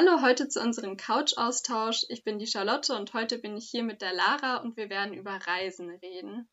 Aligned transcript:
Hallo 0.00 0.22
heute 0.22 0.48
zu 0.48 0.62
unserem 0.62 0.96
Couch-Austausch. 0.96 2.06
Ich 2.08 2.24
bin 2.24 2.38
die 2.38 2.46
Charlotte 2.46 2.94
und 2.94 3.12
heute 3.12 3.36
bin 3.36 3.54
ich 3.54 3.68
hier 3.68 3.82
mit 3.82 4.00
der 4.00 4.14
Lara 4.14 4.56
und 4.56 4.78
wir 4.78 4.88
werden 4.88 5.12
über 5.12 5.32
Reisen 5.32 5.90
reden. 5.90 6.48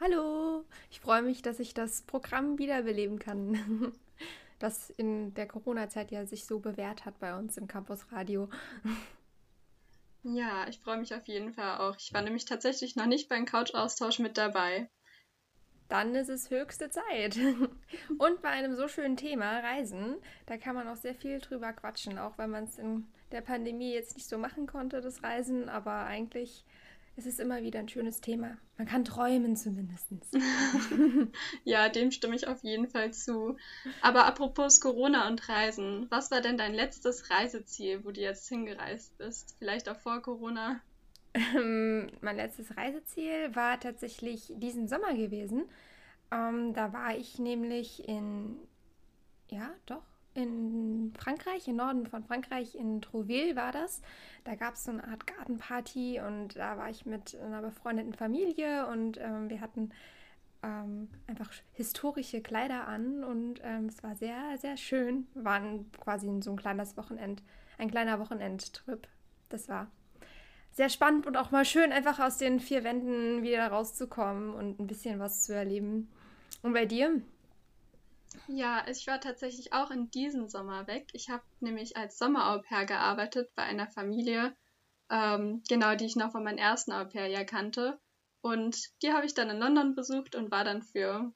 Hallo, 0.00 0.64
ich 0.90 0.98
freue 0.98 1.22
mich, 1.22 1.40
dass 1.40 1.60
ich 1.60 1.72
das 1.72 2.02
Programm 2.02 2.58
wiederbeleben 2.58 3.20
kann, 3.20 3.92
das 4.58 4.90
in 4.90 5.32
der 5.34 5.46
Corona-Zeit 5.46 6.10
ja 6.10 6.26
sich 6.26 6.46
so 6.46 6.58
bewährt 6.58 7.04
hat 7.04 7.20
bei 7.20 7.38
uns 7.38 7.56
im 7.56 7.68
Campus 7.68 8.10
Radio. 8.10 8.48
Ja, 10.24 10.66
ich 10.68 10.80
freue 10.80 10.98
mich 10.98 11.14
auf 11.14 11.28
jeden 11.28 11.52
Fall 11.52 11.78
auch. 11.78 11.96
Ich 11.96 12.12
war 12.12 12.22
nämlich 12.22 12.44
tatsächlich 12.44 12.96
noch 12.96 13.06
nicht 13.06 13.28
beim 13.28 13.44
Couch-Austausch 13.44 14.18
mit 14.18 14.36
dabei. 14.36 14.90
Dann 15.90 16.14
ist 16.14 16.28
es 16.28 16.50
höchste 16.50 16.88
Zeit. 16.88 17.36
Und 18.18 18.42
bei 18.42 18.48
einem 18.48 18.76
so 18.76 18.86
schönen 18.86 19.16
Thema, 19.16 19.58
Reisen, 19.58 20.16
da 20.46 20.56
kann 20.56 20.76
man 20.76 20.86
auch 20.86 20.96
sehr 20.96 21.16
viel 21.16 21.40
drüber 21.40 21.72
quatschen, 21.72 22.16
auch 22.16 22.38
wenn 22.38 22.50
man 22.50 22.64
es 22.64 22.78
in 22.78 23.08
der 23.32 23.40
Pandemie 23.40 23.92
jetzt 23.92 24.14
nicht 24.14 24.28
so 24.28 24.38
machen 24.38 24.68
konnte, 24.68 25.00
das 25.00 25.24
Reisen, 25.24 25.68
aber 25.68 26.06
eigentlich 26.06 26.64
ist 27.16 27.26
es 27.26 27.40
immer 27.40 27.62
wieder 27.62 27.80
ein 27.80 27.88
schönes 27.88 28.20
Thema. 28.20 28.56
Man 28.78 28.86
kann 28.86 29.04
träumen 29.04 29.56
zumindest. 29.56 30.06
ja, 31.64 31.88
dem 31.88 32.12
stimme 32.12 32.36
ich 32.36 32.46
auf 32.46 32.62
jeden 32.62 32.88
Fall 32.88 33.12
zu. 33.12 33.56
Aber 34.00 34.26
apropos 34.26 34.80
Corona 34.80 35.26
und 35.26 35.48
Reisen, 35.48 36.06
was 36.08 36.30
war 36.30 36.40
denn 36.40 36.56
dein 36.56 36.72
letztes 36.72 37.30
Reiseziel, 37.30 38.04
wo 38.04 38.12
du 38.12 38.20
jetzt 38.20 38.48
hingereist 38.48 39.18
bist? 39.18 39.56
Vielleicht 39.58 39.88
auch 39.88 39.98
vor 39.98 40.22
Corona? 40.22 40.80
Ähm, 41.34 42.08
mein 42.20 42.36
letztes 42.36 42.76
Reiseziel 42.76 43.54
war 43.54 43.78
tatsächlich 43.78 44.52
diesen 44.56 44.88
Sommer 44.88 45.14
gewesen. 45.14 45.64
Ähm, 46.32 46.74
da 46.74 46.92
war 46.92 47.14
ich 47.16 47.38
nämlich 47.38 48.08
in, 48.08 48.56
ja, 49.48 49.70
doch, 49.86 50.02
in 50.34 51.12
Frankreich, 51.18 51.66
im 51.68 51.76
Norden 51.76 52.06
von 52.06 52.24
Frankreich, 52.24 52.74
in 52.74 53.00
Trouville 53.00 53.56
war 53.56 53.72
das. 53.72 54.00
Da 54.44 54.54
gab 54.54 54.74
es 54.74 54.84
so 54.84 54.92
eine 54.92 55.04
Art 55.04 55.26
Gartenparty 55.26 56.20
und 56.20 56.56
da 56.56 56.76
war 56.76 56.88
ich 56.88 57.04
mit 57.04 57.36
einer 57.36 57.62
befreundeten 57.62 58.14
Familie 58.14 58.86
und 58.86 59.18
ähm, 59.18 59.50
wir 59.50 59.60
hatten 59.60 59.90
ähm, 60.62 61.08
einfach 61.26 61.50
historische 61.72 62.40
Kleider 62.42 62.86
an 62.86 63.24
und 63.24 63.60
ähm, 63.64 63.86
es 63.86 64.02
war 64.02 64.14
sehr, 64.14 64.56
sehr 64.58 64.76
schön. 64.76 65.26
Wir 65.34 65.44
waren 65.44 65.90
quasi 66.00 66.30
so 66.42 66.50
ein 66.52 66.56
kleines 66.56 66.96
Wochenend, 66.96 67.42
ein 67.78 67.90
kleiner 67.90 68.20
Wochenendtrip. 68.20 69.08
Das 69.48 69.68
war 69.68 69.90
sehr 70.72 70.88
spannend 70.88 71.26
und 71.26 71.36
auch 71.36 71.50
mal 71.50 71.64
schön, 71.64 71.92
einfach 71.92 72.18
aus 72.18 72.38
den 72.38 72.60
vier 72.60 72.84
Wänden 72.84 73.42
wieder 73.42 73.68
rauszukommen 73.68 74.54
und 74.54 74.78
ein 74.78 74.86
bisschen 74.86 75.18
was 75.18 75.44
zu 75.44 75.54
erleben. 75.54 76.10
Und 76.62 76.72
bei 76.72 76.86
dir? 76.86 77.20
Ja, 78.46 78.84
ich 78.88 79.06
war 79.06 79.20
tatsächlich 79.20 79.72
auch 79.72 79.90
in 79.90 80.10
diesem 80.10 80.48
Sommer 80.48 80.86
weg. 80.86 81.08
Ich 81.12 81.28
habe 81.30 81.42
nämlich 81.60 81.96
als 81.96 82.18
Sommer-Au-pair 82.18 82.86
gearbeitet 82.86 83.50
bei 83.54 83.62
einer 83.62 83.88
Familie, 83.88 84.56
ähm, 85.10 85.62
genau, 85.68 85.94
die 85.96 86.06
ich 86.06 86.16
noch 86.16 86.32
von 86.32 86.44
meinem 86.44 86.58
ersten 86.58 86.92
Au-pair-Jahr 86.92 87.44
kannte. 87.44 88.00
Und 88.40 88.78
die 89.02 89.12
habe 89.12 89.26
ich 89.26 89.34
dann 89.34 89.50
in 89.50 89.58
London 89.58 89.94
besucht 89.94 90.34
und 90.34 90.50
war 90.50 90.64
dann 90.64 90.82
für 90.82 91.32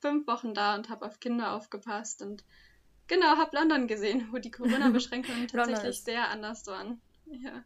fünf 0.00 0.26
Wochen 0.26 0.52
da 0.52 0.74
und 0.74 0.90
habe 0.90 1.06
auf 1.06 1.20
Kinder 1.20 1.52
aufgepasst 1.52 2.20
und 2.20 2.44
genau, 3.06 3.36
habe 3.38 3.56
London 3.56 3.86
gesehen, 3.86 4.28
wo 4.32 4.38
die 4.38 4.50
Corona-Beschränkungen 4.50 5.48
tatsächlich 5.48 6.02
sehr 6.02 6.28
anders 6.28 6.66
waren. 6.66 7.00
Ja. 7.26 7.64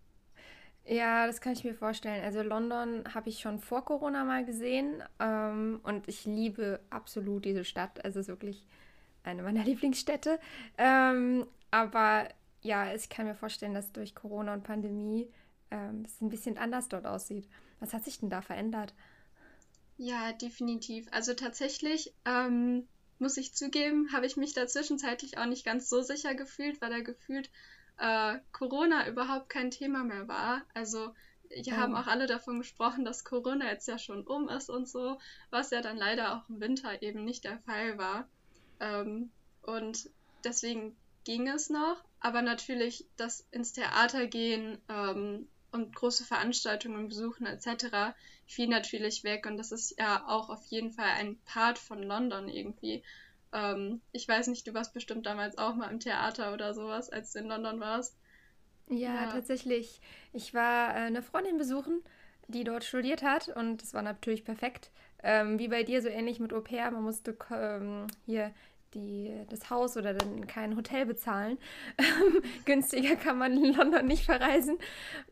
Ja, 0.88 1.26
das 1.26 1.42
kann 1.42 1.52
ich 1.52 1.64
mir 1.64 1.74
vorstellen. 1.74 2.24
Also 2.24 2.40
London 2.40 3.04
habe 3.12 3.28
ich 3.28 3.40
schon 3.40 3.58
vor 3.58 3.84
Corona 3.84 4.24
mal 4.24 4.46
gesehen 4.46 5.02
ähm, 5.20 5.80
und 5.82 6.08
ich 6.08 6.24
liebe 6.24 6.80
absolut 6.88 7.44
diese 7.44 7.64
Stadt. 7.64 8.02
Also 8.06 8.20
es 8.20 8.24
ist 8.24 8.28
wirklich 8.28 8.64
eine 9.22 9.42
meiner 9.42 9.64
Lieblingsstädte. 9.64 10.40
Ähm, 10.78 11.46
aber 11.70 12.28
ja, 12.62 12.94
ich 12.94 13.10
kann 13.10 13.26
mir 13.26 13.34
vorstellen, 13.34 13.74
dass 13.74 13.92
durch 13.92 14.14
Corona 14.14 14.54
und 14.54 14.64
Pandemie 14.64 15.30
ähm, 15.70 16.04
es 16.06 16.22
ein 16.22 16.30
bisschen 16.30 16.56
anders 16.56 16.88
dort 16.88 17.04
aussieht. 17.04 17.46
Was 17.80 17.92
hat 17.92 18.04
sich 18.04 18.18
denn 18.20 18.30
da 18.30 18.40
verändert? 18.40 18.94
Ja, 19.98 20.32
definitiv. 20.32 21.06
Also 21.10 21.34
tatsächlich 21.34 22.14
ähm, 22.24 22.88
muss 23.18 23.36
ich 23.36 23.52
zugeben, 23.52 24.10
habe 24.12 24.24
ich 24.24 24.38
mich 24.38 24.54
da 24.54 24.66
zwischenzeitlich 24.66 25.36
auch 25.36 25.46
nicht 25.46 25.66
ganz 25.66 25.90
so 25.90 26.00
sicher 26.00 26.34
gefühlt, 26.34 26.80
weil 26.80 26.90
da 26.90 27.00
gefühlt 27.00 27.50
äh, 27.98 28.38
Corona 28.52 29.08
überhaupt 29.08 29.48
kein 29.48 29.70
Thema 29.70 30.04
mehr 30.04 30.28
war. 30.28 30.62
Also 30.74 31.14
wir 31.50 31.72
oh. 31.72 31.76
haben 31.76 31.94
auch 31.94 32.06
alle 32.06 32.26
davon 32.26 32.58
gesprochen, 32.58 33.04
dass 33.04 33.24
Corona 33.24 33.66
jetzt 33.66 33.88
ja 33.88 33.98
schon 33.98 34.26
um 34.26 34.48
ist 34.48 34.70
und 34.70 34.88
so, 34.88 35.18
was 35.50 35.70
ja 35.70 35.80
dann 35.80 35.96
leider 35.96 36.36
auch 36.36 36.48
im 36.48 36.60
Winter 36.60 37.02
eben 37.02 37.24
nicht 37.24 37.44
der 37.44 37.58
Fall 37.60 37.98
war. 37.98 38.28
Ähm, 38.80 39.30
und 39.62 40.10
deswegen 40.44 40.96
ging 41.24 41.48
es 41.48 41.70
noch, 41.70 42.02
aber 42.20 42.42
natürlich 42.42 43.06
das 43.16 43.46
ins 43.50 43.72
Theater 43.72 44.26
gehen 44.26 44.78
ähm, 44.88 45.48
und 45.72 45.94
große 45.94 46.24
Veranstaltungen 46.24 47.08
besuchen 47.08 47.46
etc. 47.46 48.14
fiel 48.46 48.68
natürlich 48.68 49.24
weg 49.24 49.46
und 49.46 49.58
das 49.58 49.72
ist 49.72 49.98
ja 49.98 50.26
auch 50.26 50.48
auf 50.48 50.64
jeden 50.66 50.92
Fall 50.92 51.10
ein 51.18 51.38
Part 51.44 51.78
von 51.78 52.02
London 52.02 52.48
irgendwie. 52.48 53.02
Ähm, 53.52 54.00
ich 54.12 54.26
weiß 54.28 54.48
nicht, 54.48 54.66
du 54.66 54.74
warst 54.74 54.94
bestimmt 54.94 55.26
damals 55.26 55.58
auch 55.58 55.74
mal 55.74 55.90
im 55.90 56.00
Theater 56.00 56.52
oder 56.52 56.74
sowas, 56.74 57.10
als 57.10 57.32
du 57.32 57.40
in 57.40 57.46
London 57.46 57.80
warst. 57.80 58.16
Ja, 58.88 59.14
ja. 59.14 59.26
tatsächlich. 59.26 60.00
Ich 60.32 60.54
war 60.54 60.90
äh, 60.90 61.00
eine 61.00 61.22
Freundin 61.22 61.58
besuchen, 61.58 62.02
die 62.48 62.64
dort 62.64 62.84
studiert 62.84 63.22
hat 63.22 63.48
und 63.48 63.82
das 63.82 63.94
war 63.94 64.02
natürlich 64.02 64.44
perfekt. 64.44 64.90
Ähm, 65.22 65.58
wie 65.58 65.68
bei 65.68 65.82
dir, 65.82 66.00
so 66.00 66.08
ähnlich 66.08 66.40
mit 66.40 66.52
Au 66.52 66.60
pair. 66.60 66.90
Man 66.90 67.02
musste 67.02 67.36
ähm, 67.50 68.06
hier 68.24 68.52
die, 68.94 69.32
das 69.48 69.70
Haus 69.70 69.96
oder 69.96 70.14
dann 70.14 70.46
kein 70.46 70.76
Hotel 70.76 71.06
bezahlen. 71.06 71.58
Günstiger 72.64 73.16
kann 73.16 73.38
man 73.38 73.56
in 73.62 73.74
London 73.74 74.06
nicht 74.06 74.24
verreisen. 74.24 74.78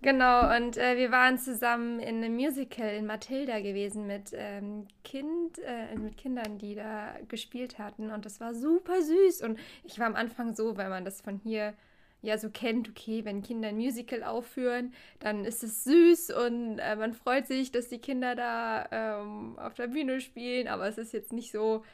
Genau, 0.03 0.55
und 0.57 0.77
äh, 0.77 0.97
wir 0.97 1.11
waren 1.11 1.39
zusammen 1.39 2.01
in 2.01 2.23
einem 2.23 2.35
Musical 2.35 2.95
in 2.95 3.07
Matilda 3.07 3.61
gewesen 3.61 4.07
mit, 4.07 4.31
ähm, 4.35 4.87
kind, 5.05 5.59
äh, 5.59 5.97
mit 5.97 6.17
Kindern, 6.17 6.59
die 6.59 6.75
da 6.75 7.17
gespielt 7.29 7.79
hatten. 7.79 8.11
Und 8.11 8.25
das 8.25 8.41
war 8.41 8.55
super 8.55 9.03
süß. 9.03 9.43
Und 9.43 9.59
ich 9.85 9.99
war 9.99 10.07
am 10.07 10.17
Anfang 10.17 10.55
so, 10.55 10.77
weil 10.77 10.89
man 10.89 11.05
das 11.05 11.21
von 11.21 11.39
hier 11.39 11.75
ja 12.23 12.39
so 12.39 12.51
kennt, 12.51 12.89
okay, 12.89 13.25
wenn 13.25 13.43
Kinder 13.43 13.69
ein 13.69 13.77
Musical 13.77 14.23
aufführen, 14.25 14.93
dann 15.21 15.45
ist 15.45 15.63
es 15.63 15.85
süß 15.85 16.31
und 16.31 16.79
äh, 16.79 16.97
man 16.97 17.13
freut 17.13 17.47
sich, 17.47 17.73
dass 17.73 17.89
die 17.89 17.99
Kinder 17.99 18.35
da 18.35 18.89
ähm, 18.91 19.59
auf 19.59 19.75
der 19.75 19.89
Bühne 19.89 20.21
spielen, 20.21 20.67
aber 20.69 20.89
es 20.89 20.99
ist 20.99 21.13
jetzt 21.13 21.33
nicht 21.33 21.53
so, 21.53 21.85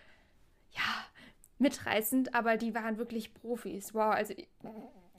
ja, 0.71 0.83
mitreißend, 1.63 2.35
aber 2.35 2.57
die 2.57 2.75
waren 2.75 2.99
wirklich 2.99 3.33
Profis. 3.33 3.95
Wow, 3.95 4.13
also 4.13 4.35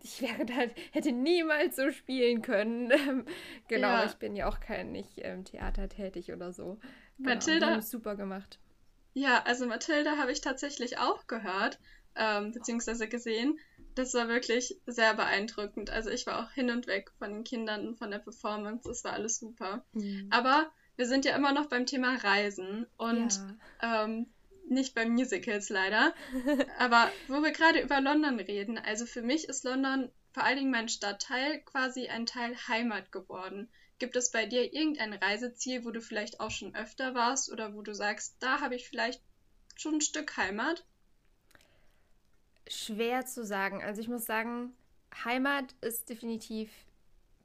ich 0.04 0.22
wäre 0.22 0.46
da, 0.46 0.54
hätte 0.92 1.12
niemals 1.12 1.78
so 1.78 1.92
spielen 1.92 2.42
können. 2.42 2.90
genau, 3.68 3.88
ja. 3.88 4.06
ich 4.06 4.16
bin 4.16 4.36
ja 4.36 4.48
auch 4.48 4.60
kein 4.60 4.92
nicht 4.92 5.14
ähm, 5.18 5.46
Theater 5.46 5.90
tätig 5.90 6.32
oder 6.32 6.52
so. 6.54 6.78
Genau, 7.18 7.36
Mathilda. 7.36 7.82
super 7.82 8.16
gemacht. 8.16 8.60
Ja, 9.14 9.44
also 9.44 9.66
Mathilda 9.66 10.18
habe 10.18 10.32
ich 10.32 10.42
tatsächlich 10.42 10.98
auch 10.98 11.28
gehört, 11.28 11.80
ähm, 12.16 12.52
beziehungsweise 12.52 13.08
gesehen. 13.08 13.58
Das 13.96 14.14
war 14.14 14.28
wirklich 14.28 14.76
sehr 14.88 15.14
beeindruckend. 15.14 15.92
Also 15.92 16.10
ich 16.10 16.26
war 16.26 16.44
auch 16.44 16.52
hin 16.52 16.72
und 16.72 16.88
weg 16.88 17.12
von 17.20 17.32
den 17.32 17.44
Kindern 17.44 17.88
und 17.88 17.98
von 17.98 18.12
der 18.12 18.20
Performance. 18.20 18.90
Das 18.90 19.04
war 19.04 19.14
alles 19.14 19.38
super. 19.40 19.86
Mhm. 19.94 20.28
Aber 20.32 20.72
wir 20.96 21.06
sind 21.06 21.26
ja 21.26 21.36
immer 21.36 21.54
noch 21.54 21.68
beim 21.68 21.86
Thema 21.86 22.16
Reisen 22.16 22.88
und 22.98 23.40
ja. 23.82 24.04
ähm, 24.06 24.28
nicht 24.68 24.96
bei 24.96 25.06
Musicals 25.06 25.70
leider. 25.70 26.14
Aber 26.80 27.12
wo 27.28 27.42
wir 27.42 27.52
gerade 27.52 27.82
über 27.82 28.02
London 28.02 28.40
reden, 28.40 28.78
also 28.78 29.06
für 29.06 29.22
mich 29.22 29.50
ist 29.50 29.64
London 29.64 30.12
vor 30.34 30.44
allen 30.44 30.58
Dingen 30.58 30.72
mein 30.72 30.90
Stadtteil 30.90 31.62
quasi 31.62 32.08
ein 32.08 32.26
Teil 32.26 32.56
Heimat 32.68 33.12
geworden. 33.12 33.70
Gibt 34.00 34.16
es 34.16 34.32
bei 34.32 34.46
dir 34.46 34.74
irgendein 34.74 35.14
Reiseziel, 35.14 35.86
wo 35.86 35.92
du 35.92 36.02
vielleicht 36.02 36.40
auch 36.40 36.52
schon 36.52 36.76
öfter 36.76 37.14
warst 37.14 37.52
oder 37.52 37.76
wo 37.76 37.84
du 37.84 37.94
sagst, 37.94 38.36
da 38.40 38.60
habe 38.60 38.76
ich 38.76 38.90
vielleicht 38.90 39.22
schon 39.76 39.96
ein 39.96 40.02
Stück 40.02 40.36
Heimat? 40.36 40.84
Schwer 42.68 43.26
zu 43.26 43.46
sagen. 43.46 43.84
Also 43.84 44.02
ich 44.02 44.08
muss 44.08 44.26
sagen, 44.26 44.74
Heimat 45.24 45.76
ist 45.82 46.10
definitiv 46.10 46.72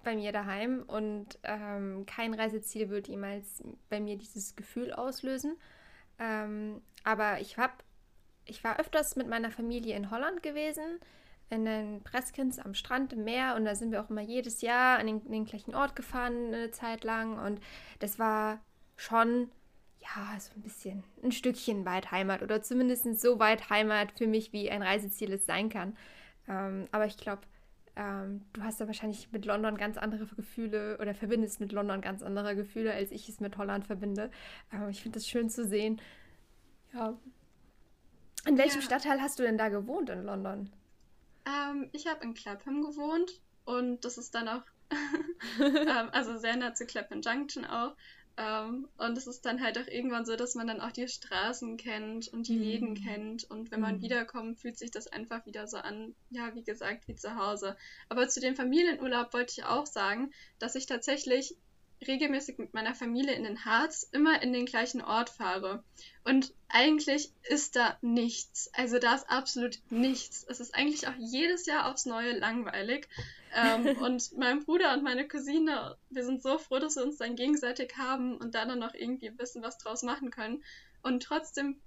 bei 0.03 0.17
mir 0.17 0.33
daheim 0.33 0.85
und 0.87 1.39
ähm, 1.43 2.07
kein 2.07 2.33
Reiseziel 2.33 2.89
wird 2.89 3.09
jemals 3.09 3.63
bei 3.91 4.01
mir 4.01 4.17
dieses 4.17 4.57
Gefühl 4.57 4.93
auslösen. 4.93 5.57
Ähm, 6.19 6.83
aber 7.05 7.41
ich 7.41 7.59
hab, 7.59 7.83
ich 8.45 8.65
war 8.65 8.79
öfters 8.79 9.17
mit 9.17 9.29
meiner 9.29 9.51
Familie 9.51 9.97
in 9.97 10.11
Holland 10.11 10.43
gewesen, 10.43 11.01
in 11.51 11.65
den 11.65 12.03
Preskins 12.03 12.59
am 12.59 12.75
Strand 12.75 13.13
im 13.13 13.25
Meer 13.25 13.55
und 13.57 13.65
da 13.65 13.75
sind 13.75 13.93
wir 13.93 14.03
auch 14.03 14.11
immer 14.11 14.21
jedes 14.21 14.61
Jahr 14.61 14.99
an 14.99 15.07
den, 15.07 15.31
den 15.31 15.47
gleichen 15.47 15.75
Ort 15.75 15.97
gefahren 15.97 16.49
eine 16.49 16.71
Zeit 16.71 17.05
lang 17.05 17.39
und 17.39 17.61
das 18.01 18.19
war 18.19 18.61
schon 18.97 19.51
ja, 20.01 20.39
so 20.39 20.53
ein 20.55 20.63
bisschen 20.63 21.05
ein 21.23 21.33
Stückchen 21.33 21.85
weit 21.85 22.11
Heimat 22.11 22.43
oder 22.43 22.63
zumindest 22.63 23.21
so 23.21 23.39
weit 23.39 23.71
Heimat 23.71 24.13
für 24.17 24.27
mich, 24.27 24.53
wie 24.53 24.71
ein 24.71 24.83
Reiseziel 24.83 25.33
es 25.33 25.47
sein 25.47 25.69
kann. 25.69 25.97
Ähm, 26.47 26.87
aber 26.93 27.07
ich 27.07 27.17
glaube, 27.17 27.43
ähm, 27.99 28.45
du 28.53 28.63
hast 28.63 28.81
da 28.81 28.87
wahrscheinlich 28.87 29.31
mit 29.33 29.45
London 29.45 29.77
ganz 29.77 29.99
andere 29.99 30.25
Gefühle 30.27 30.99
oder 31.01 31.15
verbindest 31.15 31.59
mit 31.59 31.73
London 31.73 32.01
ganz 32.01 32.23
andere 32.23 32.55
Gefühle, 32.55 32.95
als 32.95 33.11
ich 33.11 33.29
es 33.29 33.41
mit 33.41 33.59
Holland 33.59 33.87
verbinde. 33.87 34.31
Ähm, 34.73 34.89
ich 34.89 35.03
finde 35.03 35.19
das 35.19 35.27
schön 35.27 35.51
zu 35.51 35.67
sehen. 35.67 36.01
Ja. 36.95 37.19
In 38.47 38.57
welchem 38.57 38.81
ja. 38.81 38.87
Stadtteil 38.87 39.21
hast 39.21 39.41
du 39.41 39.43
denn 39.43 39.59
da 39.59 39.69
gewohnt 39.69 40.11
in 40.11 40.23
London? 40.23 40.71
Ähm, 41.45 41.91
ich 41.93 42.07
habe 42.07 42.23
in 42.23 42.35
Clapham 42.35 42.83
gewohnt 42.83 43.43
und 43.65 44.05
das 44.05 44.17
ist 44.17 44.33
dann 44.33 44.47
auch, 44.49 44.63
ähm, 45.61 46.09
also 46.13 46.39
sehr 46.39 46.57
nah 46.57 46.73
zu 46.75 46.87
Clapham 46.87 47.21
Junction 47.21 47.65
auch. 47.65 47.97
Ähm, 48.39 48.89
und 48.99 49.19
es 49.19 49.27
ist 49.27 49.45
dann 49.45 49.61
halt 49.61 49.79
auch 49.79 49.89
irgendwann 49.89 50.25
so, 50.25 50.37
dass 50.37 50.55
man 50.55 50.69
dann 50.69 50.81
auch 50.81 50.93
die 50.93 51.09
Straßen 51.09 51.77
kennt 51.77 52.29
und 52.29 52.47
die 52.47 52.57
mhm. 52.57 52.63
Läden 52.63 52.95
kennt. 52.95 53.51
Und 53.51 53.73
wenn 53.73 53.81
man 53.81 53.97
mhm. 53.97 54.03
wiederkommt, 54.03 54.61
fühlt 54.61 54.79
sich 54.79 54.93
das 54.93 55.09
einfach 55.09 55.45
wieder 55.45 55.67
so 55.67 55.79
an, 55.79 56.15
ja, 56.31 56.55
wie 56.55 56.63
gesagt, 56.63 57.09
wie 57.09 57.17
zu 57.17 57.35
Hause. 57.35 57.77
Aber 58.09 58.29
zu 58.29 58.41
dem 58.41 58.55
Familienurlaub 58.55 59.33
wollte 59.33 59.55
ich 59.59 59.65
auch 59.65 59.87
sagen, 59.87 60.33
dass 60.61 60.77
ich 60.77 60.87
tatsächlich 60.87 61.57
regelmäßig 62.07 62.59
mit 62.59 62.75
meiner 62.75 62.95
Familie 62.95 63.33
in 63.33 63.43
den 63.43 63.65
Harz 63.65 64.09
immer 64.13 64.41
in 64.41 64.53
den 64.53 64.67
gleichen 64.67 65.03
Ort 65.03 65.31
fahre. 65.31 65.83
Und 66.23 66.55
eigentlich 66.69 67.33
ist 67.43 67.75
da 67.75 67.99
nichts. 68.03 68.71
Also 68.73 69.01
da 69.01 69.17
ist 69.17 69.29
absolut 69.29 69.81
nichts. 69.91 70.45
Es 70.49 70.61
ist 70.61 70.77
eigentlich 70.77 71.09
auch 71.09 71.17
jedes 71.19 71.67
Jahr 71.67 71.91
aufs 71.91 72.07
Neue 72.07 72.39
langweilig. 72.39 73.09
Ähm, 73.55 73.97
und 73.99 74.37
mein 74.37 74.65
Bruder 74.65 74.95
und 74.95 75.03
meine 75.03 75.27
Cousine, 75.27 75.97
wir 76.11 76.25
sind 76.25 76.43
so 76.43 76.59
froh, 76.59 76.79
dass 76.79 76.97
wir 76.97 77.05
uns 77.05 77.17
dann 77.19 77.37
gegenseitig 77.37 77.97
haben 77.97 78.37
und 78.37 78.55
da 78.55 78.65
dann 78.65 78.79
noch 78.79 78.95
irgendwie 78.95 79.29
ein 79.29 79.37
bisschen 79.37 79.63
was 79.63 79.79
draus 79.79 80.03
machen 80.03 80.31
können. 80.31 80.63
Und 81.03 81.23
trotzdem 81.23 81.81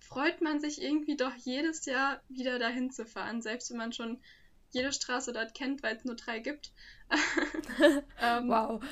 freut 0.00 0.40
man 0.40 0.60
sich 0.60 0.82
irgendwie 0.82 1.16
doch 1.16 1.34
jedes 1.34 1.84
Jahr 1.86 2.20
wieder 2.28 2.58
dahin 2.58 2.90
zu 2.90 3.06
fahren, 3.06 3.42
selbst 3.42 3.70
wenn 3.70 3.78
man 3.78 3.92
schon 3.92 4.20
jede 4.70 4.92
Straße 4.92 5.32
dort 5.32 5.54
kennt, 5.54 5.82
weil 5.82 5.96
es 5.96 6.04
nur 6.04 6.16
drei 6.16 6.38
gibt. 6.38 6.72
ähm, 8.20 8.48
wow. 8.48 8.82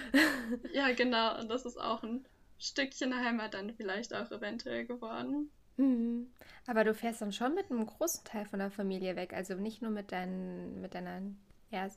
ja, 0.73 0.93
genau. 0.93 1.39
Und 1.39 1.49
das 1.49 1.67
ist 1.67 1.79
auch 1.79 2.03
ein 2.03 2.25
Stückchen 2.59 3.15
Heimat 3.15 3.55
dann 3.55 3.75
vielleicht 3.75 4.15
auch 4.15 4.31
eventuell 4.31 4.87
geworden. 4.87 5.51
Mhm. 5.77 6.33
Aber 6.67 6.85
du 6.85 6.95
fährst 6.95 7.21
dann 7.21 7.33
schon 7.33 7.55
mit 7.55 7.71
einem 7.71 7.85
großen 7.85 8.25
Teil 8.25 8.47
von 8.47 8.61
der 8.61 8.71
Familie 8.71 9.17
weg, 9.17 9.33
also 9.33 9.55
nicht 9.55 9.83
nur 9.83 9.91
mit, 9.91 10.13
deinen, 10.13 10.81
mit 10.81 10.95
deiner 10.95 11.21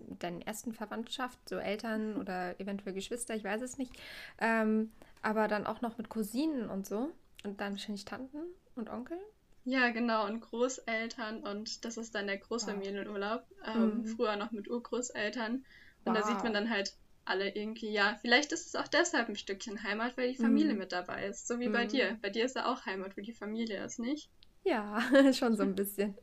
mit 0.07 0.23
deinen 0.23 0.41
ersten 0.41 0.73
Verwandtschaft, 0.73 1.37
so 1.47 1.57
Eltern 1.57 2.17
oder 2.17 2.59
eventuell 2.59 2.93
Geschwister, 2.93 3.35
ich 3.35 3.43
weiß 3.43 3.61
es 3.61 3.77
nicht, 3.77 3.93
ähm, 4.39 4.91
aber 5.21 5.47
dann 5.47 5.65
auch 5.65 5.81
noch 5.81 5.97
mit 5.97 6.09
Cousinen 6.09 6.69
und 6.69 6.85
so 6.85 7.11
und 7.43 7.61
dann 7.61 7.73
wahrscheinlich 7.73 8.05
Tanten 8.05 8.39
und 8.75 8.89
Onkel. 8.89 9.17
Ja, 9.65 9.89
genau, 9.89 10.25
und 10.25 10.39
Großeltern 10.39 11.43
und 11.43 11.83
das 11.83 11.97
ist 11.97 12.15
dann 12.15 12.27
der 12.27 12.37
Großfamilienurlaub. 12.37 13.43
Wow. 13.65 13.75
Ähm, 13.75 13.97
mhm. 13.97 14.05
Früher 14.05 14.37
noch 14.37 14.51
mit 14.51 14.69
Urgroßeltern. 14.69 15.55
Und 15.55 15.65
wow. 16.05 16.13
da 16.15 16.23
sieht 16.23 16.41
man 16.41 16.53
dann 16.53 16.69
halt 16.69 16.95
alle 17.25 17.53
irgendwie, 17.53 17.89
ja, 17.89 18.17
vielleicht 18.21 18.53
ist 18.53 18.67
es 18.67 18.75
auch 18.75 18.87
deshalb 18.87 19.27
ein 19.27 19.35
Stückchen 19.35 19.83
Heimat, 19.83 20.15
weil 20.15 20.31
die 20.31 20.37
Familie 20.37 20.71
mhm. 20.71 20.79
mit 20.79 20.93
dabei 20.93 21.25
ist. 21.25 21.47
So 21.47 21.59
wie 21.59 21.67
mhm. 21.67 21.73
bei 21.73 21.85
dir. 21.85 22.17
Bei 22.21 22.29
dir 22.29 22.45
ist 22.45 22.55
ja 22.55 22.71
auch 22.71 22.85
Heimat, 22.85 23.17
wo 23.17 23.21
die 23.21 23.33
Familie 23.33 23.83
ist, 23.83 23.99
nicht? 23.99 24.29
Ja, 24.67 25.01
schon 25.33 25.55
so 25.55 25.63
ein 25.63 25.75
bisschen. 25.75 26.15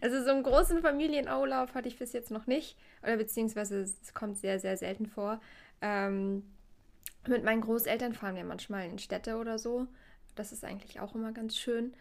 Also 0.00 0.22
so 0.24 0.30
einen 0.30 0.42
großen 0.42 0.80
Familienurlaub 0.80 1.74
hatte 1.74 1.88
ich 1.88 1.98
bis 1.98 2.12
jetzt 2.12 2.30
noch 2.30 2.46
nicht. 2.46 2.78
Oder 3.02 3.18
beziehungsweise 3.18 3.82
es 3.82 4.14
kommt 4.14 4.38
sehr, 4.38 4.58
sehr 4.58 4.76
selten 4.76 5.06
vor. 5.06 5.40
Ähm, 5.82 6.42
mit 7.26 7.44
meinen 7.44 7.60
Großeltern 7.60 8.14
fahren 8.14 8.36
wir 8.36 8.44
manchmal 8.44 8.88
in 8.88 8.98
Städte 8.98 9.36
oder 9.36 9.58
so. 9.58 9.86
Das 10.34 10.52
ist 10.52 10.64
eigentlich 10.64 11.00
auch 11.00 11.14
immer 11.14 11.32
ganz 11.32 11.56
schön. 11.56 11.92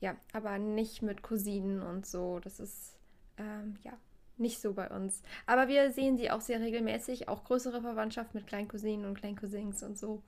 Ja, 0.00 0.16
aber 0.32 0.58
nicht 0.58 1.02
mit 1.02 1.22
Cousinen 1.22 1.82
und 1.82 2.06
so. 2.06 2.38
Das 2.38 2.60
ist, 2.60 2.96
ähm, 3.36 3.76
ja, 3.82 3.92
nicht 4.36 4.60
so 4.60 4.72
bei 4.72 4.88
uns. 4.88 5.22
Aber 5.46 5.66
wir 5.66 5.90
sehen 5.90 6.16
sie 6.16 6.30
auch 6.30 6.40
sehr 6.42 6.60
regelmäßig, 6.60 7.28
auch 7.28 7.44
größere 7.44 7.80
Verwandtschaft 7.80 8.34
mit 8.34 8.46
Kleincousinen 8.46 9.06
und 9.06 9.18
Kleincousins 9.18 9.82
und 9.82 9.98
so. 9.98 10.22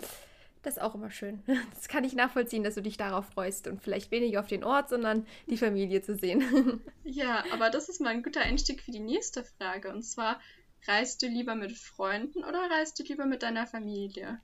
Das 0.66 0.78
ist 0.78 0.82
auch 0.82 0.96
immer 0.96 1.12
schön. 1.12 1.44
Das 1.74 1.86
kann 1.86 2.02
ich 2.02 2.14
nachvollziehen, 2.14 2.64
dass 2.64 2.74
du 2.74 2.82
dich 2.82 2.96
darauf 2.96 3.26
freust 3.26 3.68
und 3.68 3.80
vielleicht 3.80 4.10
weniger 4.10 4.40
auf 4.40 4.48
den 4.48 4.64
Ort, 4.64 4.88
sondern 4.88 5.24
die 5.48 5.56
Familie 5.56 6.02
zu 6.02 6.16
sehen. 6.16 6.82
Ja, 7.04 7.44
aber 7.52 7.70
das 7.70 7.88
ist 7.88 8.00
mal 8.00 8.08
ein 8.08 8.24
guter 8.24 8.40
Einstieg 8.40 8.82
für 8.82 8.90
die 8.90 8.98
nächste 8.98 9.44
Frage. 9.44 9.92
Und 9.92 10.02
zwar, 10.02 10.40
reist 10.88 11.22
du 11.22 11.28
lieber 11.28 11.54
mit 11.54 11.70
Freunden 11.70 12.42
oder 12.42 12.58
reist 12.68 12.98
du 12.98 13.04
lieber 13.04 13.26
mit 13.26 13.44
deiner 13.44 13.68
Familie? 13.68 14.40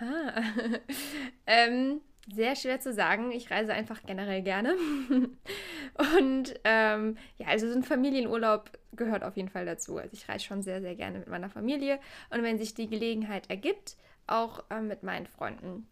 Ha. 0.00 0.42
ähm, 1.46 2.00
sehr 2.34 2.56
schwer 2.56 2.80
zu 2.80 2.94
sagen. 2.94 3.30
Ich 3.30 3.50
reise 3.50 3.74
einfach 3.74 4.00
generell 4.06 4.40
gerne. 4.40 4.76
Und 6.16 6.54
ähm, 6.64 7.18
ja, 7.36 7.48
also 7.48 7.68
so 7.68 7.74
ein 7.74 7.82
Familienurlaub 7.82 8.70
gehört 8.92 9.24
auf 9.24 9.36
jeden 9.36 9.50
Fall 9.50 9.66
dazu. 9.66 9.98
Also 9.98 10.14
ich 10.14 10.26
reise 10.26 10.46
schon 10.46 10.62
sehr, 10.62 10.80
sehr 10.80 10.94
gerne 10.94 11.18
mit 11.18 11.28
meiner 11.28 11.50
Familie. 11.50 12.00
Und 12.30 12.42
wenn 12.42 12.56
sich 12.56 12.72
die 12.72 12.88
Gelegenheit 12.88 13.50
ergibt, 13.50 13.98
auch 14.26 14.64
ähm, 14.70 14.88
mit 14.88 15.02
meinen 15.02 15.26
Freunden. 15.26 15.86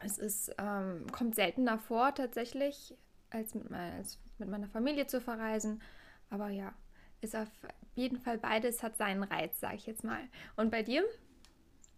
Es 0.00 0.18
ist, 0.18 0.54
ähm, 0.58 1.06
kommt 1.10 1.34
seltener 1.34 1.78
vor 1.78 2.14
tatsächlich, 2.14 2.94
als 3.30 3.54
mit, 3.54 3.70
mein, 3.70 3.94
als 3.94 4.18
mit 4.38 4.48
meiner 4.48 4.68
Familie 4.68 5.06
zu 5.06 5.20
verreisen. 5.20 5.82
Aber 6.30 6.48
ja, 6.48 6.74
ist 7.20 7.34
auf 7.34 7.48
jeden 7.94 8.20
Fall 8.20 8.38
beides 8.38 8.82
hat 8.82 8.96
seinen 8.96 9.22
Reiz, 9.22 9.58
sage 9.58 9.76
ich 9.76 9.86
jetzt 9.86 10.04
mal. 10.04 10.20
Und 10.56 10.70
bei 10.70 10.82
dir? 10.82 11.04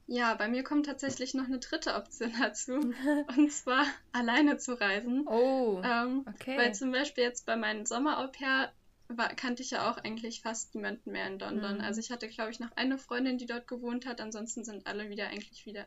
Ja, 0.07 0.35
bei 0.35 0.49
mir 0.49 0.65
kommt 0.65 0.87
tatsächlich 0.87 1.35
noch 1.35 1.45
eine 1.45 1.59
dritte 1.59 1.95
Option 1.95 2.33
dazu. 2.41 2.73
und 3.37 3.53
zwar 3.53 3.85
alleine 4.13 4.57
zu 4.57 4.81
reisen. 4.81 5.27
Oh, 5.29 5.83
ähm, 5.85 6.25
okay. 6.27 6.57
Weil 6.57 6.75
zum 6.75 6.93
Beispiel 6.93 7.25
jetzt 7.25 7.47
bei 7.47 7.57
meinem 7.57 7.85
Sommer-Au-pair 7.85 8.73
kannte 9.37 9.63
ich 9.63 9.71
ja 9.71 9.91
auch 9.91 9.97
eigentlich 9.99 10.43
fast 10.43 10.75
niemanden 10.75 11.13
mehr 11.13 11.27
in 11.27 11.39
London. 11.39 11.77
Mhm. 11.77 11.81
Also 11.81 12.01
ich 12.01 12.11
hatte, 12.11 12.29
glaube 12.29 12.51
ich, 12.51 12.61
noch 12.61 12.73
eine 12.77 12.99
Freundin, 12.99 13.39
die 13.39 13.47
dort 13.47 13.67
gewohnt 13.67 14.07
hat. 14.07 14.21
Ansonsten 14.21 14.65
sind 14.65 14.87
alle 14.87 15.09
wieder 15.09 15.29
eigentlich 15.29 15.67
wieder 15.67 15.87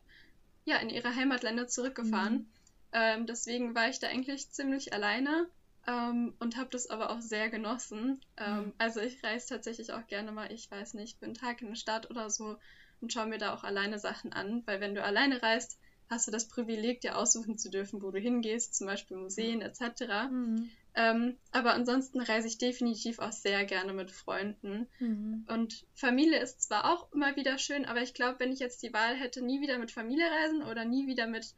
ja, 0.66 0.78
in 0.78 0.90
ihre 0.90 1.16
Heimatländer 1.16 1.68
zurückgefahren. 1.68 2.34
Mhm. 2.34 2.48
Ähm, 2.94 3.26
deswegen 3.26 3.76
war 3.76 3.90
ich 3.90 4.00
da 4.00 4.08
eigentlich 4.08 4.50
ziemlich 4.52 4.94
alleine 4.94 5.48
ähm, 5.88 6.34
und 6.40 6.58
habe 6.58 6.70
das 6.72 6.90
aber 6.90 7.12
auch 7.12 7.22
sehr 7.22 7.50
genossen. 7.50 8.22
Ähm, 8.38 8.66
mhm. 8.66 8.74
Also 8.78 9.00
ich 9.00 9.24
reise 9.24 9.48
tatsächlich 9.50 9.94
auch 9.94 10.06
gerne 10.08 10.32
mal, 10.32 10.52
ich 10.52 10.70
weiß 10.70 10.94
nicht, 10.96 11.20
für 11.20 11.26
einen 11.26 11.34
Tag 11.34 11.62
in 11.62 11.68
eine 11.68 11.76
Stadt 11.76 12.10
oder 12.10 12.30
so 12.30 12.58
und 13.02 13.14
schaue 13.14 13.28
mir 13.28 13.38
da 13.38 13.54
auch 13.54 13.64
alleine 13.64 14.00
Sachen 14.00 14.34
an, 14.34 14.64
weil 14.66 14.80
wenn 14.80 14.96
du 14.96 15.04
alleine 15.04 15.42
reist, 15.42 15.80
hast 16.10 16.28
du 16.28 16.32
das 16.32 16.50
Privileg, 16.50 17.02
dir 17.02 17.18
aussuchen 17.18 17.58
zu 17.58 17.70
dürfen, 17.70 18.02
wo 18.02 18.12
du 18.12 18.20
hingehst, 18.20 18.76
zum 18.76 18.88
Beispiel 18.88 19.18
Museen 19.18 19.62
etc. 19.62 20.30
Mhm. 20.30 20.70
Ähm, 20.94 21.38
aber 21.52 21.74
ansonsten 21.74 22.20
reise 22.20 22.48
ich 22.48 22.58
definitiv 22.58 23.20
auch 23.20 23.32
sehr 23.32 23.64
gerne 23.66 23.94
mit 23.94 24.12
Freunden. 24.12 24.88
Mhm. 25.00 25.46
Und 25.48 25.86
Familie 25.94 26.40
ist 26.40 26.62
zwar 26.62 26.92
auch 26.92 27.12
immer 27.14 27.36
wieder 27.36 27.58
schön, 27.58 27.86
aber 27.86 28.02
ich 28.02 28.14
glaube, 28.14 28.40
wenn 28.40 28.52
ich 28.52 28.60
jetzt 28.60 28.84
die 28.84 28.94
Wahl 28.94 29.16
hätte, 29.16 29.42
nie 29.42 29.62
wieder 29.62 29.78
mit 29.78 29.92
Familie 29.92 30.26
reisen 30.26 30.64
oder 30.64 30.84
nie 30.84 31.08
wieder 31.08 31.28
mit 31.28 31.56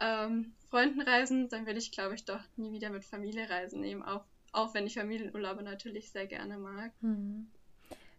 ähm, 0.00 0.54
Freunden 0.70 1.02
reisen, 1.02 1.48
dann 1.48 1.66
würde 1.66 1.78
ich, 1.78 1.92
glaube 1.92 2.14
ich, 2.14 2.24
doch 2.24 2.40
nie 2.56 2.72
wieder 2.72 2.90
mit 2.90 3.04
Familie 3.04 3.48
reisen 3.48 3.80
nehmen, 3.80 4.02
auch, 4.02 4.24
auch 4.52 4.74
wenn 4.74 4.86
ich 4.86 4.94
Familienurlaube 4.94 5.62
natürlich 5.62 6.10
sehr 6.10 6.26
gerne 6.26 6.56
mag. 6.56 6.92
Mhm. 7.02 7.50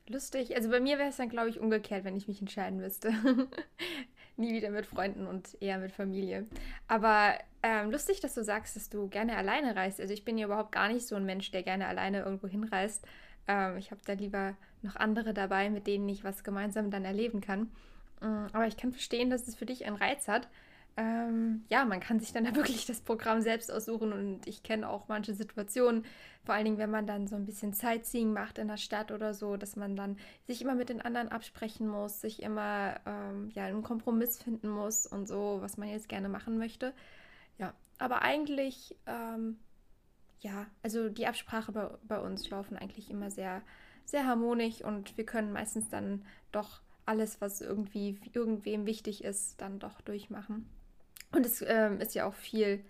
Lustig. 0.07 0.55
Also 0.55 0.69
bei 0.69 0.79
mir 0.79 0.99
wäre 0.99 1.09
es 1.09 1.17
dann, 1.17 1.29
glaube 1.29 1.49
ich, 1.49 1.59
umgekehrt, 1.59 2.03
wenn 2.03 2.15
ich 2.15 2.27
mich 2.27 2.39
entscheiden 2.39 2.79
müsste. 2.79 3.11
Nie 4.37 4.53
wieder 4.53 4.69
mit 4.69 4.85
Freunden 4.85 5.27
und 5.27 5.57
eher 5.61 5.77
mit 5.77 5.91
Familie. 5.91 6.45
Aber 6.87 7.35
ähm, 7.63 7.91
lustig, 7.91 8.19
dass 8.19 8.35
du 8.35 8.43
sagst, 8.43 8.75
dass 8.75 8.89
du 8.89 9.07
gerne 9.07 9.37
alleine 9.37 9.75
reist. 9.75 10.01
Also 10.01 10.13
ich 10.13 10.25
bin 10.25 10.37
ja 10.37 10.45
überhaupt 10.45 10.71
gar 10.71 10.89
nicht 10.89 11.07
so 11.07 11.15
ein 11.15 11.25
Mensch, 11.25 11.51
der 11.51 11.63
gerne 11.63 11.87
alleine 11.87 12.21
irgendwo 12.21 12.47
hinreist. 12.47 13.05
Ähm, 13.47 13.77
ich 13.77 13.91
habe 13.91 14.01
da 14.05 14.13
lieber 14.13 14.55
noch 14.81 14.95
andere 14.95 15.33
dabei, 15.33 15.69
mit 15.69 15.87
denen 15.87 16.07
ich 16.09 16.23
was 16.23 16.43
gemeinsam 16.43 16.91
dann 16.91 17.05
erleben 17.05 17.41
kann. 17.41 17.71
Ähm, 18.21 18.47
aber 18.51 18.67
ich 18.67 18.77
kann 18.77 18.91
verstehen, 18.91 19.29
dass 19.29 19.47
es 19.47 19.55
für 19.55 19.65
dich 19.65 19.85
einen 19.85 19.95
Reiz 19.95 20.27
hat 20.27 20.47
ähm, 20.97 21.65
ja, 21.67 21.83
man 21.83 21.99
kann 21.99 22.19
sich 22.19 22.31
dann 22.31 22.45
da 22.45 22.55
wirklich 22.55 22.85
das 22.85 23.01
Programm 23.01 23.41
selbst 23.41 23.71
aussuchen 23.71 24.13
und 24.13 24.47
ich 24.47 24.63
kenne 24.63 24.89
auch 24.89 25.07
manche 25.07 25.33
Situationen, 25.33 26.05
vor 26.43 26.55
allen 26.55 26.65
Dingen, 26.65 26.77
wenn 26.77 26.91
man 26.91 27.07
dann 27.07 27.27
so 27.27 27.35
ein 27.35 27.45
bisschen 27.45 27.73
Sightseeing 27.73 28.31
macht 28.31 28.59
in 28.59 28.67
der 28.67 28.77
Stadt 28.77 29.11
oder 29.11 29.33
so, 29.33 29.57
dass 29.57 29.75
man 29.75 29.95
dann 29.95 30.17
sich 30.45 30.61
immer 30.61 30.75
mit 30.75 30.89
den 30.89 31.01
anderen 31.01 31.29
absprechen 31.29 31.87
muss, 31.87 32.21
sich 32.21 32.41
immer 32.41 32.99
ähm, 33.05 33.49
ja, 33.55 33.65
einen 33.65 33.83
Kompromiss 33.83 34.37
finden 34.41 34.69
muss 34.69 35.05
und 35.07 35.27
so, 35.27 35.57
was 35.61 35.77
man 35.77 35.89
jetzt 35.89 36.07
gerne 36.07 36.29
machen 36.29 36.57
möchte. 36.57 36.93
Ja, 37.57 37.73
aber 37.97 38.21
eigentlich, 38.21 38.95
ähm, 39.05 39.57
ja, 40.39 40.67
also 40.83 41.09
die 41.09 41.27
Absprache 41.27 41.71
bei, 41.71 41.89
bei 42.07 42.19
uns 42.19 42.49
laufen 42.49 42.77
eigentlich 42.77 43.09
immer 43.09 43.31
sehr, 43.31 43.63
sehr 44.05 44.25
harmonisch 44.25 44.81
und 44.81 45.17
wir 45.17 45.25
können 45.25 45.51
meistens 45.51 45.89
dann 45.89 46.23
doch 46.51 46.81
alles, 47.05 47.41
was 47.41 47.61
irgendwie 47.61 48.19
irgendwem 48.33 48.85
wichtig 48.85 49.23
ist, 49.23 49.59
dann 49.61 49.79
doch 49.79 50.01
durchmachen. 50.01 50.69
Und 51.35 51.45
es 51.45 51.61
ähm, 51.67 51.99
ist 51.99 52.15
ja 52.15 52.25
auch 52.25 52.33
viel, 52.33 52.83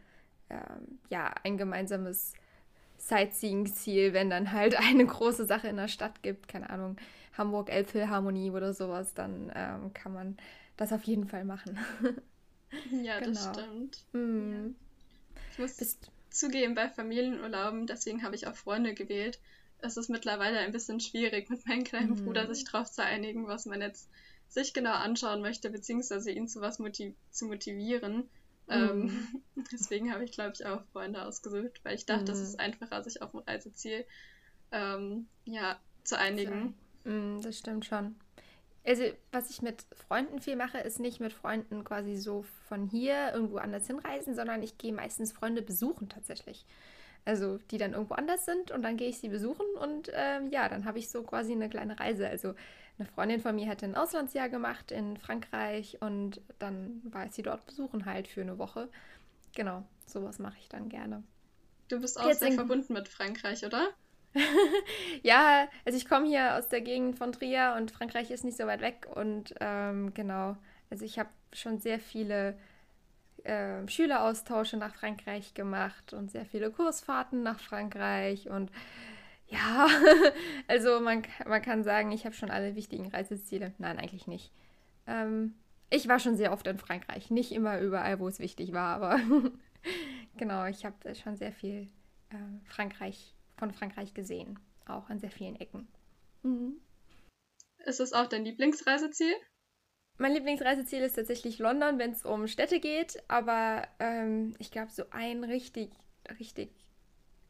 ähm, 0.50 1.00
ja, 1.10 1.34
ein 1.44 1.58
gemeinsames 1.58 2.34
Sightseeing-Ziel, 2.98 4.14
wenn 4.14 4.30
dann 4.30 4.52
halt 4.52 4.76
eine 4.80 5.06
große 5.06 5.46
Sache 5.46 5.68
in 5.68 5.78
der 5.78 5.88
Stadt 5.88 6.22
gibt, 6.22 6.48
keine 6.48 6.70
Ahnung, 6.70 6.98
Hamburg 7.38 7.70
Elbphilharmonie 7.72 8.52
oder 8.52 8.74
sowas, 8.74 9.14
dann 9.14 9.52
ähm, 9.56 9.94
kann 9.94 10.14
man 10.14 10.38
das 10.78 10.94
auf 10.94 11.04
jeden 11.04 11.28
Fall 11.28 11.44
machen. 11.44 11.78
ja, 12.92 13.20
genau. 13.20 13.32
das 13.32 13.50
stimmt. 13.52 14.06
Mm. 14.14 14.52
Ja. 14.52 14.72
Ich 15.52 15.60
muss 15.60 15.78
Bist 15.78 16.12
zugeben, 16.30 16.76
bei 16.76 16.90
Familienurlauben, 16.90 17.88
deswegen 17.88 18.24
habe 18.24 18.36
ich 18.36 18.46
auch 18.48 18.56
Freunde 18.56 18.94
gewählt, 18.94 19.40
es 19.80 19.98
ist 19.98 20.10
mittlerweile 20.10 20.60
ein 20.60 20.72
bisschen 20.72 21.00
schwierig, 21.00 21.50
mit 21.50 21.66
meinem 21.68 21.84
kleinen 21.84 22.12
mm. 22.12 22.26
Bruder 22.26 22.48
sich 22.54 22.64
darauf 22.66 22.92
zu 22.92 23.04
einigen, 23.04 23.48
was 23.48 23.66
man 23.66 23.82
jetzt 23.82 24.10
sich 24.48 24.74
genau 24.74 24.94
anschauen 24.94 25.42
möchte, 25.42 25.70
beziehungsweise 25.70 26.32
ihn 26.32 26.48
zu 26.48 26.62
was 26.62 26.80
motiv 26.80 27.16
zu 27.32 27.46
motivieren. 27.46 28.30
Mhm. 28.68 28.70
Ähm, 28.70 29.44
deswegen 29.72 30.14
habe 30.14 30.24
ich, 30.24 30.32
glaube 30.32 30.54
ich, 30.56 30.66
auch 30.66 30.84
Freunde 30.92 31.24
ausgesucht, 31.24 31.82
weil 31.84 31.96
ich 31.96 32.06
dachte, 32.06 32.32
mhm. 32.32 32.38
es 32.38 32.40
ist 32.40 32.60
einfacher, 32.60 33.04
sich 33.04 33.22
auf 33.22 33.34
ein 33.34 33.40
Reiseziel 33.40 34.06
ähm, 34.72 35.28
ja, 35.46 35.80
zu 36.04 36.18
einigen. 36.18 36.76
Mm, 37.04 37.42
das 37.42 37.58
stimmt 37.58 37.86
schon. 37.86 38.16
Also, 38.84 39.04
was 39.32 39.50
ich 39.50 39.62
mit 39.64 39.84
Freunden 40.08 40.40
viel 40.40 40.56
mache, 40.56 40.78
ist 40.78 41.00
nicht 41.00 41.20
mit 41.20 41.34
Freunden 41.34 41.84
quasi 41.84 42.18
so 42.18 42.46
von 42.68 42.86
hier 42.86 43.32
irgendwo 43.34 43.58
anders 43.58 43.88
hinreisen, 43.88 44.36
sondern 44.36 44.62
ich 44.62 44.78
gehe 44.78 44.94
meistens 44.94 45.32
Freunde 45.32 45.64
besuchen 45.64 46.08
tatsächlich. 46.08 46.66
Also, 47.26 47.58
die 47.72 47.80
dann 47.80 47.94
irgendwo 47.94 48.14
anders 48.14 48.46
sind 48.46 48.70
und 48.70 48.84
dann 48.84 48.98
gehe 48.98 49.10
ich 49.10 49.18
sie 49.18 49.30
besuchen 49.30 49.66
und 49.82 50.12
ähm, 50.14 50.52
ja, 50.52 50.70
dann 50.70 50.86
habe 50.86 51.00
ich 51.00 51.10
so 51.10 51.24
quasi 51.24 51.54
eine 51.54 51.70
kleine 51.70 52.00
Reise. 52.00 52.30
Also, 52.30 52.54
eine 52.98 53.08
Freundin 53.08 53.42
von 53.42 53.56
mir 53.56 53.68
hatte 53.68 53.86
ein 53.86 53.96
Auslandsjahr 53.96 54.50
gemacht 54.50 54.92
in 54.92 55.18
Frankreich 55.18 55.98
und 56.02 56.42
dann 56.60 57.02
war 57.04 57.26
ich 57.26 57.34
sie 57.34 57.42
dort 57.42 57.66
besuchen 57.66 58.06
halt 58.06 58.28
für 58.28 58.42
eine 58.42 58.58
Woche. 58.58 58.90
Genau, 59.56 59.84
sowas 60.06 60.40
mache 60.40 60.58
ich 60.60 60.70
dann 60.70 60.90
gerne. 60.90 61.24
Du 61.88 62.00
bist 62.00 62.20
auch 62.20 62.28
Jetzt 62.28 62.40
sehr 62.40 62.54
verbunden 62.54 62.94
mit 62.94 63.08
Frankreich, 63.08 63.66
oder? 63.66 63.90
ja, 65.24 65.68
also 65.86 65.98
ich 65.98 66.08
komme 66.08 66.28
hier 66.28 66.56
aus 66.56 66.68
der 66.68 66.82
Gegend 66.82 67.18
von 67.18 67.32
Trier 67.32 67.76
und 67.78 67.92
Frankreich 67.92 68.32
ist 68.32 68.44
nicht 68.44 68.58
so 68.58 68.66
weit 68.66 68.82
weg 68.82 69.08
und 69.14 69.54
ähm, 69.60 70.14
genau, 70.14 70.58
also 70.90 71.06
ich 71.06 71.20
habe 71.20 71.30
schon 71.54 71.80
sehr 71.80 72.00
viele 72.00 72.58
äh, 73.44 73.88
Schüleraustausche 73.88 74.78
nach 74.78 74.96
Frankreich 74.96 75.54
gemacht 75.54 76.14
und 76.14 76.32
sehr 76.32 76.46
viele 76.46 76.72
Kursfahrten 76.72 77.44
nach 77.44 77.60
Frankreich 77.60 78.50
und 78.50 78.72
ja, 79.48 79.88
also 80.68 81.00
man, 81.00 81.24
man 81.46 81.62
kann 81.62 81.84
sagen, 81.84 82.12
ich 82.12 82.26
habe 82.26 82.36
schon 82.36 82.52
alle 82.52 82.76
wichtigen 82.76 83.08
Reiseziele. 83.10 83.74
Nein, 83.78 84.00
eigentlich 84.00 84.28
nicht. 84.28 84.52
Ähm, 85.08 85.56
ich 85.90 86.08
war 86.08 86.20
schon 86.20 86.36
sehr 86.36 86.52
oft 86.52 86.66
in 86.68 86.78
Frankreich, 86.78 87.30
nicht 87.30 87.52
immer 87.52 87.80
überall, 87.80 88.20
wo 88.20 88.28
es 88.28 88.40
wichtig 88.40 88.74
war, 88.74 88.96
aber 88.96 89.20
genau, 90.38 90.66
ich 90.66 90.86
habe 90.86 91.16
schon 91.16 91.36
sehr 91.36 91.52
viel 91.52 91.88
äh, 92.30 92.66
Frankreich 92.66 93.34
von 93.58 93.72
Frankreich 93.72 94.14
gesehen, 94.14 94.60
auch 94.86 95.10
an 95.10 95.20
sehr 95.20 95.32
vielen 95.32 95.56
Ecken. 95.56 95.88
Mhm. 96.44 96.82
Ist 97.86 98.00
das 98.00 98.14
auch 98.14 98.28
dein 98.28 98.46
Lieblingsreiseziel? 98.46 99.34
Mein 100.18 100.34
Lieblingsreiseziel 100.34 101.02
ist 101.02 101.14
tatsächlich 101.14 101.60
London, 101.60 102.00
wenn 102.00 102.12
es 102.12 102.26
um 102.26 102.48
Städte 102.48 102.80
geht, 102.80 103.22
aber 103.28 103.88
ähm, 104.00 104.56
ich 104.60 104.72
glaube, 104.72 104.92
so 104.92 105.04
ein 105.12 105.44
richtig, 105.44 105.92
richtig, 106.40 106.72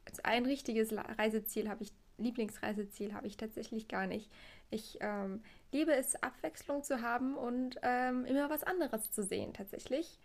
also 0.06 0.22
ein 0.24 0.46
richtiges 0.46 0.94
Reiseziel 0.94 1.70
habe 1.70 1.84
ich, 1.84 1.94
Lieblingsreiseziel 2.18 3.14
habe 3.14 3.28
ich 3.28 3.38
tatsächlich 3.38 3.88
gar 3.88 4.08
nicht. 4.08 4.30
Ich 4.70 4.98
ähm, 5.02 5.44
liebe 5.72 5.94
es, 5.94 6.16
Abwechslung 6.22 6.84
zu 6.84 7.02
haben 7.02 7.36
und 7.36 7.78
ähm, 7.82 8.26
immer 8.26 8.50
was 8.50 8.64
anderes 8.64 9.12
zu 9.12 9.24
sehen, 9.24 9.54
tatsächlich. 9.54 10.18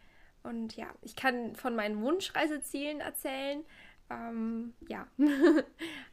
Und 0.42 0.76
ja, 0.76 0.86
ich 1.02 1.16
kann 1.16 1.54
von 1.56 1.74
meinen 1.74 2.00
Wunschreisezielen 2.00 3.00
erzählen, 3.00 3.64
ähm, 4.08 4.74
ja, 4.88 5.06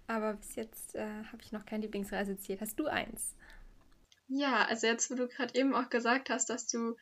aber 0.07 0.33
bis 0.33 0.55
jetzt 0.55 0.95
äh, 0.95 1.23
habe 1.31 1.41
ich 1.41 1.51
noch 1.51 1.65
kein 1.65 1.81
Lieblingsreiseziel. 1.81 2.59
Hast 2.59 2.79
du 2.79 2.87
eins? 2.87 3.35
Ja, 4.27 4.65
also 4.65 4.87
jetzt, 4.87 5.09
wo 5.09 5.15
du 5.15 5.27
gerade 5.27 5.57
eben 5.57 5.73
auch 5.73 5.89
gesagt 5.89 6.29
hast, 6.29 6.49
dass 6.49 6.67
du 6.67 6.95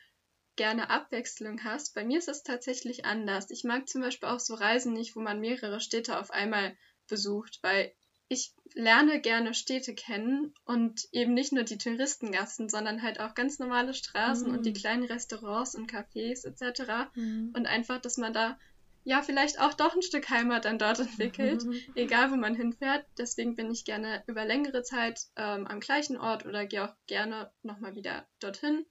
gerne 0.56 0.90
Abwechslung 0.90 1.62
hast, 1.64 1.94
bei 1.94 2.04
mir 2.04 2.18
ist 2.18 2.28
es 2.28 2.42
tatsächlich 2.42 3.04
anders. 3.04 3.50
Ich 3.50 3.64
mag 3.64 3.88
zum 3.88 4.02
Beispiel 4.02 4.28
auch 4.28 4.40
so 4.40 4.54
Reisen 4.54 4.92
nicht, 4.92 5.16
wo 5.16 5.20
man 5.20 5.40
mehrere 5.40 5.80
Städte 5.80 6.18
auf 6.18 6.30
einmal 6.30 6.76
besucht, 7.08 7.58
weil 7.62 7.92
ich 8.28 8.54
lerne 8.74 9.20
gerne 9.20 9.54
Städte 9.54 9.94
kennen 9.94 10.52
und 10.64 11.06
eben 11.12 11.34
nicht 11.34 11.52
nur 11.52 11.62
die 11.62 11.78
Touristengassen, 11.78 12.68
sondern 12.68 13.02
halt 13.02 13.20
auch 13.20 13.34
ganz 13.34 13.58
normale 13.58 13.94
Straßen 13.94 14.50
mm. 14.50 14.54
und 14.54 14.66
die 14.66 14.72
mm. 14.72 14.74
kleinen 14.74 15.04
Restaurants 15.04 15.76
und 15.76 15.90
Cafés 15.90 16.44
etc. 16.44 17.14
Mm. 17.14 17.50
Und 17.54 17.66
einfach, 17.66 18.00
dass 18.00 18.16
man 18.16 18.32
da 18.32 18.58
ja 19.04 19.22
vielleicht 19.22 19.60
auch 19.60 19.74
doch 19.74 19.94
ein 19.94 20.02
Stück 20.02 20.28
Heimat 20.28 20.64
dann 20.64 20.80
dort 20.80 20.98
entwickelt, 20.98 21.62
egal 21.94 22.32
wo 22.32 22.36
man 22.36 22.56
hinfährt. 22.56 23.06
Deswegen 23.16 23.54
bin 23.54 23.70
ich 23.70 23.84
gerne 23.84 24.24
über 24.26 24.44
längere 24.44 24.82
Zeit 24.82 25.20
ähm, 25.36 25.66
am 25.68 25.78
gleichen 25.78 26.16
Ort 26.16 26.44
oder 26.44 26.66
gehe 26.66 26.84
auch 26.84 26.94
gerne 27.06 27.52
nochmal 27.62 27.94
wieder 27.94 28.26
dorthin. 28.40 28.84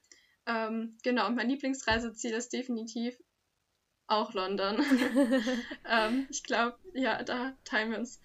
Ähm, 0.48 0.98
genau, 1.04 1.28
und 1.28 1.36
mein 1.36 1.50
Lieblingsreiseziel 1.50 2.34
ist 2.34 2.54
definitiv 2.54 3.18
auch 4.08 4.34
London. 4.34 4.78
ähm, 5.90 6.28
ich 6.30 6.44
glaube, 6.44 6.78
ja, 6.94 7.24
da 7.24 7.58
teilen 7.64 7.92
wir 7.92 8.00
uns 8.00 8.22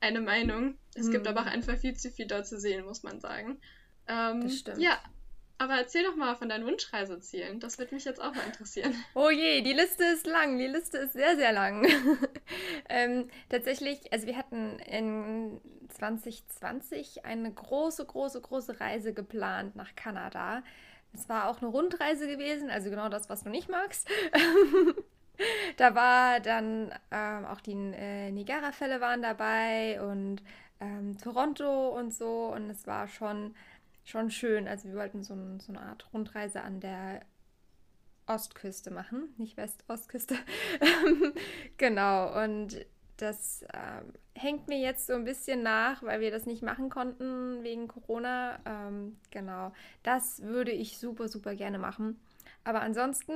eine 0.00 0.20
Meinung. 0.20 0.78
Es 0.94 1.06
hm. 1.06 1.12
gibt 1.12 1.26
aber 1.26 1.42
auch 1.42 1.46
einfach 1.46 1.76
viel 1.78 1.96
zu 1.96 2.10
viel 2.10 2.26
dort 2.26 2.46
zu 2.46 2.58
sehen, 2.58 2.84
muss 2.84 3.02
man 3.02 3.20
sagen. 3.20 3.60
Ähm, 4.06 4.42
das 4.42 4.58
stimmt. 4.58 4.78
Ja, 4.78 5.00
aber 5.62 5.74
erzähl 5.74 6.02
doch 6.02 6.16
mal 6.16 6.34
von 6.34 6.48
deinen 6.48 6.66
Wunschreisezielen. 6.66 7.60
Das 7.60 7.78
würde 7.78 7.94
mich 7.94 8.04
jetzt 8.04 8.20
auch 8.20 8.34
mal 8.34 8.44
interessieren. 8.44 8.94
Oh 9.14 9.30
je, 9.30 9.60
die 9.62 9.72
Liste 9.72 10.04
ist 10.04 10.26
lang. 10.26 10.58
Die 10.58 10.66
Liste 10.66 10.98
ist 10.98 11.12
sehr, 11.12 11.36
sehr 11.36 11.52
lang. 11.52 11.86
ähm, 12.88 13.28
tatsächlich, 13.48 14.12
also 14.12 14.26
wir 14.26 14.36
hatten 14.36 14.80
in 14.80 15.60
2020 15.90 17.24
eine 17.24 17.52
große, 17.52 18.04
große, 18.04 18.40
große 18.40 18.80
Reise 18.80 19.14
geplant 19.14 19.76
nach 19.76 19.94
Kanada. 19.94 20.64
Es 21.14 21.28
war 21.28 21.48
auch 21.48 21.60
eine 21.60 21.70
Rundreise 21.70 22.26
gewesen, 22.26 22.70
also 22.70 22.90
genau 22.90 23.08
das, 23.08 23.28
was 23.28 23.42
du 23.42 23.50
nicht 23.50 23.68
magst. 23.68 24.08
da 25.76 25.94
war 25.94 26.40
dann 26.40 26.92
ähm, 27.10 27.44
auch 27.44 27.60
die 27.60 27.72
äh, 27.72 28.30
Niagara-Fälle 28.30 29.00
waren 29.00 29.22
dabei 29.22 30.00
und 30.02 30.42
ähm, 30.80 31.18
Toronto 31.18 31.88
und 31.90 32.14
so. 32.14 32.52
Und 32.54 32.70
es 32.70 32.86
war 32.86 33.08
schon 33.08 33.54
schon 34.04 34.30
schön. 34.30 34.68
Also 34.68 34.88
wir 34.88 34.96
wollten 34.96 35.22
so, 35.22 35.34
so 35.58 35.72
eine 35.72 35.82
Art 35.82 36.08
Rundreise 36.12 36.62
an 36.62 36.80
der 36.80 37.22
Ostküste 38.26 38.90
machen, 38.90 39.34
nicht 39.36 39.56
West-Ostküste. 39.56 40.36
genau, 41.76 42.42
und 42.42 42.84
das 43.22 43.64
ähm, 43.72 44.12
hängt 44.34 44.68
mir 44.68 44.78
jetzt 44.78 45.06
so 45.06 45.12
ein 45.12 45.24
bisschen 45.24 45.62
nach, 45.62 46.02
weil 46.02 46.20
wir 46.20 46.32
das 46.32 46.44
nicht 46.44 46.62
machen 46.62 46.90
konnten 46.90 47.62
wegen 47.62 47.86
Corona. 47.86 48.58
Ähm, 48.66 49.16
genau, 49.30 49.72
das 50.02 50.42
würde 50.42 50.72
ich 50.72 50.98
super, 50.98 51.28
super 51.28 51.54
gerne 51.54 51.78
machen. 51.78 52.20
Aber 52.64 52.82
ansonsten 52.82 53.32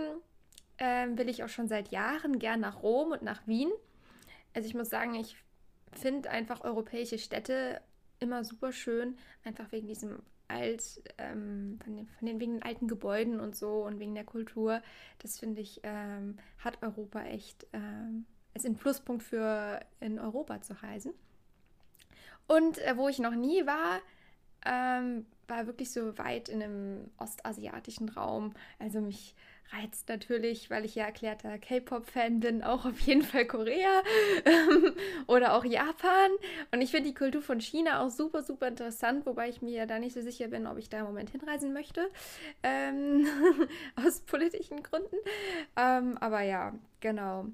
ähm, 0.78 1.16
will 1.16 1.28
ich 1.28 1.45
auch 1.45 1.49
schon 1.49 1.69
seit 1.69 1.90
Jahren 1.90 2.38
gern 2.40 2.61
nach 2.61 2.83
Rom 2.83 3.12
und 3.12 3.23
nach 3.23 3.47
Wien. 3.47 3.71
Also 4.55 4.69
ich 4.69 4.75
muss 4.75 4.90
sagen, 4.90 5.14
ich 5.14 5.37
finde 5.93 6.31
einfach 6.31 6.62
europäische 6.62 7.19
Städte 7.19 7.81
immer 8.19 8.43
super 8.43 8.73
schön, 8.73 9.16
einfach 9.45 9.71
wegen 9.71 9.87
diesem 9.87 10.19
alt, 10.49 11.02
ähm, 11.19 11.78
von, 11.83 11.97
den, 11.97 12.09
von 12.09 12.26
den 12.26 12.40
wegen 12.40 12.55
den 12.55 12.62
alten 12.62 12.88
Gebäuden 12.88 13.38
und 13.38 13.55
so 13.55 13.85
und 13.85 14.00
wegen 14.00 14.14
der 14.14 14.25
Kultur. 14.25 14.83
Das 15.21 15.38
finde 15.38 15.61
ich, 15.61 15.81
ähm, 15.85 16.38
hat 16.59 16.83
Europa 16.83 17.23
echt 17.25 17.66
ähm, 17.73 18.26
als 18.57 18.65
ein 18.65 18.77
Pluspunkt 18.77 19.23
für 19.23 19.81
in 20.01 20.19
Europa 20.19 20.63
zu 20.63 20.73
reisen. 20.83 21.13
Und 22.47 22.79
äh, 22.79 22.97
wo 22.97 23.07
ich 23.09 23.19
noch 23.19 23.35
nie 23.35 23.67
war, 23.67 24.01
ähm, 24.65 25.27
war 25.47 25.67
wirklich 25.67 25.93
so 25.93 26.17
weit 26.17 26.49
in 26.49 26.63
einem 26.63 27.11
ostasiatischen 27.19 28.09
Raum. 28.09 28.55
Also 28.79 29.03
mich 29.03 29.35
reizt 29.73 30.09
natürlich, 30.09 30.71
weil 30.71 30.87
ich 30.87 30.95
ja 30.95 31.05
erklärter 31.05 31.59
K-Pop-Fan 31.59 32.41
bin, 32.41 32.63
auch 32.63 32.87
auf 32.87 32.99
jeden 33.01 33.23
Fall 33.23 33.47
Korea 33.47 34.03
oder 35.27 35.53
auch 35.55 35.65
Japan. 35.65 36.31
Und 36.73 36.81
ich 36.81 36.93
finde 36.93 37.11
die 37.11 37.15
Kultur 37.15 37.43
von 37.43 37.61
China 37.61 38.01
auch 38.01 38.11
super, 38.11 38.43
super 38.43 38.69
interessant, 38.69 39.27
wobei 39.27 39.51
ich 39.51 39.61
mir 39.61 39.85
da 39.87 39.99
nicht 39.99 40.15
so 40.15 40.23
sicher 40.23 40.49
bin, 40.49 40.67
ob 40.67 40.79
ich 40.79 40.89
da 40.89 41.01
im 41.01 41.05
Moment 41.05 41.29
hinreisen 41.29 41.75
möchte. 41.75 42.09
Ähm, 42.63 43.27
aus 43.97 44.21
politischen 44.21 44.83
Gründen. 44.83 45.17
Ähm, 45.77 46.17
aber 46.19 46.41
ja, 46.41 46.75
genau. 47.01 47.49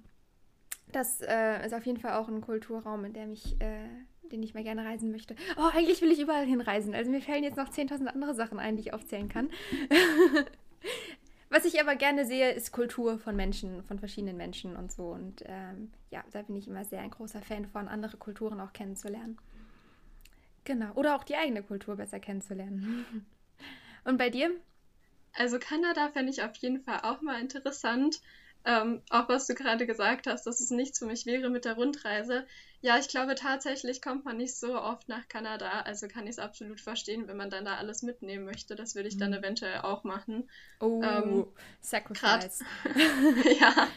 Das 0.93 1.21
äh, 1.23 1.65
ist 1.65 1.75
auf 1.75 1.85
jeden 1.87 1.99
Fall 1.99 2.15
auch 2.15 2.29
ein 2.29 2.41
Kulturraum, 2.41 3.05
in 3.05 3.13
dem 3.13 3.33
ich. 3.33 3.61
Äh, 3.61 3.89
den 4.31 4.43
ich 4.43 4.55
mal 4.55 4.65
gerne 4.65 4.85
reisen 4.85 5.13
möchte. 5.13 5.37
Oh, 5.59 5.69
eigentlich 5.75 6.01
will 6.01 6.11
ich 6.11 6.19
überall 6.19 6.47
hinreisen. 6.47 6.95
Also 6.95 7.11
mir 7.11 7.21
fällen 7.21 7.45
jetzt 7.45 7.59
noch 7.59 7.69
10.000 7.69 8.07
andere 8.07 8.35
Sachen 8.35 8.59
ein, 8.59 8.77
die 8.77 8.81
ich 8.81 8.95
aufzählen 8.95 9.29
kann. 9.29 9.51
Was 11.51 11.67
ich 11.67 11.79
aber 11.83 11.97
gerne 11.97 12.25
sehe, 12.25 12.51
ist 12.53 12.73
Kultur 12.73 13.19
von 13.19 13.37
Menschen, 13.37 13.83
von 13.85 13.99
verschiedenen 13.99 14.39
Menschen 14.39 14.75
und 14.75 14.91
so. 14.91 15.09
Und 15.09 15.45
ähm, 15.45 15.93
ja, 16.11 16.25
da 16.33 16.41
bin 16.41 16.57
ich 16.57 16.67
immer 16.67 16.87
sehr 16.87 17.03
ein 17.03 17.11
großer 17.11 17.43
Fan 17.43 17.67
von, 17.67 17.89
andere 17.89 18.17
Kulturen 18.17 18.59
auch 18.59 18.73
kennenzulernen. 18.73 19.37
Genau. 20.65 20.93
Oder 20.95 21.15
auch 21.15 21.25
die 21.25 21.37
eigene 21.37 21.63
Kultur 21.63 21.97
besser 21.97 22.21
kennenzulernen. 22.21 23.27
Und 24.05 24.17
bei 24.17 24.31
dir? 24.31 24.51
Also 25.35 25.59
Kanada 25.59 26.09
fände 26.09 26.31
ich 26.33 26.43
auf 26.43 26.57
jeden 26.57 26.83
Fall 26.83 27.01
auch 27.03 27.21
mal 27.21 27.39
interessant. 27.41 28.21
Ähm, 28.65 29.03
auch 29.11 29.29
was 29.29 29.47
du 29.47 29.55
gerade 29.55 29.87
gesagt 29.87 30.27
hast, 30.27 30.47
dass 30.47 30.61
es 30.61 30.71
nichts 30.71 31.01
für 31.01 31.07
mich 31.07 31.27
wäre 31.27 31.51
mit 31.51 31.65
der 31.65 31.75
Rundreise. 31.75 32.47
Ja, 32.81 32.97
ich 32.97 33.09
glaube 33.09 33.35
tatsächlich 33.35 34.01
kommt 34.01 34.25
man 34.25 34.37
nicht 34.37 34.57
so 34.57 34.81
oft 34.81 35.09
nach 35.09 35.27
Kanada, 35.29 35.81
also 35.81 36.07
kann 36.07 36.25
ich 36.25 36.33
es 36.33 36.39
absolut 36.39 36.81
verstehen, 36.81 37.27
wenn 37.27 37.37
man 37.37 37.51
dann 37.51 37.65
da 37.65 37.77
alles 37.77 38.03
mitnehmen 38.03 38.45
möchte. 38.45 38.77
Das 38.77 38.95
würde 38.95 39.09
ich 39.09 39.17
dann 39.17 39.31
mhm. 39.31 39.39
eventuell 39.39 39.81
auch 39.81 40.05
machen. 40.05 40.49
Oh, 40.79 41.03
ähm, 41.03 41.47
Sacrifice. 41.81 42.65
ja, 43.61 43.89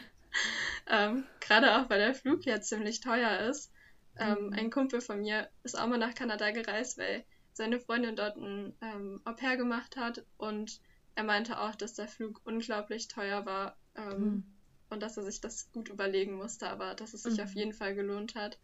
ähm, 0.88 1.24
gerade 1.40 1.76
auch 1.76 1.88
weil 1.88 2.00
der 2.00 2.14
Flug 2.14 2.44
ja 2.44 2.60
ziemlich 2.60 3.00
teuer 3.00 3.48
ist. 3.48 3.72
Ähm, 4.18 4.46
mhm. 4.46 4.52
Ein 4.52 4.70
Kumpel 4.70 5.00
von 5.00 5.20
mir 5.20 5.48
ist 5.62 5.78
auch 5.78 5.86
mal 5.86 5.98
nach 5.98 6.14
Kanada 6.14 6.50
gereist, 6.50 6.98
weil 6.98 7.24
seine 7.52 7.78
Freundin 7.78 8.16
dort 8.16 8.36
ein 8.36 8.74
ähm, 8.80 9.20
Au 9.24 9.32
pair 9.32 9.56
gemacht 9.56 9.96
hat 9.96 10.24
und 10.38 10.80
er 11.14 11.24
meinte 11.24 11.60
auch, 11.60 11.76
dass 11.76 11.94
der 11.94 12.08
Flug 12.08 12.40
unglaublich 12.44 13.08
teuer 13.08 13.46
war. 13.46 13.76
Ähm, 13.94 14.20
mhm 14.20 14.55
und 14.90 15.02
dass 15.02 15.16
er 15.16 15.22
sich 15.22 15.40
das 15.40 15.70
gut 15.72 15.88
überlegen 15.88 16.34
musste, 16.34 16.68
aber 16.68 16.94
dass 16.94 17.14
es 17.14 17.22
sich 17.22 17.38
mhm. 17.38 17.44
auf 17.44 17.54
jeden 17.54 17.72
Fall 17.72 17.94
gelohnt 17.94 18.34
hat. 18.34 18.58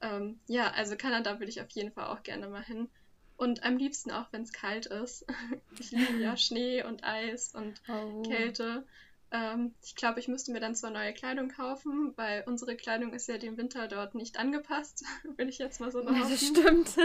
ähm, 0.00 0.40
ja, 0.46 0.70
also 0.72 0.96
Kanada 0.96 1.38
würde 1.38 1.50
ich 1.50 1.60
auf 1.60 1.70
jeden 1.70 1.92
Fall 1.92 2.06
auch 2.06 2.22
gerne 2.22 2.48
mal 2.48 2.62
hin. 2.62 2.88
Und 3.36 3.64
am 3.64 3.76
liebsten 3.76 4.10
auch, 4.10 4.32
wenn 4.32 4.42
es 4.42 4.52
kalt 4.52 4.86
ist. 4.86 5.26
Ich 5.78 5.90
liebe 5.90 6.18
ja 6.18 6.36
Schnee 6.36 6.82
und 6.82 7.04
Eis 7.04 7.54
und 7.54 7.82
oh. 7.88 8.22
Kälte. 8.22 8.86
Ähm, 9.30 9.74
ich 9.82 9.94
glaube, 9.94 10.20
ich 10.20 10.28
müsste 10.28 10.52
mir 10.52 10.60
dann 10.60 10.74
zwar 10.74 10.90
neue 10.90 11.12
Kleidung 11.12 11.48
kaufen, 11.48 12.12
weil 12.16 12.44
unsere 12.46 12.76
Kleidung 12.76 13.12
ist 13.12 13.28
ja 13.28 13.36
dem 13.38 13.56
Winter 13.58 13.88
dort 13.88 14.14
nicht 14.14 14.38
angepasst, 14.38 15.04
will 15.36 15.48
ich 15.48 15.58
jetzt 15.58 15.80
mal 15.80 15.90
so. 15.90 16.02
Ja, 16.02 16.20
das 16.20 16.46
stimmt. 16.46 16.96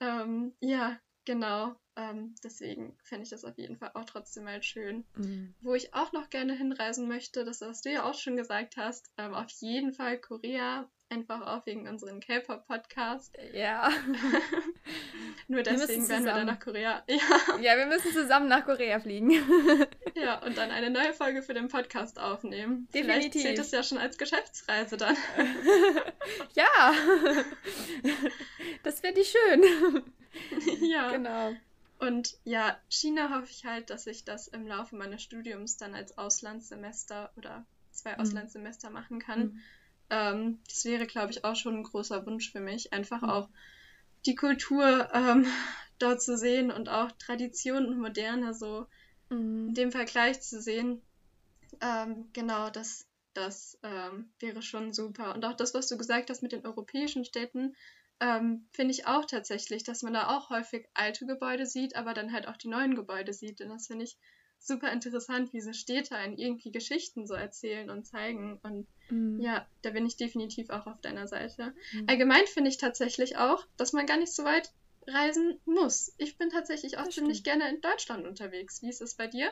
ähm, 0.00 0.54
ja, 0.60 0.98
genau. 1.24 1.76
Ähm, 1.98 2.36
deswegen 2.44 2.96
fände 3.02 3.24
ich 3.24 3.30
das 3.30 3.44
auf 3.44 3.58
jeden 3.58 3.76
Fall 3.76 3.90
auch 3.94 4.04
trotzdem 4.04 4.44
mal 4.44 4.62
schön. 4.62 5.04
Mhm. 5.16 5.52
Wo 5.60 5.74
ich 5.74 5.94
auch 5.94 6.12
noch 6.12 6.30
gerne 6.30 6.54
hinreisen 6.54 7.08
möchte, 7.08 7.44
das 7.44 7.60
hast 7.60 7.84
du 7.84 7.90
ja 7.90 8.04
auch 8.04 8.14
schon 8.14 8.36
gesagt 8.36 8.76
hast, 8.76 9.10
ähm, 9.18 9.34
auf 9.34 9.50
jeden 9.58 9.92
Fall 9.92 10.18
Korea, 10.18 10.88
einfach 11.08 11.40
auch 11.40 11.66
wegen 11.66 11.88
unserem 11.88 12.20
K-Pop-Podcast. 12.20 13.36
Ja. 13.52 13.90
Nur 15.48 15.64
deswegen 15.64 16.08
werden 16.08 16.24
wir 16.24 16.34
dann 16.34 16.46
nach 16.46 16.60
Korea. 16.60 17.02
Ja. 17.08 17.58
ja, 17.60 17.76
wir 17.76 17.86
müssen 17.86 18.12
zusammen 18.12 18.46
nach 18.48 18.64
Korea 18.64 19.00
fliegen. 19.00 19.30
ja, 20.14 20.40
und 20.44 20.56
dann 20.56 20.70
eine 20.70 20.90
neue 20.90 21.12
Folge 21.12 21.42
für 21.42 21.54
den 21.54 21.66
Podcast 21.66 22.20
aufnehmen. 22.20 22.86
Definitiv. 22.94 23.42
Vielleicht 23.42 23.56
zählt 23.56 23.58
es 23.58 23.72
ja 23.72 23.82
schon 23.82 23.98
als 23.98 24.18
Geschäftsreise 24.18 24.96
dann. 24.96 25.16
ja. 26.54 26.94
Das 28.84 29.02
wäre 29.02 29.14
die 29.14 29.24
schön. 29.24 30.04
ja. 30.88 31.10
Genau. 31.10 31.56
Und 31.98 32.38
ja, 32.44 32.78
China 32.88 33.34
hoffe 33.34 33.50
ich 33.50 33.64
halt, 33.64 33.90
dass 33.90 34.06
ich 34.06 34.24
das 34.24 34.46
im 34.48 34.66
Laufe 34.66 34.94
meines 34.96 35.22
Studiums 35.22 35.76
dann 35.76 35.94
als 35.94 36.16
Auslandssemester 36.16 37.32
oder 37.36 37.66
zwei 37.90 38.12
mhm. 38.14 38.20
Auslandssemester 38.20 38.90
machen 38.90 39.18
kann. 39.18 39.40
Mhm. 39.40 39.60
Ähm, 40.10 40.58
das 40.68 40.84
wäre, 40.84 41.06
glaube 41.06 41.32
ich, 41.32 41.44
auch 41.44 41.56
schon 41.56 41.76
ein 41.76 41.82
großer 41.82 42.24
Wunsch 42.26 42.52
für 42.52 42.60
mich, 42.60 42.92
einfach 42.92 43.22
mhm. 43.22 43.30
auch 43.30 43.48
die 44.26 44.36
Kultur 44.36 45.08
ähm, 45.12 45.46
dort 45.98 46.22
zu 46.22 46.36
sehen 46.36 46.70
und 46.70 46.88
auch 46.88 47.10
Tradition 47.12 47.86
und 47.86 47.98
Moderne 47.98 48.54
so 48.54 48.86
mhm. 49.28 49.68
in 49.68 49.74
dem 49.74 49.92
Vergleich 49.92 50.40
zu 50.40 50.60
sehen. 50.60 51.02
Ähm, 51.80 52.28
genau, 52.32 52.70
das, 52.70 53.06
das 53.34 53.78
ähm, 53.82 54.30
wäre 54.38 54.62
schon 54.62 54.92
super. 54.92 55.34
Und 55.34 55.44
auch 55.44 55.54
das, 55.54 55.74
was 55.74 55.88
du 55.88 55.98
gesagt 55.98 56.30
hast 56.30 56.42
mit 56.42 56.52
den 56.52 56.64
europäischen 56.64 57.24
Städten, 57.24 57.74
ähm, 58.20 58.66
finde 58.72 58.92
ich 58.92 59.06
auch 59.06 59.24
tatsächlich, 59.24 59.84
dass 59.84 60.02
man 60.02 60.14
da 60.14 60.36
auch 60.36 60.50
häufig 60.50 60.86
alte 60.94 61.26
Gebäude 61.26 61.66
sieht, 61.66 61.96
aber 61.96 62.14
dann 62.14 62.32
halt 62.32 62.48
auch 62.48 62.56
die 62.56 62.68
neuen 62.68 62.94
Gebäude 62.94 63.32
sieht. 63.32 63.60
Und 63.60 63.68
das 63.68 63.86
finde 63.86 64.04
ich 64.04 64.16
super 64.58 64.90
interessant, 64.92 65.52
wie 65.52 65.58
diese 65.58 65.74
Städte 65.74 66.16
einen 66.16 66.36
irgendwie 66.36 66.72
Geschichten 66.72 67.26
so 67.26 67.34
erzählen 67.34 67.90
und 67.90 68.06
zeigen. 68.06 68.58
Und 68.62 68.88
mhm. 69.08 69.40
ja, 69.40 69.66
da 69.82 69.90
bin 69.90 70.06
ich 70.06 70.16
definitiv 70.16 70.70
auch 70.70 70.86
auf 70.86 71.00
deiner 71.00 71.28
Seite. 71.28 71.74
Mhm. 71.92 72.04
Allgemein 72.08 72.46
finde 72.46 72.70
ich 72.70 72.78
tatsächlich 72.78 73.36
auch, 73.36 73.64
dass 73.76 73.92
man 73.92 74.06
gar 74.06 74.18
nicht 74.18 74.34
so 74.34 74.44
weit 74.44 74.72
reisen 75.06 75.60
muss. 75.64 76.12
Ich 76.18 76.36
bin 76.36 76.50
tatsächlich 76.50 76.98
auch 76.98 77.04
das 77.04 77.14
ziemlich 77.14 77.38
stimmt. 77.38 77.60
gerne 77.60 77.74
in 77.74 77.80
Deutschland 77.80 78.26
unterwegs. 78.26 78.82
Wie 78.82 78.88
ist 78.88 79.00
es 79.00 79.14
bei 79.14 79.26
dir? 79.26 79.50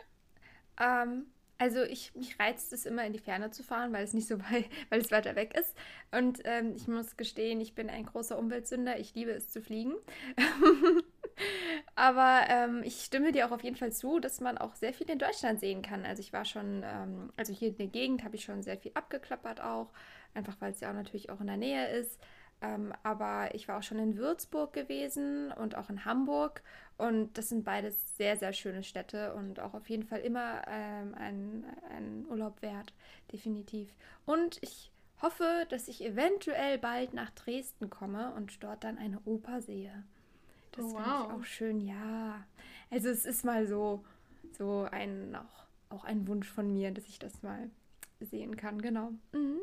Ähm, 0.79 1.33
also 1.59 1.83
ich, 1.83 2.15
mich 2.15 2.39
reizt 2.39 2.73
es 2.73 2.87
immer 2.87 3.05
in 3.05 3.13
die 3.13 3.19
Ferne 3.19 3.51
zu 3.51 3.63
fahren, 3.63 3.93
weil 3.93 4.05
es 4.05 4.13
nicht 4.13 4.29
so 4.29 4.39
weit, 4.51 4.67
weil 4.91 5.01
es 5.01 5.11
weiter 5.11 5.37
weg 5.37 5.57
ist. 5.59 5.75
Und 6.13 6.41
ähm, 6.45 6.75
ich 6.77 6.87
muss 6.89 7.17
gestehen, 7.17 7.61
ich 7.61 7.75
bin 7.75 7.91
ein 7.91 8.07
großer 8.07 8.39
Umweltsünder. 8.39 8.99
Ich 8.99 9.15
liebe 9.15 9.31
es 9.33 9.49
zu 9.49 9.63
fliegen. 9.63 9.95
Aber 11.95 12.45
ähm, 12.49 12.83
ich 12.85 13.03
stimme 13.03 13.33
dir 13.33 13.47
auch 13.47 13.53
auf 13.53 13.63
jeden 13.65 13.77
Fall 13.77 13.93
zu, 13.93 14.21
dass 14.21 14.41
man 14.41 14.59
auch 14.59 14.75
sehr 14.75 14.93
viel 14.93 15.11
in 15.11 15.19
Deutschland 15.19 15.61
sehen 15.61 15.83
kann. 15.83 16.05
Also 16.07 16.21
ich 16.21 16.33
war 16.33 16.45
schon, 16.45 16.83
ähm, 16.85 17.33
also 17.37 17.53
hier 17.53 17.69
in 17.69 17.77
der 17.77 17.87
Gegend 17.89 18.25
habe 18.25 18.37
ich 18.37 18.45
schon 18.45 18.63
sehr 18.63 18.79
viel 18.79 18.93
abgeklappert 18.95 19.61
auch, 19.61 19.93
einfach 20.35 20.57
weil 20.61 20.73
es 20.73 20.81
ja 20.81 20.91
auch 20.91 20.95
natürlich 20.95 21.31
auch 21.31 21.41
in 21.41 21.47
der 21.47 21.57
Nähe 21.57 21.89
ist. 21.89 22.19
Ähm, 22.63 22.93
aber 23.03 23.55
ich 23.55 23.69
war 23.69 23.79
auch 23.79 23.83
schon 23.83 23.99
in 23.99 24.17
Würzburg 24.17 24.73
gewesen 24.73 25.53
und 25.53 25.77
auch 25.77 25.91
in 25.91 26.05
Hamburg. 26.05 26.63
Und 26.97 27.37
das 27.37 27.51
sind 27.51 27.65
beides 27.65 28.17
sehr, 28.17 28.37
sehr 28.37 28.53
schöne 28.53 28.83
Städte 28.83 29.35
und 29.35 29.61
auch 29.61 29.75
auf 29.75 29.89
jeden 29.91 30.05
Fall 30.05 30.21
immer 30.21 30.63
ähm, 30.67 31.15
ein, 31.15 31.65
ein 31.91 32.27
Urlaub 32.29 32.63
wert, 32.63 32.95
definitiv. 33.33 33.95
Und 34.25 34.59
ich 34.63 34.91
hoffe, 35.21 35.67
dass 35.69 35.89
ich 35.89 36.03
eventuell 36.05 36.79
bald 36.79 37.13
nach 37.13 37.31
Dresden 37.31 37.91
komme 37.91 38.33
und 38.35 38.63
dort 38.63 38.85
dann 38.85 38.97
eine 38.99 39.21
Oper 39.27 39.61
sehe. 39.61 40.05
Das 40.73 40.85
oh, 40.85 40.93
wow. 40.93 40.95
finde 40.95 41.11
ich 41.11 41.33
auch 41.35 41.45
schön, 41.45 41.81
ja. 41.81 42.47
Also 42.91 43.09
es 43.09 43.27
ist 43.27 43.45
mal 43.45 43.67
so, 43.67 44.05
so 44.57 44.89
ein, 44.91 45.37
auch, 45.37 45.95
auch 45.95 46.05
ein 46.05 46.27
Wunsch 46.27 46.49
von 46.49 46.73
mir, 46.73 46.93
dass 46.93 47.07
ich 47.07 47.19
das 47.19 47.43
mal 47.43 47.71
sehen 48.21 48.57
kann, 48.57 48.81
genau. 48.81 49.11
Mhm. 49.33 49.61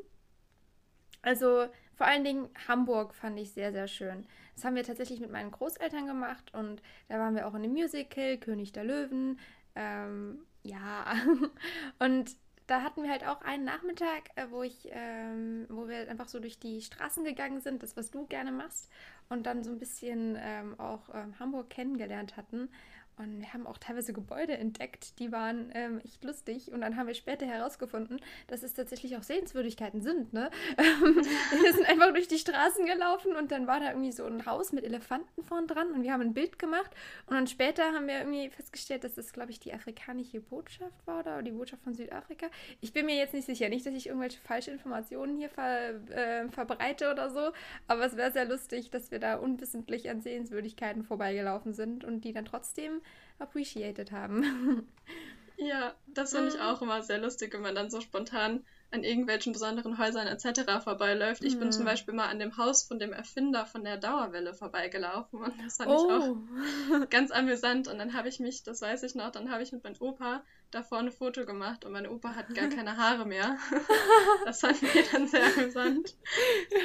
Also 1.24 1.68
vor 1.96 2.06
allen 2.06 2.24
Dingen 2.24 2.50
Hamburg 2.68 3.16
fand 3.16 3.40
ich 3.40 3.52
sehr, 3.52 3.72
sehr 3.72 3.88
schön. 3.88 4.28
Das 4.56 4.66
haben 4.66 4.76
wir 4.76 4.84
tatsächlich 4.84 5.20
mit 5.20 5.32
meinen 5.32 5.52
Großeltern 5.52 6.06
gemacht 6.06 6.54
und 6.54 6.82
da 7.10 7.18
waren 7.18 7.36
wir 7.36 7.48
auch 7.48 7.56
in 7.56 7.64
dem 7.64 7.74
Musical 7.74 8.38
König 8.38 8.72
der 8.72 8.84
Löwen. 8.84 9.40
Ähm, 9.76 10.46
ja, 10.62 11.16
und 12.00 12.36
da 12.68 12.82
hatten 12.82 13.04
wir 13.04 13.12
halt 13.12 13.26
auch 13.28 13.42
einen 13.42 13.66
Nachmittag, 13.66 14.30
äh, 14.36 14.48
wo 14.50 14.64
ich, 14.64 14.90
ähm, 14.92 15.66
wo 15.70 15.88
wir 15.88 16.10
einfach 16.10 16.28
so 16.30 16.40
durch 16.40 16.60
die 16.60 16.82
Straßen 16.82 17.24
gegangen 17.24 17.62
sind, 17.62 17.84
das 17.84 17.98
was 17.98 18.12
du 18.12 18.26
gerne 18.28 18.52
machst, 18.52 18.90
und 19.30 19.46
dann 19.46 19.64
so 19.64 19.72
ein 19.72 19.80
bisschen 19.80 20.38
ähm, 20.40 20.80
auch 20.80 21.10
ähm, 21.14 21.38
Hamburg 21.40 21.70
kennengelernt 21.70 22.38
hatten. 22.38 22.70
Und 23.18 23.40
wir 23.40 23.54
haben 23.54 23.68
auch 23.68 23.78
teilweise 23.78 24.12
Gebäude 24.12 24.58
entdeckt, 24.58 25.20
die 25.20 25.32
waren 25.32 25.72
ähm, 25.76 26.02
echt 26.04 26.24
lustig. 26.24 26.72
Und 26.72 26.82
dann 26.82 26.98
haben 26.98 27.08
wir 27.08 27.14
später 27.14 27.46
herausgefunden, 27.46 28.20
dass 28.48 28.64
es 28.64 28.74
tatsächlich 28.74 29.16
auch 29.18 29.24
Sehenswürdigkeiten 29.24 30.02
sind. 30.02 30.34
Ne? 30.34 30.50
wir 30.78 31.74
sind 31.74 31.88
einfach 31.88 32.12
durch 32.12 32.28
die 32.28 32.40
Straßen 32.40 32.86
gelaufen 32.86 33.36
und 33.36 33.52
dann 33.52 33.68
war 33.68 33.80
da 33.80 33.90
irgendwie 33.90 34.12
so 34.12 34.26
ein 34.26 34.46
Haus 34.46 34.72
mit 34.72 34.84
Elefanten 34.84 35.44
vorn 35.44 35.68
dran 35.68 35.92
und 35.92 36.04
wir 36.04 36.12
haben 36.12 36.22
ein 36.22 36.34
Bild 36.34 36.58
gemacht. 36.58 36.90
Und 37.28 37.36
dann 37.36 37.46
später 37.46 37.94
haben 37.94 38.08
wir 38.08 38.18
irgendwie 38.18 38.50
festgestellt, 38.50 39.04
dass 39.04 39.14
das, 39.14 39.32
glaube 39.32 39.52
ich, 39.52 39.60
die 39.60 39.74
afrikanische 39.74 40.42
Botschaft 40.42 41.06
war 41.06 41.20
oder 41.20 41.44
die 41.44 41.52
Botschaft 41.52 41.84
von 41.84 41.94
Südafrika. 41.94 42.48
Ich 42.82 42.94
bin 42.94 43.06
mir 43.06 43.16
jetzt 43.16 43.34
nicht 43.34 43.46
sicher. 43.46 43.70
Nicht, 43.70 43.86
dass 43.86 43.94
ich 43.94 44.08
irgendwelche 44.08 44.40
falsche 44.42 44.72
Informationen 44.72 45.38
hier 45.38 45.50
ver, 45.50 45.94
äh, 46.10 46.50
verbreite 46.50 47.12
oder 47.12 47.30
so. 47.30 47.52
Aber 47.88 48.06
es 48.06 48.18
wäre 48.18 48.32
sehr 48.32 48.46
lustig, 48.46 48.90
dass 48.90 49.12
wir 49.12 49.20
da 49.20 49.36
unwissentlich 49.36 50.10
an 50.10 50.22
Sehenswürdigkeiten 50.22 51.04
vorbeigelaufen 51.04 51.74
sind 51.74 52.04
und 52.04 52.22
die 52.22 52.34
dann 52.34 52.46
trotzdem 52.46 53.03
appreciated 53.40 54.12
haben. 54.12 54.88
Ja, 55.58 55.94
das 56.08 56.34
finde 56.34 56.50
ich 56.50 56.60
auch 56.60 56.82
immer 56.82 57.04
sehr 57.04 57.20
lustig, 57.20 57.54
wenn 57.54 57.62
man 57.62 57.76
dann 57.76 57.90
so 57.90 58.02
spontan 58.02 58.66
an 58.92 59.04
irgendwelchen 59.04 59.54
besonderen 59.54 59.98
Häusern 59.98 60.28
etc. 60.28 60.84
vorbeiläuft. 60.84 61.44
Ich 61.44 61.58
bin 61.58 61.72
zum 61.72 61.86
Beispiel 61.86 62.14
mal 62.14 62.28
an 62.28 62.38
dem 62.38 62.58
Haus 62.58 62.84
von 62.84 63.00
dem 63.00 63.12
Erfinder 63.12 63.66
von 63.66 63.84
der 63.84 63.98
Dauerwelle 63.98 64.54
vorbeigelaufen 64.54 65.40
und 65.40 65.54
das 65.66 65.78
fand 65.78 65.90
oh. 65.90 66.38
ich 66.92 67.02
auch 67.02 67.10
ganz 67.10 67.32
amüsant. 67.32 67.88
Und 67.88 67.98
dann 67.98 68.14
habe 68.14 68.30
ich 68.30 68.40
mich, 68.40 68.64
das 68.64 68.82
weiß 68.82 69.04
ich 69.04 69.16
noch, 69.16 69.32
dann 69.32 69.50
habe 69.52 69.64
ich 69.64 69.72
mit 69.72 69.84
meinem 69.84 69.96
Opa 70.00 70.44
davor 70.70 71.00
ein 71.00 71.12
Foto 71.12 71.46
gemacht 71.46 71.86
und 71.86 71.92
mein 71.92 72.08
Opa 72.08 72.36
hat 72.36 72.54
gar 72.54 72.68
keine 72.70 72.98
Haare 72.98 73.26
mehr. 73.26 73.58
das 74.46 74.60
fand 74.60 74.82
ich 74.82 75.10
dann 75.12 75.28
sehr 75.28 75.46
amüsant. 75.46 76.16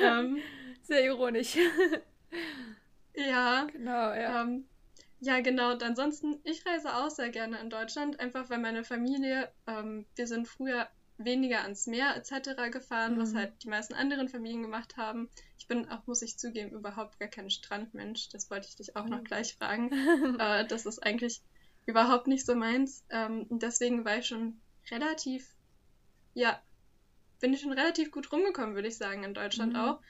Ähm, 0.02 0.38
sehr 0.82 1.04
ironisch. 1.04 1.56
Ja. 3.14 3.66
Genau, 3.72 4.14
ja. 4.14 4.42
Ähm, 4.42 4.64
ja, 5.20 5.40
genau. 5.40 5.72
Und 5.72 5.82
ansonsten, 5.82 6.40
ich 6.44 6.64
reise 6.64 6.94
auch 6.94 7.10
sehr 7.10 7.30
gerne 7.30 7.58
in 7.58 7.70
Deutschland, 7.70 8.20
einfach 8.20 8.50
weil 8.50 8.58
meine 8.58 8.84
Familie, 8.84 9.50
ähm, 9.66 10.06
wir 10.14 10.26
sind 10.26 10.46
früher 10.46 10.88
weniger 11.18 11.62
ans 11.62 11.88
Meer 11.88 12.16
etc. 12.16 12.70
gefahren, 12.70 13.16
mhm. 13.16 13.20
was 13.20 13.34
halt 13.34 13.52
die 13.64 13.68
meisten 13.68 13.94
anderen 13.94 14.28
Familien 14.28 14.62
gemacht 14.62 14.96
haben. 14.96 15.28
Ich 15.58 15.66
bin 15.66 15.88
auch, 15.88 16.06
muss 16.06 16.22
ich 16.22 16.38
zugeben, 16.38 16.70
überhaupt 16.70 17.18
gar 17.18 17.28
kein 17.28 17.50
Strandmensch. 17.50 18.28
Das 18.30 18.50
wollte 18.50 18.68
ich 18.68 18.76
dich 18.76 18.96
auch 18.96 19.06
noch 19.06 19.20
mhm. 19.20 19.24
gleich 19.24 19.56
fragen. 19.56 19.90
äh, 20.38 20.66
das 20.66 20.86
ist 20.86 21.02
eigentlich 21.02 21.42
überhaupt 21.86 22.28
nicht 22.28 22.46
so 22.46 22.54
meins. 22.54 23.04
Ähm, 23.10 23.46
deswegen 23.50 24.04
war 24.04 24.18
ich 24.18 24.26
schon 24.26 24.60
relativ, 24.90 25.48
ja, 26.34 26.62
bin 27.40 27.52
ich 27.52 27.60
schon 27.60 27.72
relativ 27.72 28.12
gut 28.12 28.30
rumgekommen, 28.30 28.76
würde 28.76 28.88
ich 28.88 28.96
sagen, 28.96 29.24
in 29.24 29.34
Deutschland 29.34 29.72
mhm. 29.72 29.80
auch. 29.80 30.00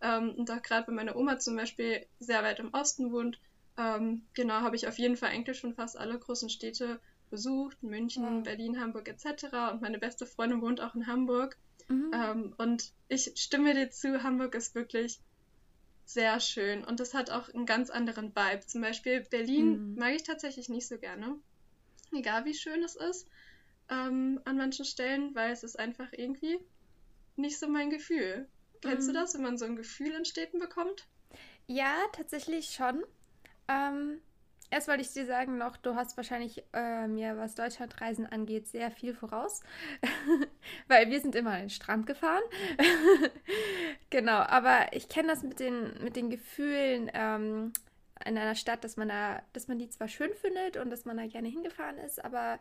Ähm, 0.00 0.34
und 0.36 0.50
auch 0.50 0.62
gerade, 0.62 0.86
wenn 0.86 0.94
meine 0.94 1.16
Oma 1.16 1.38
zum 1.38 1.56
Beispiel 1.56 2.06
sehr 2.20 2.44
weit 2.44 2.60
im 2.60 2.72
Osten 2.72 3.12
wohnt, 3.12 3.40
ähm, 3.78 4.26
genau, 4.34 4.54
habe 4.54 4.76
ich 4.76 4.86
auf 4.86 4.98
jeden 4.98 5.16
Fall 5.16 5.30
eigentlich 5.30 5.58
schon 5.58 5.74
fast 5.74 5.96
alle 5.96 6.18
großen 6.18 6.50
Städte 6.50 7.00
besucht. 7.30 7.82
München, 7.82 8.22
ja. 8.22 8.40
Berlin, 8.40 8.80
Hamburg 8.80 9.08
etc. 9.08 9.72
Und 9.72 9.80
meine 9.80 9.98
beste 9.98 10.26
Freundin 10.26 10.60
wohnt 10.60 10.80
auch 10.80 10.94
in 10.94 11.06
Hamburg. 11.06 11.56
Mhm. 11.88 12.10
Ähm, 12.14 12.54
und 12.58 12.92
ich 13.08 13.32
stimme 13.36 13.74
dir 13.74 13.90
zu, 13.90 14.22
Hamburg 14.22 14.54
ist 14.54 14.74
wirklich 14.74 15.20
sehr 16.04 16.40
schön. 16.40 16.84
Und 16.84 17.00
das 17.00 17.14
hat 17.14 17.30
auch 17.30 17.48
einen 17.48 17.66
ganz 17.66 17.90
anderen 17.90 18.34
Vibe. 18.36 18.66
Zum 18.66 18.82
Beispiel 18.82 19.22
Berlin 19.22 19.92
mhm. 19.92 19.98
mag 19.98 20.14
ich 20.14 20.22
tatsächlich 20.22 20.68
nicht 20.68 20.86
so 20.86 20.98
gerne. 20.98 21.36
Egal 22.14 22.44
wie 22.44 22.54
schön 22.54 22.82
es 22.82 22.96
ist 22.96 23.26
ähm, 23.88 24.40
an 24.44 24.56
manchen 24.56 24.84
Stellen, 24.84 25.34
weil 25.34 25.52
es 25.52 25.62
ist 25.62 25.78
einfach 25.78 26.08
irgendwie 26.12 26.58
nicht 27.36 27.58
so 27.58 27.68
mein 27.68 27.90
Gefühl. 27.90 28.48
Mhm. 28.74 28.80
Kennst 28.80 29.08
du 29.08 29.12
mhm. 29.12 29.16
das, 29.16 29.34
wenn 29.34 29.42
man 29.42 29.58
so 29.58 29.64
ein 29.64 29.76
Gefühl 29.76 30.12
in 30.12 30.24
Städten 30.24 30.58
bekommt? 30.58 31.06
Ja, 31.66 31.96
tatsächlich 32.12 32.70
schon. 32.70 33.04
Ähm, 33.68 34.20
erst 34.70 34.88
wollte 34.88 35.02
ich 35.02 35.12
dir 35.12 35.26
sagen 35.26 35.58
noch, 35.58 35.76
du 35.76 35.94
hast 35.94 36.16
wahrscheinlich 36.16 36.64
äh, 36.72 37.06
mir, 37.06 37.36
was 37.36 37.54
Deutschlandreisen 37.54 38.26
angeht, 38.26 38.68
sehr 38.68 38.90
viel 38.90 39.14
voraus. 39.14 39.60
Weil 40.88 41.10
wir 41.10 41.20
sind 41.20 41.34
immer 41.34 41.52
an 41.52 41.60
den 41.60 41.70
Strand 41.70 42.06
gefahren. 42.06 42.42
genau, 44.10 44.38
aber 44.38 44.92
ich 44.92 45.08
kenne 45.08 45.28
das 45.28 45.42
mit 45.42 45.60
den, 45.60 46.02
mit 46.02 46.16
den 46.16 46.30
Gefühlen 46.30 47.10
ähm, 47.14 47.72
in 48.24 48.38
einer 48.38 48.54
Stadt, 48.54 48.84
dass 48.84 48.96
man 48.96 49.08
da, 49.08 49.42
dass 49.52 49.68
man 49.68 49.78
die 49.78 49.90
zwar 49.90 50.08
schön 50.08 50.32
findet 50.34 50.76
und 50.76 50.90
dass 50.90 51.04
man 51.04 51.16
da 51.16 51.26
gerne 51.26 51.48
hingefahren 51.48 51.98
ist, 51.98 52.24
aber 52.24 52.58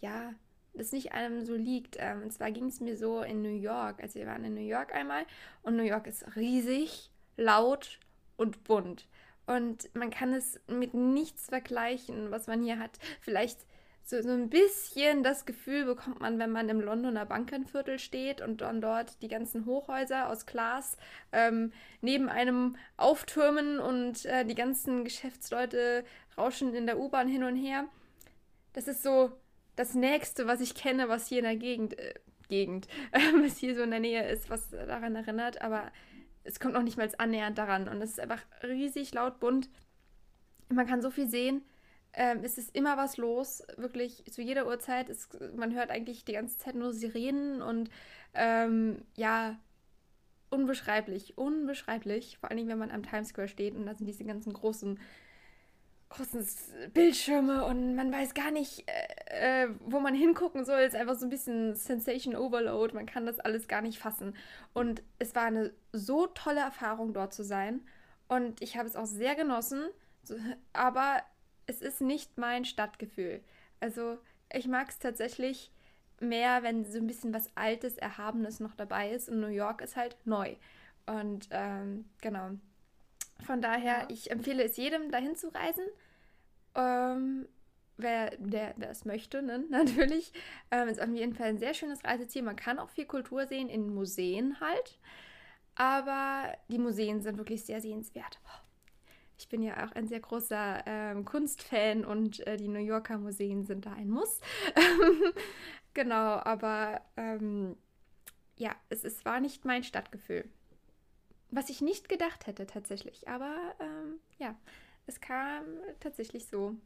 ja, 0.00 0.34
das 0.74 0.92
nicht 0.92 1.12
einem 1.12 1.44
so 1.44 1.54
liegt. 1.54 1.96
Ähm, 1.98 2.22
und 2.22 2.32
zwar 2.32 2.50
ging 2.50 2.66
es 2.66 2.80
mir 2.80 2.96
so 2.96 3.22
in 3.22 3.42
New 3.42 3.48
York. 3.48 4.02
Also 4.02 4.18
wir 4.18 4.26
waren 4.26 4.44
in 4.44 4.54
New 4.54 4.60
York 4.60 4.94
einmal 4.94 5.24
und 5.62 5.76
New 5.76 5.82
York 5.82 6.06
ist 6.06 6.36
riesig, 6.36 7.10
laut 7.36 7.98
und 8.36 8.64
bunt. 8.64 9.06
Und 9.48 9.88
man 9.94 10.10
kann 10.10 10.34
es 10.34 10.60
mit 10.66 10.92
nichts 10.92 11.46
vergleichen, 11.46 12.30
was 12.30 12.48
man 12.48 12.62
hier 12.62 12.78
hat. 12.78 12.98
Vielleicht 13.22 13.66
so, 14.04 14.20
so 14.20 14.30
ein 14.30 14.50
bisschen 14.50 15.22
das 15.22 15.46
Gefühl 15.46 15.86
bekommt 15.86 16.20
man, 16.20 16.38
wenn 16.38 16.50
man 16.50 16.68
im 16.68 16.82
Londoner 16.82 17.24
Bankenviertel 17.24 17.98
steht 17.98 18.42
und 18.42 18.60
dann 18.60 18.82
dort 18.82 19.22
die 19.22 19.28
ganzen 19.28 19.64
Hochhäuser 19.64 20.28
aus 20.28 20.44
Glas 20.44 20.98
ähm, 21.32 21.72
neben 22.02 22.28
einem 22.28 22.76
auftürmen 22.98 23.80
und 23.80 24.26
äh, 24.26 24.44
die 24.44 24.54
ganzen 24.54 25.04
Geschäftsleute 25.04 26.04
rauschen 26.36 26.74
in 26.74 26.84
der 26.84 26.98
U-Bahn 26.98 27.26
hin 27.26 27.44
und 27.44 27.56
her. 27.56 27.84
Das 28.74 28.86
ist 28.86 29.02
so 29.02 29.32
das 29.76 29.94
Nächste, 29.94 30.46
was 30.46 30.60
ich 30.60 30.74
kenne, 30.74 31.08
was 31.08 31.26
hier 31.26 31.38
in 31.38 31.44
der 31.44 31.56
Gegend, 31.56 31.98
äh, 31.98 32.12
Gegend, 32.48 32.86
äh, 33.12 33.18
was 33.42 33.56
hier 33.56 33.74
so 33.74 33.82
in 33.82 33.92
der 33.92 34.00
Nähe 34.00 34.28
ist, 34.28 34.50
was 34.50 34.68
daran 34.68 35.16
erinnert. 35.16 35.62
Aber 35.62 35.90
es 36.48 36.60
kommt 36.60 36.74
noch 36.74 36.82
nicht 36.82 36.96
mal 36.96 37.08
annähernd 37.18 37.58
daran. 37.58 37.88
Und 37.88 38.00
es 38.02 38.10
ist 38.10 38.20
einfach 38.20 38.42
riesig 38.62 39.12
laut 39.12 39.38
bunt. 39.38 39.68
Man 40.68 40.86
kann 40.86 41.02
so 41.02 41.10
viel 41.10 41.28
sehen. 41.28 41.62
Ähm, 42.14 42.40
es 42.42 42.58
ist 42.58 42.74
immer 42.74 42.96
was 42.96 43.16
los, 43.18 43.62
wirklich 43.76 44.24
zu 44.32 44.42
jeder 44.42 44.66
Uhrzeit. 44.66 45.08
Es, 45.10 45.28
man 45.54 45.74
hört 45.74 45.90
eigentlich 45.90 46.24
die 46.24 46.32
ganze 46.32 46.56
Zeit 46.58 46.74
nur 46.74 46.92
Sirenen 46.92 47.60
und 47.62 47.90
ähm, 48.34 49.02
ja, 49.14 49.58
unbeschreiblich, 50.50 51.36
unbeschreiblich. 51.36 52.38
Vor 52.38 52.50
allen 52.50 52.56
Dingen, 52.56 52.70
wenn 52.70 52.78
man 52.78 52.90
am 52.90 53.02
Times 53.02 53.28
Square 53.28 53.48
steht 53.48 53.74
und 53.74 53.86
da 53.86 53.94
sind 53.94 54.06
diese 54.06 54.24
ganzen 54.24 54.52
großen 54.52 54.98
großen 56.08 56.46
Bildschirme 56.94 57.64
und 57.64 57.94
man 57.94 58.12
weiß 58.12 58.34
gar 58.34 58.50
nicht, 58.50 58.84
äh, 58.88 59.64
äh, 59.64 59.68
wo 59.80 60.00
man 60.00 60.14
hingucken 60.14 60.64
soll. 60.64 60.80
Es 60.80 60.94
ist 60.94 61.00
einfach 61.00 61.16
so 61.16 61.26
ein 61.26 61.30
bisschen 61.30 61.74
Sensation 61.74 62.34
Overload. 62.34 62.94
Man 62.94 63.06
kann 63.06 63.26
das 63.26 63.38
alles 63.40 63.68
gar 63.68 63.82
nicht 63.82 63.98
fassen. 63.98 64.34
Und 64.72 65.02
es 65.18 65.34
war 65.34 65.44
eine 65.44 65.72
so 65.92 66.26
tolle 66.26 66.60
Erfahrung, 66.60 67.12
dort 67.12 67.34
zu 67.34 67.44
sein. 67.44 67.82
Und 68.28 68.62
ich 68.62 68.76
habe 68.76 68.88
es 68.88 68.96
auch 68.96 69.06
sehr 69.06 69.34
genossen. 69.34 69.88
Aber 70.72 71.22
es 71.66 71.82
ist 71.82 72.00
nicht 72.00 72.38
mein 72.38 72.64
Stadtgefühl. 72.64 73.42
Also 73.80 74.18
ich 74.52 74.66
mag 74.66 74.88
es 74.88 74.98
tatsächlich 74.98 75.70
mehr, 76.20 76.62
wenn 76.62 76.84
so 76.84 76.98
ein 76.98 77.06
bisschen 77.06 77.34
was 77.34 77.50
Altes, 77.54 77.98
Erhabenes 77.98 78.60
noch 78.60 78.74
dabei 78.74 79.10
ist. 79.10 79.28
Und 79.28 79.40
New 79.40 79.48
York 79.48 79.82
ist 79.82 79.96
halt 79.96 80.16
neu. 80.24 80.56
Und 81.06 81.48
ähm, 81.50 82.06
genau, 82.20 82.50
von 83.44 83.60
daher, 83.60 84.02
ja. 84.02 84.08
ich 84.08 84.30
empfehle 84.30 84.64
es 84.64 84.76
jedem, 84.76 85.10
dahin 85.10 85.36
zu 85.36 85.48
reisen. 85.48 85.84
Ähm, 86.74 87.48
wer, 87.96 88.36
der, 88.38 88.74
es 88.90 89.04
möchte, 89.04 89.42
ne? 89.42 89.64
natürlich. 89.70 90.32
Ähm, 90.70 90.88
ist 90.88 91.00
auf 91.00 91.08
jeden 91.08 91.34
Fall 91.34 91.48
ein 91.48 91.58
sehr 91.58 91.74
schönes 91.74 92.04
Reiseziel. 92.04 92.42
Man 92.42 92.56
kann 92.56 92.78
auch 92.78 92.90
viel 92.90 93.06
Kultur 93.06 93.46
sehen, 93.46 93.68
in 93.68 93.92
Museen 93.94 94.60
halt. 94.60 94.98
Aber 95.74 96.56
die 96.68 96.78
Museen 96.78 97.20
sind 97.20 97.38
wirklich 97.38 97.64
sehr 97.64 97.80
sehenswert. 97.80 98.40
Ich 99.38 99.48
bin 99.48 99.62
ja 99.62 99.86
auch 99.86 99.92
ein 99.92 100.08
sehr 100.08 100.18
großer 100.18 100.82
ähm, 100.84 101.24
Kunstfan 101.24 102.04
und 102.04 102.44
äh, 102.48 102.56
die 102.56 102.66
New 102.66 102.80
Yorker 102.80 103.18
Museen 103.18 103.64
sind 103.64 103.86
da 103.86 103.92
ein 103.92 104.10
Muss. 104.10 104.40
genau, 105.94 106.40
aber 106.42 107.00
ähm, 107.16 107.76
ja, 108.56 108.74
es, 108.88 109.04
es 109.04 109.24
war 109.24 109.38
nicht 109.38 109.64
mein 109.64 109.84
Stadtgefühl. 109.84 110.50
Was 111.50 111.70
ich 111.70 111.80
nicht 111.80 112.08
gedacht 112.08 112.46
hätte 112.46 112.66
tatsächlich. 112.66 113.26
Aber 113.28 113.74
ähm, 113.80 114.20
ja, 114.38 114.54
es 115.06 115.20
kam 115.20 115.64
tatsächlich 116.00 116.46
so. 116.46 116.76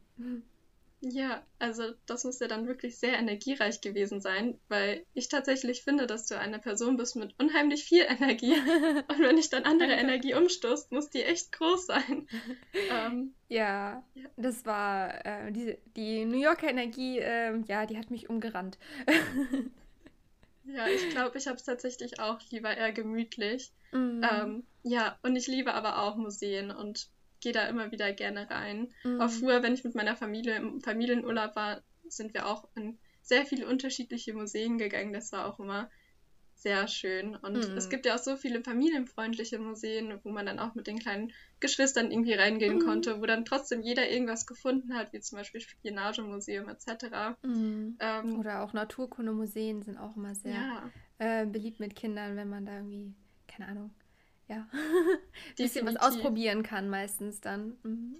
Ja, 1.05 1.43
also 1.59 1.83
das 2.05 2.23
muss 2.23 2.39
ja 2.39 2.47
dann 2.47 2.65
wirklich 2.65 2.97
sehr 2.97 3.17
energiereich 3.17 3.81
gewesen 3.81 4.21
sein, 4.21 4.57
weil 4.69 5.05
ich 5.13 5.27
tatsächlich 5.27 5.83
finde, 5.83 6.07
dass 6.07 6.27
du 6.27 6.39
eine 6.39 6.59
Person 6.59 6.95
bist 6.95 7.17
mit 7.17 7.37
unheimlich 7.39 7.83
viel 7.83 8.05
Energie. 8.07 8.53
Und 9.09 9.19
wenn 9.19 9.37
ich 9.37 9.49
dann 9.49 9.65
andere 9.65 9.91
Energie 9.91 10.33
umstoßt, 10.33 10.93
muss 10.93 11.09
die 11.09 11.23
echt 11.23 11.51
groß 11.51 11.87
sein. 11.87 12.27
ähm, 12.89 13.33
ja, 13.49 14.01
ja, 14.13 14.29
das 14.37 14.65
war 14.65 15.25
äh, 15.25 15.51
die, 15.51 15.77
die 15.97 16.23
New 16.23 16.39
Yorker 16.39 16.69
Energie, 16.69 17.19
äh, 17.19 17.59
ja, 17.67 17.85
die 17.85 17.97
hat 17.97 18.09
mich 18.09 18.29
umgerannt. 18.29 18.77
Ja, 20.65 20.87
ich 20.87 21.09
glaube, 21.09 21.37
ich 21.37 21.47
habe 21.47 21.57
es 21.57 21.63
tatsächlich 21.63 22.19
auch 22.19 22.39
lieber 22.49 22.75
eher 22.75 22.91
gemütlich. 22.91 23.71
Mhm. 23.91 24.21
Ähm, 24.23 24.67
ja, 24.83 25.17
und 25.21 25.35
ich 25.35 25.47
liebe 25.47 25.73
aber 25.73 26.01
auch 26.01 26.15
Museen 26.15 26.71
und 26.71 27.09
gehe 27.41 27.51
da 27.51 27.65
immer 27.67 27.91
wieder 27.91 28.13
gerne 28.13 28.49
rein. 28.49 28.93
Mhm. 29.03 29.21
Auch 29.21 29.29
früher, 29.29 29.61
wenn 29.61 29.73
ich 29.73 29.83
mit 29.83 29.95
meiner 29.95 30.15
Familie 30.15 30.55
im 30.55 30.81
Familienurlaub 30.81 31.55
war, 31.55 31.81
sind 32.07 32.33
wir 32.33 32.47
auch 32.47 32.69
in 32.75 32.99
sehr 33.21 33.45
viele 33.45 33.67
unterschiedliche 33.67 34.33
Museen 34.33 34.77
gegangen. 34.77 35.13
Das 35.13 35.31
war 35.31 35.45
auch 35.45 35.59
immer 35.59 35.89
sehr 36.63 36.87
schön. 36.87 37.35
Und 37.35 37.69
mhm. 37.69 37.77
es 37.77 37.89
gibt 37.89 38.05
ja 38.05 38.15
auch 38.15 38.19
so 38.19 38.37
viele 38.37 38.63
familienfreundliche 38.63 39.59
Museen, 39.59 40.17
wo 40.23 40.31
man 40.31 40.45
dann 40.45 40.59
auch 40.59 40.75
mit 40.75 40.87
den 40.87 40.97
kleinen 40.97 41.33
Geschwistern 41.59 42.09
irgendwie 42.09 42.33
reingehen 42.33 42.75
mhm. 42.75 42.85
konnte, 42.85 43.21
wo 43.21 43.25
dann 43.25 43.43
trotzdem 43.45 43.81
jeder 43.81 44.09
irgendwas 44.09 44.47
gefunden 44.47 44.95
hat, 44.95 45.11
wie 45.11 45.19
zum 45.19 45.37
Beispiel 45.37 45.59
Spionagemuseum 45.59 46.69
etc. 46.69 47.37
Mhm. 47.43 47.97
Ähm, 47.99 48.39
Oder 48.39 48.63
auch 48.63 48.71
Naturkundemuseen 48.71 49.83
sind 49.83 49.97
auch 49.97 50.15
immer 50.15 50.33
sehr 50.35 50.53
ja. 50.53 50.91
äh, 51.19 51.45
beliebt 51.45 51.81
mit 51.81 51.95
Kindern, 51.95 52.37
wenn 52.37 52.49
man 52.49 52.65
da 52.65 52.77
irgendwie, 52.77 53.13
keine 53.47 53.67
Ahnung, 53.67 53.91
ja, 54.47 54.67
bisschen 55.57 55.85
was 55.85 55.97
ausprobieren 55.97 56.63
kann 56.63 56.89
meistens 56.89 57.41
dann. 57.41 57.77
Mhm. 57.83 58.15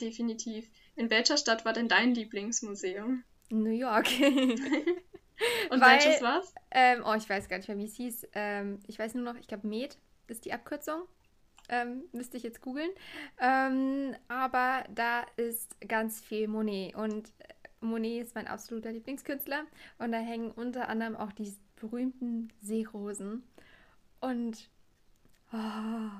Definitiv. 0.00 0.70
In 0.94 1.10
welcher 1.10 1.36
Stadt 1.36 1.64
war 1.64 1.72
denn 1.72 1.88
dein 1.88 2.14
Lieblingsmuseum? 2.14 3.24
New 3.50 3.70
York. 3.70 4.06
Und 5.70 5.80
Weil, 5.80 5.98
welches 5.98 6.22
war's? 6.22 6.54
Ähm, 6.70 7.02
oh, 7.04 7.14
ich 7.14 7.28
weiß 7.28 7.48
gar 7.48 7.58
nicht 7.58 7.68
mehr, 7.68 7.78
wie 7.78 7.86
es 7.86 7.94
hieß. 7.94 8.28
Ähm, 8.34 8.80
ich 8.86 8.98
weiß 8.98 9.14
nur 9.14 9.24
noch, 9.24 9.38
ich 9.38 9.46
glaube, 9.46 9.66
Med 9.66 9.96
ist 10.26 10.44
die 10.44 10.52
Abkürzung. 10.52 11.02
Ähm, 11.68 12.04
müsste 12.12 12.36
ich 12.36 12.42
jetzt 12.42 12.62
googeln. 12.62 12.90
Ähm, 13.38 14.16
aber 14.28 14.84
da 14.94 15.26
ist 15.36 15.76
ganz 15.86 16.20
viel 16.20 16.48
Monet. 16.48 16.94
Und 16.94 17.28
äh, 17.38 17.54
Monet 17.80 18.22
ist 18.22 18.34
mein 18.34 18.46
absoluter 18.46 18.92
Lieblingskünstler. 18.92 19.64
Und 19.98 20.12
da 20.12 20.18
hängen 20.18 20.50
unter 20.50 20.88
anderem 20.88 21.16
auch 21.16 21.32
die 21.32 21.54
berühmten 21.76 22.52
Seerosen. 22.60 23.44
Und 24.20 24.70
oh, 25.52 26.10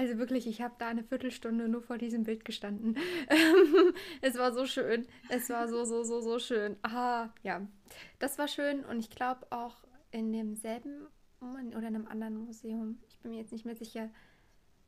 also 0.00 0.16
wirklich, 0.16 0.46
ich 0.46 0.62
habe 0.62 0.74
da 0.78 0.88
eine 0.88 1.04
Viertelstunde 1.04 1.68
nur 1.68 1.82
vor 1.82 1.98
diesem 1.98 2.24
Bild 2.24 2.46
gestanden. 2.46 2.96
es 4.22 4.38
war 4.38 4.50
so 4.54 4.64
schön. 4.64 5.06
Es 5.28 5.50
war 5.50 5.68
so, 5.68 5.84
so, 5.84 6.02
so, 6.04 6.22
so 6.22 6.38
schön. 6.38 6.76
Ah, 6.82 7.28
ja. 7.42 7.66
Das 8.18 8.38
war 8.38 8.48
schön 8.48 8.82
und 8.86 8.98
ich 8.98 9.10
glaube 9.10 9.46
auch 9.50 9.76
in 10.10 10.32
demselben 10.32 11.06
oder 11.40 11.88
in 11.88 11.96
einem 11.96 12.06
anderen 12.06 12.46
Museum, 12.46 12.98
ich 13.10 13.18
bin 13.18 13.32
mir 13.32 13.38
jetzt 13.38 13.52
nicht 13.52 13.66
mehr 13.66 13.76
sicher, 13.76 14.08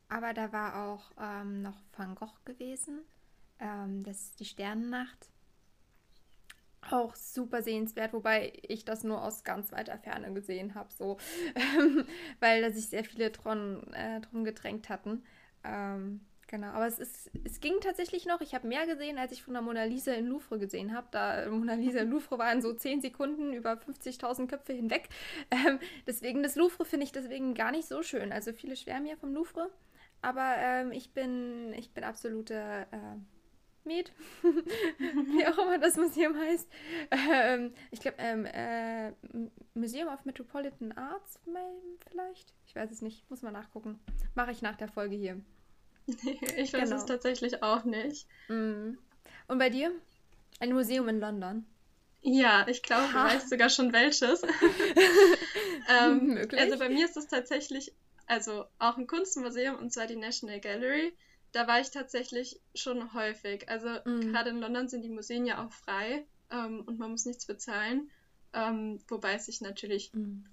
aber 0.09 0.33
da 0.33 0.51
war 0.51 0.87
auch 0.87 1.11
ähm, 1.21 1.61
noch 1.61 1.77
Van 1.95 2.15
Gogh 2.15 2.33
gewesen. 2.47 3.01
Ähm, 3.59 4.05
das 4.05 4.23
ist 4.23 4.41
die 4.41 4.47
Sternennacht. 4.47 5.31
Auch 6.91 7.15
super 7.15 7.63
sehenswert, 7.63 8.13
wobei 8.13 8.53
ich 8.63 8.85
das 8.85 9.05
nur 9.05 9.23
aus 9.23 9.45
ganz 9.45 9.71
weiter 9.71 9.99
Ferne 9.99 10.33
gesehen 10.33 10.75
habe, 10.75 10.93
so, 10.93 11.17
weil 12.41 12.61
da 12.61 12.71
sich 12.71 12.89
sehr 12.89 13.05
viele 13.05 13.31
drum, 13.31 13.83
äh, 13.93 14.21
drum 14.21 14.45
gedrängt 14.45 14.89
hatten. 14.89 15.23
Ähm, 15.65 16.21
genau, 16.49 16.69
aber 16.69 16.89
es, 16.89 16.99
ist, 16.99 17.31
es 17.45 17.61
ging 17.61 17.75
tatsächlich 17.81 18.27
noch. 18.27 18.41
Ich 18.41 18.55
habe 18.55 18.67
mehr 18.67 18.85
gesehen, 18.87 19.17
als 19.19 19.31
ich 19.31 19.45
von 19.45 19.55
der 19.55 19.63
Mona 19.63 19.85
Lisa 19.85 20.13
in 20.13 20.27
Louvre 20.27 20.59
gesehen 20.59 20.93
habe. 20.93 21.07
Da 21.13 21.49
Mona 21.49 21.75
Lisa 21.75 22.01
in 22.01 22.11
Louvre 22.11 22.37
waren 22.39 22.61
so 22.61 22.73
10 22.73 23.01
Sekunden 23.01 23.53
über 23.53 23.75
50.000 23.75 24.49
Köpfe 24.49 24.73
hinweg. 24.73 25.09
Ähm, 25.51 25.79
deswegen, 26.07 26.43
das 26.43 26.57
Louvre 26.57 26.85
finde 26.85 27.05
ich 27.05 27.13
deswegen 27.13 27.55
gar 27.55 27.71
nicht 27.71 27.87
so 27.87 28.03
schön. 28.03 28.33
Also 28.33 28.53
viele 28.53 28.75
schwärmen 28.75 29.07
ja 29.07 29.17
vom 29.17 29.35
Louvre. 29.35 29.71
Aber 30.23 30.55
ähm, 30.59 30.93
ich 30.93 31.13
bin, 31.13 31.73
ich 31.75 31.93
bin 31.93 32.05
absolute 32.05 32.55
äh, 32.91 33.17
Med, 33.85 34.13
wie 34.43 35.47
auch 35.47 35.59
immer 35.59 35.79
das 35.79 35.97
Museum 35.97 36.37
heißt. 36.39 36.69
Ähm, 37.11 37.75
ich 37.91 38.01
glaube, 38.01 38.17
ähm, 38.19 38.47
äh, 38.47 39.13
Museum 39.75 40.09
of 40.09 40.25
Metropolitan 40.25 40.93
Arts 40.93 41.41
vielleicht? 42.09 42.55
Ich 42.67 42.77
weiß 42.77 42.91
es 42.91 43.03
nicht, 43.03 43.29
muss 43.29 43.43
mal 43.43 43.51
nachgucken. 43.51 43.99
Mache 44.35 44.53
ich 44.53 44.63
nach 44.63 44.77
der 44.77 44.89
Folge 44.89 45.17
hier. 45.17 45.41
ich 46.07 46.73
weiß 46.73 46.91
genau. 46.91 46.97
es 46.97 47.07
tatsächlich 47.07 47.63
auch 47.63 47.85
nicht. 47.85 48.27
Mm. 48.49 48.95
Und 49.49 49.59
bei 49.59 49.71
dir? 49.71 49.93
Ein 50.61 50.73
Museum 50.73 51.09
in 51.09 51.21
London. 51.21 51.67
Ja, 52.21 52.67
ich 52.69 52.83
glaube, 52.83 53.09
du 53.13 53.19
weißt 53.19 53.51
sogar 53.51 53.69
schon 53.69 53.93
welches. 53.93 54.43
ähm, 55.89 56.49
also 56.57 56.79
bei 56.79 56.89
mir 56.89 57.05
ist 57.05 57.17
es 57.17 57.27
tatsächlich 57.27 57.93
also 58.27 58.65
auch 58.79 58.97
ein 58.97 59.07
Kunstmuseum 59.07 59.77
und 59.77 59.93
zwar 59.93 60.07
die 60.07 60.17
National 60.17 60.61
Gallery. 60.61 61.13
Da 61.53 61.67
war 61.67 61.81
ich 61.81 61.91
tatsächlich 61.91 62.61
schon 62.75 63.15
häufig. 63.15 63.69
Also 63.69 63.89
mhm. 64.05 64.33
gerade 64.33 64.51
in 64.51 64.59
London 64.59 64.89
sind 64.89 65.03
die 65.03 65.11
Museen 65.11 65.47
ja 65.47 65.65
auch 65.65 65.73
frei 65.73 66.27
ähm, 66.51 66.83
und 66.87 66.99
man 66.99 67.11
muss 67.11 67.27
nichts 67.27 67.47
bezahlen. 67.47 68.11
Ähm, 68.55 69.01
wobei 69.09 69.35
es 69.35 69.47
sich 69.47 69.61
natürlich, 69.61 70.13
mhm. 70.13 70.47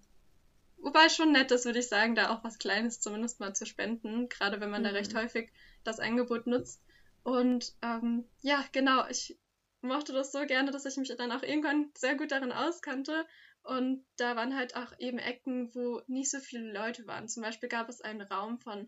wobei 0.78 1.06
es 1.06 1.16
schon 1.16 1.32
nett 1.32 1.52
ist, 1.52 1.66
würde 1.66 1.80
ich 1.80 1.88
sagen, 1.88 2.16
da 2.16 2.34
auch 2.34 2.44
was 2.44 2.60
Kleines 2.60 3.00
zumindest 3.00 3.40
mal 3.40 3.54
zu 3.54 3.66
spenden, 3.66 4.30
gerade 4.30 4.62
wenn 4.62 4.70
man 4.70 4.82
mhm. 4.82 4.88
da 4.88 4.92
recht 4.92 5.16
häufig 5.16 5.52
das 5.84 6.00
Angebot 6.00 6.48
nutzt. 6.48 6.82
Und 7.24 7.74
ähm, 7.82 8.26
ja, 8.42 8.64
genau, 8.72 9.08
ich 9.08 9.38
mochte 9.82 10.14
das 10.14 10.32
so 10.32 10.46
gerne, 10.46 10.72
dass 10.72 10.86
ich 10.86 10.98
mich 10.98 11.14
dann 11.16 11.32
auch 11.32 11.44
irgendwann 11.44 11.92
sehr 11.96 12.16
gut 12.16 12.32
darin 12.32 12.52
auskannte. 12.52 13.26
Und 13.64 14.06
da 14.18 14.36
waren 14.36 14.56
halt 14.56 14.76
auch 14.76 14.98
eben 15.00 15.20
Ecken, 15.20 15.74
wo 15.76 16.02
nicht 16.08 16.32
so 16.32 16.40
viele 16.40 16.72
Leute 16.72 17.06
waren. 17.08 17.28
Zum 17.28 17.44
Beispiel 17.44 17.70
gab 17.70 17.90
es 17.90 18.02
einen 18.02 18.22
Raum 18.22 18.60
von 18.60 18.88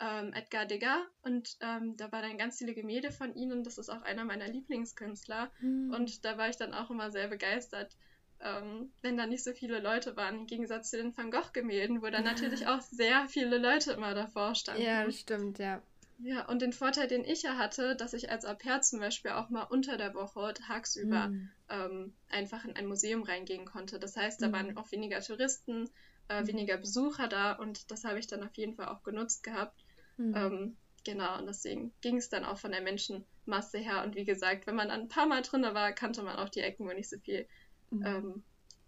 ähm, 0.00 0.32
Edgar 0.32 0.66
Degas 0.66 1.00
und 1.22 1.56
ähm, 1.60 1.96
da 1.96 2.10
waren 2.12 2.22
dann 2.22 2.38
ganz 2.38 2.58
viele 2.58 2.74
Gemälde 2.74 3.10
von 3.10 3.34
ihm 3.34 3.64
das 3.64 3.78
ist 3.78 3.88
auch 3.88 4.02
einer 4.02 4.24
meiner 4.24 4.48
Lieblingskünstler. 4.48 5.50
Mhm. 5.60 5.92
Und 5.92 6.24
da 6.24 6.38
war 6.38 6.48
ich 6.48 6.56
dann 6.56 6.74
auch 6.74 6.90
immer 6.90 7.10
sehr 7.10 7.28
begeistert, 7.28 7.96
ähm, 8.40 8.90
wenn 9.02 9.16
da 9.16 9.26
nicht 9.26 9.42
so 9.42 9.52
viele 9.52 9.80
Leute 9.80 10.16
waren, 10.16 10.40
im 10.40 10.46
Gegensatz 10.46 10.90
zu 10.90 10.96
den 10.96 11.16
Van 11.16 11.30
Gogh-Gemälden, 11.30 12.02
wo 12.02 12.08
dann 12.08 12.24
natürlich 12.24 12.66
auch 12.68 12.80
sehr 12.80 13.28
viele 13.28 13.58
Leute 13.58 13.92
immer 13.92 14.14
davor 14.14 14.54
standen. 14.54 14.82
Ja, 14.82 15.04
das 15.04 15.20
stimmt, 15.20 15.58
ja. 15.58 15.82
Ja, 16.20 16.46
und 16.46 16.62
den 16.62 16.72
Vorteil, 16.72 17.06
den 17.06 17.24
ich 17.24 17.42
ja 17.42 17.56
hatte, 17.56 17.94
dass 17.94 18.12
ich 18.12 18.30
als 18.30 18.44
Au 18.44 18.56
zum 18.80 18.98
Beispiel 18.98 19.30
auch 19.30 19.50
mal 19.50 19.62
unter 19.62 19.96
der 19.96 20.14
Woche 20.14 20.52
tagsüber 20.52 21.28
mm. 21.28 21.50
ähm, 21.68 22.12
einfach 22.28 22.64
in 22.64 22.74
ein 22.74 22.86
Museum 22.86 23.22
reingehen 23.22 23.64
konnte. 23.64 24.00
Das 24.00 24.16
heißt, 24.16 24.42
da 24.42 24.48
mm. 24.48 24.52
waren 24.52 24.76
auch 24.76 24.90
weniger 24.90 25.20
Touristen, 25.20 25.88
äh, 26.28 26.42
mm. 26.42 26.48
weniger 26.48 26.76
Besucher 26.76 27.28
da 27.28 27.52
und 27.52 27.92
das 27.92 28.02
habe 28.04 28.18
ich 28.18 28.26
dann 28.26 28.42
auf 28.42 28.56
jeden 28.56 28.74
Fall 28.74 28.88
auch 28.88 29.04
genutzt 29.04 29.44
gehabt. 29.44 29.84
Mhm. 30.18 30.36
Ähm, 30.36 30.76
genau, 31.04 31.38
und 31.38 31.46
deswegen 31.46 31.92
ging 32.00 32.16
es 32.16 32.28
dann 32.28 32.44
auch 32.44 32.58
von 32.58 32.72
der 32.72 32.82
Menschenmasse 32.82 33.78
her. 33.78 34.02
Und 34.04 34.14
wie 34.16 34.24
gesagt, 34.24 34.66
wenn 34.66 34.76
man 34.76 34.90
ein 34.90 35.08
paar 35.08 35.26
Mal 35.26 35.42
drin 35.42 35.62
war, 35.62 35.92
kannte 35.92 36.22
man 36.22 36.36
auch 36.36 36.48
die 36.48 36.60
Ecken, 36.60 36.86
wo 36.86 36.92
nicht 36.92 37.08
so 37.08 37.18
viel 37.18 37.46
mhm. 37.90 38.06
ähm, 38.06 38.42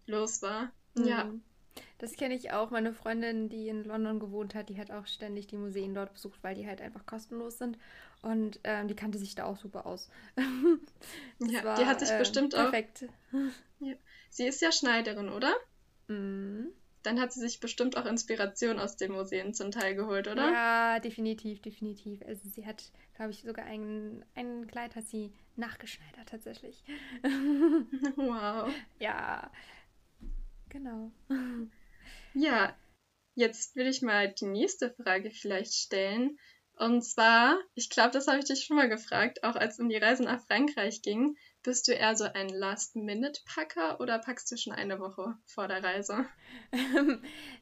los 0.07 0.43
war. 0.43 0.73
Mhm. 0.95 1.07
Ja. 1.07 1.31
Das 1.99 2.17
kenne 2.17 2.35
ich 2.35 2.53
auch. 2.53 2.71
Meine 2.71 2.93
Freundin, 2.93 3.49
die 3.49 3.69
in 3.69 3.85
London 3.85 4.19
gewohnt 4.19 4.55
hat, 4.55 4.69
die 4.69 4.79
hat 4.79 4.91
auch 4.91 5.07
ständig 5.07 5.47
die 5.47 5.57
Museen 5.57 5.95
dort 5.95 6.13
besucht, 6.13 6.43
weil 6.43 6.55
die 6.55 6.67
halt 6.67 6.81
einfach 6.81 7.07
kostenlos 7.07 7.59
sind. 7.59 7.79
Und 8.23 8.61
ähm, 8.65 8.89
die 8.89 8.97
kannte 8.97 9.19
sich 9.19 9.35
da 9.35 9.45
auch 9.45 9.57
super 9.57 9.87
aus. 9.87 10.11
ja, 11.39 11.65
war, 11.65 11.77
die 11.77 11.87
hat 11.87 12.01
sich 12.01 12.11
äh, 12.11 12.19
bestimmt 12.19 12.55
perfekt. 12.55 13.07
auch. 13.33 13.39
Ja. 13.83 13.95
Sie 14.29 14.47
ist 14.47 14.61
ja 14.61 14.73
Schneiderin, 14.73 15.31
oder? 15.31 15.55
Mhm 16.07 16.75
dann 17.03 17.21
hat 17.21 17.33
sie 17.33 17.41
sich 17.41 17.61
bestimmt 17.61 17.97
auch 17.97 18.07
Inspiration 18.07 18.79
aus 18.79 18.97
den 18.97 19.13
Museen 19.13 19.55
zum 19.55 19.71
Teil 19.71 19.95
geholt, 19.95 20.29
oder? 20.29 20.51
Ja, 20.51 21.01
definitiv, 21.01 21.61
definitiv. 21.63 22.23
Also 22.27 22.49
sie 22.49 22.67
hat, 22.67 22.93
glaube 23.15 23.31
ich, 23.31 23.43
sogar 23.43 23.65
ein, 23.67 24.25
ein 24.35 24.67
Kleid 24.67 24.97
hat 24.97 25.07
sie 25.07 25.33
nachgeschneidert 25.57 26.29
tatsächlich. 26.29 26.83
wow. 28.17 28.73
Ja, 28.99 29.51
genau. 30.69 31.11
Ja, 32.35 32.77
jetzt 33.35 33.77
will 33.77 33.87
ich 33.87 34.03
mal 34.03 34.33
die 34.33 34.47
nächste 34.47 34.91
Frage 34.91 35.31
vielleicht 35.31 35.75
stellen. 35.75 36.39
Und 36.77 37.03
zwar, 37.03 37.59
ich 37.75 37.91
glaube, 37.91 38.13
das 38.13 38.27
habe 38.27 38.39
ich 38.39 38.47
dich 38.47 38.65
schon 38.65 38.77
mal 38.77 38.89
gefragt, 38.89 39.45
auch 39.45 39.55
als 39.55 39.75
es 39.75 39.81
um 39.81 39.91
die 39.91 39.99
Reise 39.99 40.23
nach 40.23 40.41
Frankreich 40.47 41.03
ging. 41.03 41.37
Bist 41.63 41.89
du 41.89 41.93
eher 41.93 42.17
so 42.17 42.25
ein 42.25 42.49
Last-Minute-Packer 42.49 44.01
oder 44.01 44.19
packst 44.19 44.51
du 44.51 44.57
schon 44.57 44.73
eine 44.73 44.99
Woche 44.99 45.37
vor 45.45 45.69
der 45.69 45.85
Reise? 45.85 46.25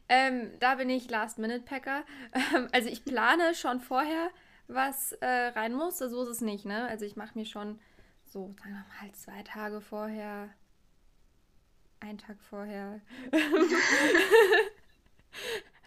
ähm, 0.08 0.52
da 0.60 0.76
bin 0.76 0.88
ich 0.88 1.10
Last-Minute-Packer. 1.10 2.04
Ähm, 2.32 2.68
also 2.70 2.88
ich 2.88 3.04
plane 3.04 3.56
schon 3.56 3.80
vorher, 3.80 4.30
was 4.68 5.12
äh, 5.12 5.26
rein 5.26 5.74
muss. 5.74 5.98
So 5.98 6.22
ist 6.22 6.28
es 6.28 6.40
nicht, 6.40 6.64
ne? 6.64 6.86
Also 6.86 7.04
ich 7.04 7.16
mache 7.16 7.36
mir 7.36 7.44
schon 7.44 7.80
so, 8.24 8.54
sagen 8.60 8.74
wir 8.74 8.86
mal, 9.02 9.12
zwei 9.14 9.42
Tage 9.42 9.80
vorher, 9.80 10.48
einen 11.98 12.18
Tag 12.18 12.36
vorher. 12.48 13.00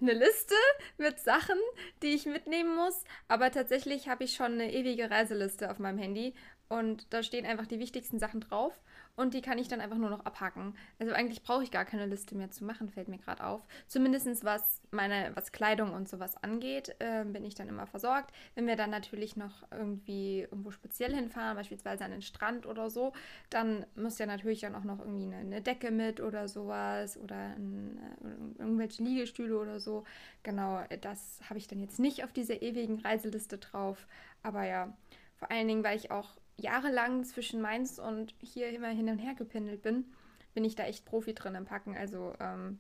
eine 0.02 0.14
Liste 0.14 0.56
mit 0.98 1.20
Sachen, 1.20 1.58
die 2.02 2.08
ich 2.08 2.26
mitnehmen 2.26 2.76
muss. 2.76 3.04
Aber 3.28 3.52
tatsächlich 3.52 4.10
habe 4.10 4.24
ich 4.24 4.34
schon 4.34 4.54
eine 4.54 4.74
ewige 4.74 5.10
Reiseliste 5.10 5.70
auf 5.70 5.80
meinem 5.80 6.00
Handy 6.00 6.34
und 6.72 7.14
da 7.14 7.22
stehen 7.22 7.46
einfach 7.46 7.68
die 7.68 7.80
wichtigsten 7.80 8.18
Sachen 8.18 8.40
drauf 8.40 8.80
und 9.18 9.34
die 9.34 9.42
kann 9.42 9.58
ich 9.58 9.68
dann 9.68 9.82
einfach 9.82 9.98
nur 9.98 10.10
noch 10.10 10.24
abhaken. 10.24 10.74
Also 11.00 11.12
eigentlich 11.12 11.44
brauche 11.44 11.64
ich 11.64 11.70
gar 11.70 11.84
keine 11.84 12.06
Liste 12.06 12.34
mehr 12.34 12.50
zu 12.50 12.64
machen, 12.64 12.90
fällt 12.90 13.10
mir 13.10 13.18
gerade 13.18 13.44
auf. 13.44 13.68
Zumindest 13.88 14.46
was 14.46 14.80
meine, 14.90 15.32
was 15.36 15.52
Kleidung 15.52 15.92
und 15.92 16.08
sowas 16.08 16.42
angeht, 16.42 16.96
äh, 17.00 17.26
bin 17.26 17.44
ich 17.44 17.56
dann 17.56 17.68
immer 17.68 17.88
versorgt. 17.88 18.34
Wenn 18.56 18.68
wir 18.68 18.78
dann 18.78 18.90
natürlich 18.90 19.36
noch 19.36 19.70
irgendwie 19.70 20.44
irgendwo 20.44 20.72
speziell 20.72 21.14
hinfahren, 21.14 21.58
beispielsweise 21.58 22.06
an 22.06 22.12
den 22.12 22.22
Strand 22.22 22.66
oder 22.66 22.90
so, 22.90 23.12
dann 23.50 23.86
muss 23.96 24.18
ja 24.18 24.26
natürlich 24.26 24.62
dann 24.62 24.76
auch 24.76 24.86
noch 24.86 25.00
irgendwie 25.00 25.26
eine, 25.26 25.38
eine 25.38 25.62
Decke 25.62 25.92
mit 25.92 26.22
oder 26.22 26.48
sowas 26.48 27.18
oder 27.18 27.36
ein, 27.36 28.00
äh, 28.24 28.62
irgendwelche 28.62 29.04
Liegestühle 29.04 29.60
oder 29.60 29.82
so. 29.82 30.06
Genau, 30.44 30.86
das 31.02 31.42
habe 31.50 31.60
ich 31.60 31.68
dann 31.68 31.82
jetzt 31.82 32.00
nicht 32.00 32.24
auf 32.24 32.32
dieser 32.32 32.62
ewigen 32.62 33.02
Reiseliste 33.02 33.58
drauf. 33.58 34.08
Aber 34.42 34.64
ja, 34.64 34.96
vor 35.36 35.52
allen 35.52 35.68
Dingen, 35.68 35.84
weil 35.84 35.98
ich 35.98 36.12
auch 36.12 36.30
jahrelang 36.62 37.24
zwischen 37.24 37.62
Mainz 37.62 38.00
und 38.00 38.34
hier 38.42 38.70
immer 38.70 38.90
hin 38.90 39.10
und 39.10 39.18
her 39.18 39.36
gependelt 39.36 39.82
bin, 39.82 40.06
bin 40.54 40.64
ich 40.64 40.76
da 40.76 40.84
echt 40.84 41.06
Profi 41.06 41.34
drin 41.34 41.56
im 41.56 41.66
Packen. 41.66 41.96
Also 41.96 42.34
ähm, 42.40 42.80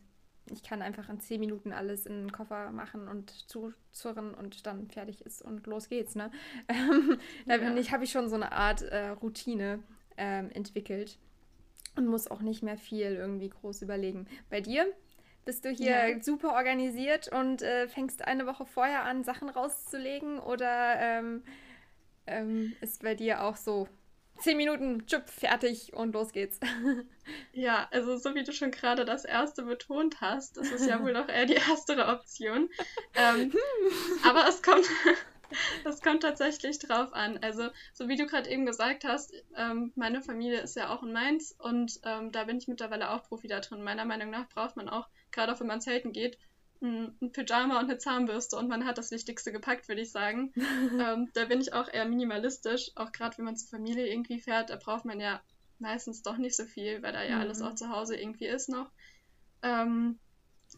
ich 0.50 0.64
kann 0.64 0.82
einfach 0.82 1.10
in 1.10 1.20
zehn 1.20 1.40
Minuten 1.40 1.72
alles 1.72 2.06
in 2.06 2.14
den 2.14 2.32
Koffer 2.32 2.72
machen 2.72 3.08
und 3.08 3.30
zuzurren 3.30 4.34
und 4.34 4.66
dann 4.66 4.90
fertig 4.90 5.26
ist 5.26 5.42
und 5.42 5.66
los 5.68 5.90
geht's. 5.90 6.16
Ne? 6.16 6.32
da 7.46 7.56
ja. 7.56 7.76
ich, 7.76 7.92
habe 7.92 8.04
ich 8.04 8.12
schon 8.12 8.30
so 8.30 8.36
eine 8.36 8.52
Art 8.52 8.82
äh, 8.82 9.10
Routine 9.10 9.80
ähm, 10.18 10.50
entwickelt 10.52 11.18
und 11.96 12.08
muss 12.08 12.30
auch 12.30 12.42
nicht 12.42 12.64
mehr 12.64 12.78
viel 12.78 13.16
irgendwie 13.16 13.50
groß 13.50 13.82
überlegen. 13.82 14.28
Bei 14.50 14.62
dir? 14.62 14.86
Bist 15.44 15.66
du 15.66 15.70
hier 15.70 16.10
ja. 16.10 16.22
super 16.22 16.54
organisiert 16.54 17.28
und 17.34 17.64
äh, 17.64 17.88
fängst 17.88 18.24
eine 18.26 18.46
Woche 18.46 18.64
vorher 18.66 19.06
an, 19.06 19.24
Sachen 19.24 19.50
rauszulegen 19.50 20.38
oder 20.38 21.00
ähm, 21.00 21.42
ähm, 22.28 22.76
ist 22.82 23.04
bei 23.04 23.16
dir 23.16 23.44
auch 23.44 23.56
so. 23.56 23.88
Zehn 24.40 24.58
Minuten, 24.58 25.06
Chip, 25.06 25.30
fertig 25.30 25.94
und 25.94 26.14
los 26.14 26.32
geht's. 26.32 26.60
Ja, 27.54 27.88
also 27.92 28.18
so 28.18 28.34
wie 28.36 28.44
du 28.44 28.52
schon 28.52 28.72
gerade 28.72 29.06
das 29.06 29.24
erste 29.24 29.64
betont 29.64 30.20
hast, 30.20 30.58
das 30.58 30.72
ist 30.72 30.86
ja 30.86 31.02
wohl 31.02 31.14
noch 31.14 31.30
eher 31.30 31.46
die 31.46 31.54
erstere 31.54 32.08
Option. 32.08 32.70
Ähm, 33.14 33.54
aber 34.26 34.48
es 34.48 34.62
kommt, 34.62 34.86
das 35.84 36.02
kommt 36.02 36.24
tatsächlich 36.24 36.80
drauf 36.80 37.14
an. 37.14 37.38
Also, 37.42 37.70
so 37.94 38.08
wie 38.08 38.16
du 38.16 38.26
gerade 38.26 38.50
eben 38.50 38.66
gesagt 38.66 39.04
hast, 39.04 39.34
ähm, 39.56 39.92
meine 39.96 40.22
Familie 40.22 40.60
ist 40.60 40.76
ja 40.76 40.90
auch 40.90 41.04
in 41.04 41.14
Mainz 41.14 41.56
und 41.58 42.00
ähm, 42.04 42.32
da 42.32 42.46
bin 42.46 42.58
ich 42.58 42.68
mittlerweile 42.68 43.12
auch 43.12 43.24
Profi 43.24 43.48
da 43.48 43.60
drin. 43.60 43.84
Meiner 43.84 44.06
Meinung 44.06 44.30
nach 44.30 44.50
braucht 44.50 44.76
man 44.76 44.90
auch, 44.90 45.08
gerade 45.32 45.54
auch 45.54 45.60
wenn 45.60 45.68
man 45.68 45.82
zelten 45.82 46.12
geht, 46.12 46.38
ein 46.82 47.32
Pyjama 47.32 47.80
und 47.80 47.86
eine 47.86 47.98
Zahnbürste 47.98 48.58
und 48.58 48.68
man 48.68 48.86
hat 48.86 48.98
das 48.98 49.12
Wichtigste 49.12 49.52
gepackt, 49.52 49.88
würde 49.88 50.02
ich 50.02 50.12
sagen. 50.12 50.52
ähm, 51.00 51.30
da 51.34 51.46
bin 51.46 51.62
ich 51.62 51.74
auch 51.74 51.88
eher 51.88 52.06
minimalistisch, 52.06 52.92
auch 52.96 53.12
gerade 53.12 53.38
wenn 53.38 53.46
man 53.46 53.56
zur 53.56 53.70
Familie 53.70 54.08
irgendwie 54.08 54.40
fährt, 54.40 54.70
da 54.70 54.78
braucht 54.78 55.06
man 55.06 55.20
ja 55.20 55.42
meistens 55.80 56.24
doch 56.24 56.38
nicht 56.38 56.56
so 56.56 56.66
viel, 56.66 57.02
weil 57.02 57.14
da 57.14 57.24
ja 57.24 57.36
mhm. 57.36 57.42
alles 57.42 57.62
auch 57.62 57.76
zu 57.76 57.90
Hause 57.90 58.16
irgendwie 58.16 58.48
ist 58.48 58.70
noch. 58.70 58.90
Ähm, 59.62 60.20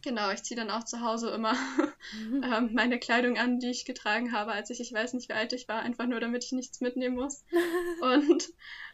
genau, 0.02 0.32
ich 0.32 0.44
ziehe 0.44 0.60
dann 0.60 0.72
auch 0.72 0.84
zu 0.84 1.02
Hause 1.02 1.30
immer 1.30 1.54
ähm, 2.44 2.72
meine 2.74 3.00
Kleidung 3.00 3.38
an, 3.38 3.60
die 3.60 3.70
ich 3.70 3.86
getragen 3.86 4.32
habe, 4.34 4.52
als 4.52 4.70
ich, 4.70 4.82
ich 4.82 4.92
weiß 4.92 5.14
nicht, 5.14 5.30
wie 5.30 5.34
alt 5.34 5.54
ich 5.54 5.68
war, 5.68 5.82
einfach 5.82 6.08
nur 6.08 6.20
damit 6.20 6.44
ich 6.44 6.52
nichts 6.52 6.82
mitnehmen 6.82 7.16
muss. 7.16 7.44
und 8.02 8.50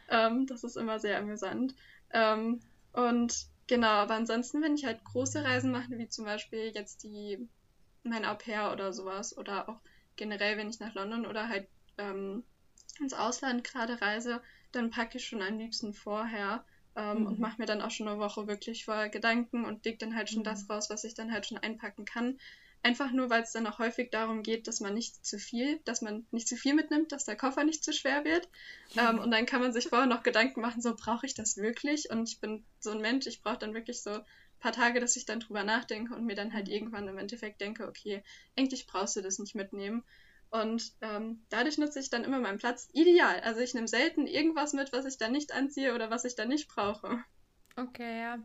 ähm, 0.08 0.46
das 0.46 0.64
ist 0.64 0.76
immer 0.76 1.00
sehr 1.00 1.18
amüsant. 1.18 1.74
Ähm, 2.12 2.60
und 2.92 3.49
Genau, 3.70 3.86
aber 3.86 4.14
ansonsten, 4.14 4.62
wenn 4.62 4.74
ich 4.74 4.84
halt 4.84 5.04
große 5.04 5.44
Reisen 5.44 5.70
mache, 5.70 5.96
wie 5.96 6.08
zum 6.08 6.24
Beispiel 6.24 6.72
jetzt 6.74 7.04
die 7.04 7.48
mein 8.02 8.24
Au 8.24 8.34
pair 8.34 8.72
oder 8.72 8.92
sowas, 8.92 9.38
oder 9.38 9.68
auch 9.68 9.80
generell, 10.16 10.56
wenn 10.56 10.70
ich 10.70 10.80
nach 10.80 10.92
London 10.94 11.24
oder 11.24 11.48
halt 11.48 11.68
ähm, 11.96 12.42
ins 12.98 13.14
Ausland 13.14 13.62
gerade 13.62 14.02
reise, 14.02 14.42
dann 14.72 14.90
packe 14.90 15.18
ich 15.18 15.24
schon 15.24 15.40
am 15.40 15.56
liebsten 15.56 15.94
vorher 15.94 16.64
ähm, 16.96 17.20
mhm. 17.20 17.26
und 17.26 17.38
mache 17.38 17.60
mir 17.60 17.66
dann 17.66 17.80
auch 17.80 17.92
schon 17.92 18.08
eine 18.08 18.18
Woche 18.18 18.48
wirklich 18.48 18.86
vorher 18.86 19.08
Gedanken 19.08 19.64
und 19.64 19.84
leg 19.84 20.00
dann 20.00 20.16
halt 20.16 20.28
schon 20.28 20.40
mhm. 20.40 20.46
das 20.46 20.68
raus, 20.68 20.90
was 20.90 21.04
ich 21.04 21.14
dann 21.14 21.30
halt 21.30 21.46
schon 21.46 21.58
einpacken 21.58 22.04
kann. 22.04 22.40
Einfach 22.82 23.12
nur, 23.12 23.28
weil 23.28 23.42
es 23.42 23.52
dann 23.52 23.66
auch 23.66 23.78
häufig 23.78 24.10
darum 24.10 24.42
geht, 24.42 24.66
dass 24.66 24.80
man 24.80 24.94
nicht 24.94 25.24
zu 25.24 25.38
viel, 25.38 25.80
dass 25.84 26.00
man 26.00 26.26
nicht 26.30 26.48
zu 26.48 26.56
viel 26.56 26.74
mitnimmt, 26.74 27.12
dass 27.12 27.26
der 27.26 27.36
Koffer 27.36 27.64
nicht 27.64 27.84
zu 27.84 27.92
schwer 27.92 28.24
wird. 28.24 28.48
Ähm, 28.96 29.18
und 29.18 29.30
dann 29.30 29.44
kann 29.44 29.60
man 29.60 29.72
sich 29.72 29.88
vorher 29.88 30.06
noch 30.06 30.22
Gedanken 30.22 30.62
machen, 30.62 30.80
so 30.80 30.94
brauche 30.96 31.26
ich 31.26 31.34
das 31.34 31.58
wirklich? 31.58 32.10
Und 32.10 32.28
ich 32.28 32.40
bin 32.40 32.64
so 32.78 32.92
ein 32.92 33.02
Mensch, 33.02 33.26
ich 33.26 33.42
brauche 33.42 33.58
dann 33.58 33.74
wirklich 33.74 34.02
so 34.02 34.10
ein 34.10 34.24
paar 34.60 34.72
Tage, 34.72 34.98
dass 34.98 35.16
ich 35.16 35.26
dann 35.26 35.40
drüber 35.40 35.62
nachdenke 35.62 36.14
und 36.14 36.24
mir 36.24 36.34
dann 36.34 36.54
halt 36.54 36.68
irgendwann 36.68 37.06
im 37.06 37.18
Endeffekt 37.18 37.60
denke, 37.60 37.86
okay, 37.86 38.22
eigentlich 38.56 38.86
brauchst 38.86 39.14
du 39.16 39.20
das 39.20 39.38
nicht 39.38 39.54
mitnehmen. 39.54 40.02
Und 40.50 40.94
ähm, 41.00 41.44
dadurch 41.50 41.78
nutze 41.78 42.00
ich 42.00 42.10
dann 42.10 42.24
immer 42.24 42.40
meinen 42.40 42.58
Platz 42.58 42.88
ideal. 42.92 43.40
Also 43.40 43.60
ich 43.60 43.74
nehme 43.74 43.88
selten 43.88 44.26
irgendwas 44.26 44.72
mit, 44.72 44.92
was 44.92 45.04
ich 45.04 45.18
dann 45.18 45.32
nicht 45.32 45.52
anziehe 45.52 45.94
oder 45.94 46.10
was 46.10 46.24
ich 46.24 46.34
dann 46.34 46.48
nicht 46.48 46.68
brauche. 46.68 47.22
Okay, 47.76 48.20
ja. 48.20 48.38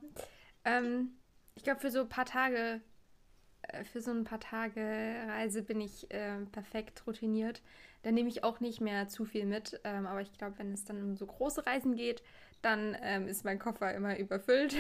Ähm, 0.65 1.17
ich 1.56 1.63
glaube, 1.63 1.80
für 1.80 1.89
so 1.89 2.02
ein 2.02 2.10
paar 2.10 2.26
Tage 2.26 2.82
für 3.91 4.01
so 4.01 4.12
ein 4.12 4.23
paar 4.23 4.39
Tage 4.39 4.82
Reise 5.28 5.62
bin 5.62 5.82
ich 5.82 6.12
äh, 6.12 6.38
perfekt 6.51 7.06
routiniert. 7.08 7.62
Da 8.04 8.12
nehme 8.12 8.30
ich 8.30 8.43
auch 8.43 8.60
nicht 8.60 8.82
mehr 8.82 9.08
zu 9.08 9.25
viel 9.25 9.45
mit. 9.45 9.80
Ähm, 9.84 10.06
aber 10.06 10.21
ich 10.21 10.32
glaube, 10.34 10.60
wenn 10.60 10.73
es 10.73 10.86
dann 10.86 11.01
um 11.01 11.15
so 11.15 11.25
große 11.25 11.65
Reisen 11.65 11.95
geht, 11.95 12.21
dann 12.65 12.97
ähm, 13.04 13.28
ist 13.28 13.45
mein 13.45 13.60
Koffer 13.60 13.93
immer 13.93 14.17
überfüllt. 14.17 14.75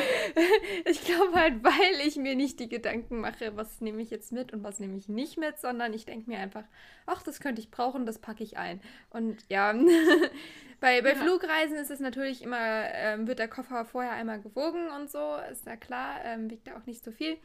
ich 0.86 1.04
glaube 1.04 1.34
halt, 1.34 1.62
weil 1.62 2.06
ich 2.06 2.16
mir 2.16 2.34
nicht 2.34 2.60
die 2.60 2.68
Gedanken 2.68 3.20
mache, 3.20 3.56
was 3.56 3.82
nehme 3.82 4.00
ich 4.00 4.10
jetzt 4.10 4.32
mit 4.32 4.54
und 4.54 4.64
was 4.64 4.80
nehme 4.80 4.96
ich 4.96 5.08
nicht 5.08 5.36
mit, 5.36 5.58
sondern 5.58 5.92
ich 5.92 6.06
denke 6.06 6.30
mir 6.30 6.38
einfach, 6.38 6.64
ach, 7.04 7.22
das 7.22 7.40
könnte 7.40 7.60
ich 7.60 7.70
brauchen, 7.70 8.06
das 8.06 8.18
packe 8.18 8.42
ich 8.42 8.56
ein. 8.56 8.80
Und 9.10 9.44
ja, 9.50 9.72
bei, 10.80 11.02
bei 11.02 11.10
ja. 11.10 11.16
Flugreisen 11.16 11.76
ist 11.76 11.90
es 11.90 12.00
natürlich 12.00 12.42
immer, 12.42 12.58
ähm, 12.58 13.26
wird 13.26 13.38
der 13.38 13.48
Koffer 13.48 13.84
vorher 13.84 14.12
einmal 14.12 14.40
gewogen 14.40 14.88
und 14.96 15.10
so, 15.10 15.36
ist 15.52 15.66
ja 15.66 15.76
klar, 15.76 16.24
ähm, 16.24 16.48
wiegt 16.48 16.68
er 16.68 16.78
auch 16.78 16.86
nicht 16.86 17.04
so 17.04 17.12
viel. 17.12 17.36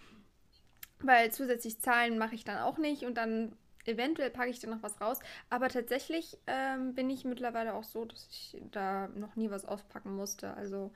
Weil 1.01 1.31
zusätzlich 1.31 1.79
Zahlen 1.79 2.17
mache 2.17 2.35
ich 2.35 2.43
dann 2.43 2.57
auch 2.57 2.77
nicht 2.77 3.03
und 3.03 3.15
dann 3.15 3.55
eventuell 3.85 4.29
packe 4.29 4.49
ich 4.49 4.59
da 4.59 4.67
noch 4.67 4.83
was 4.83 4.99
raus. 5.01 5.19
Aber 5.49 5.69
tatsächlich 5.69 6.38
ähm, 6.47 6.93
bin 6.93 7.09
ich 7.09 7.25
mittlerweile 7.25 7.73
auch 7.73 7.83
so, 7.83 8.05
dass 8.05 8.27
ich 8.31 8.57
da 8.71 9.07
noch 9.09 9.35
nie 9.35 9.49
was 9.49 9.65
auspacken 9.65 10.15
musste. 10.15 10.53
Also. 10.53 10.91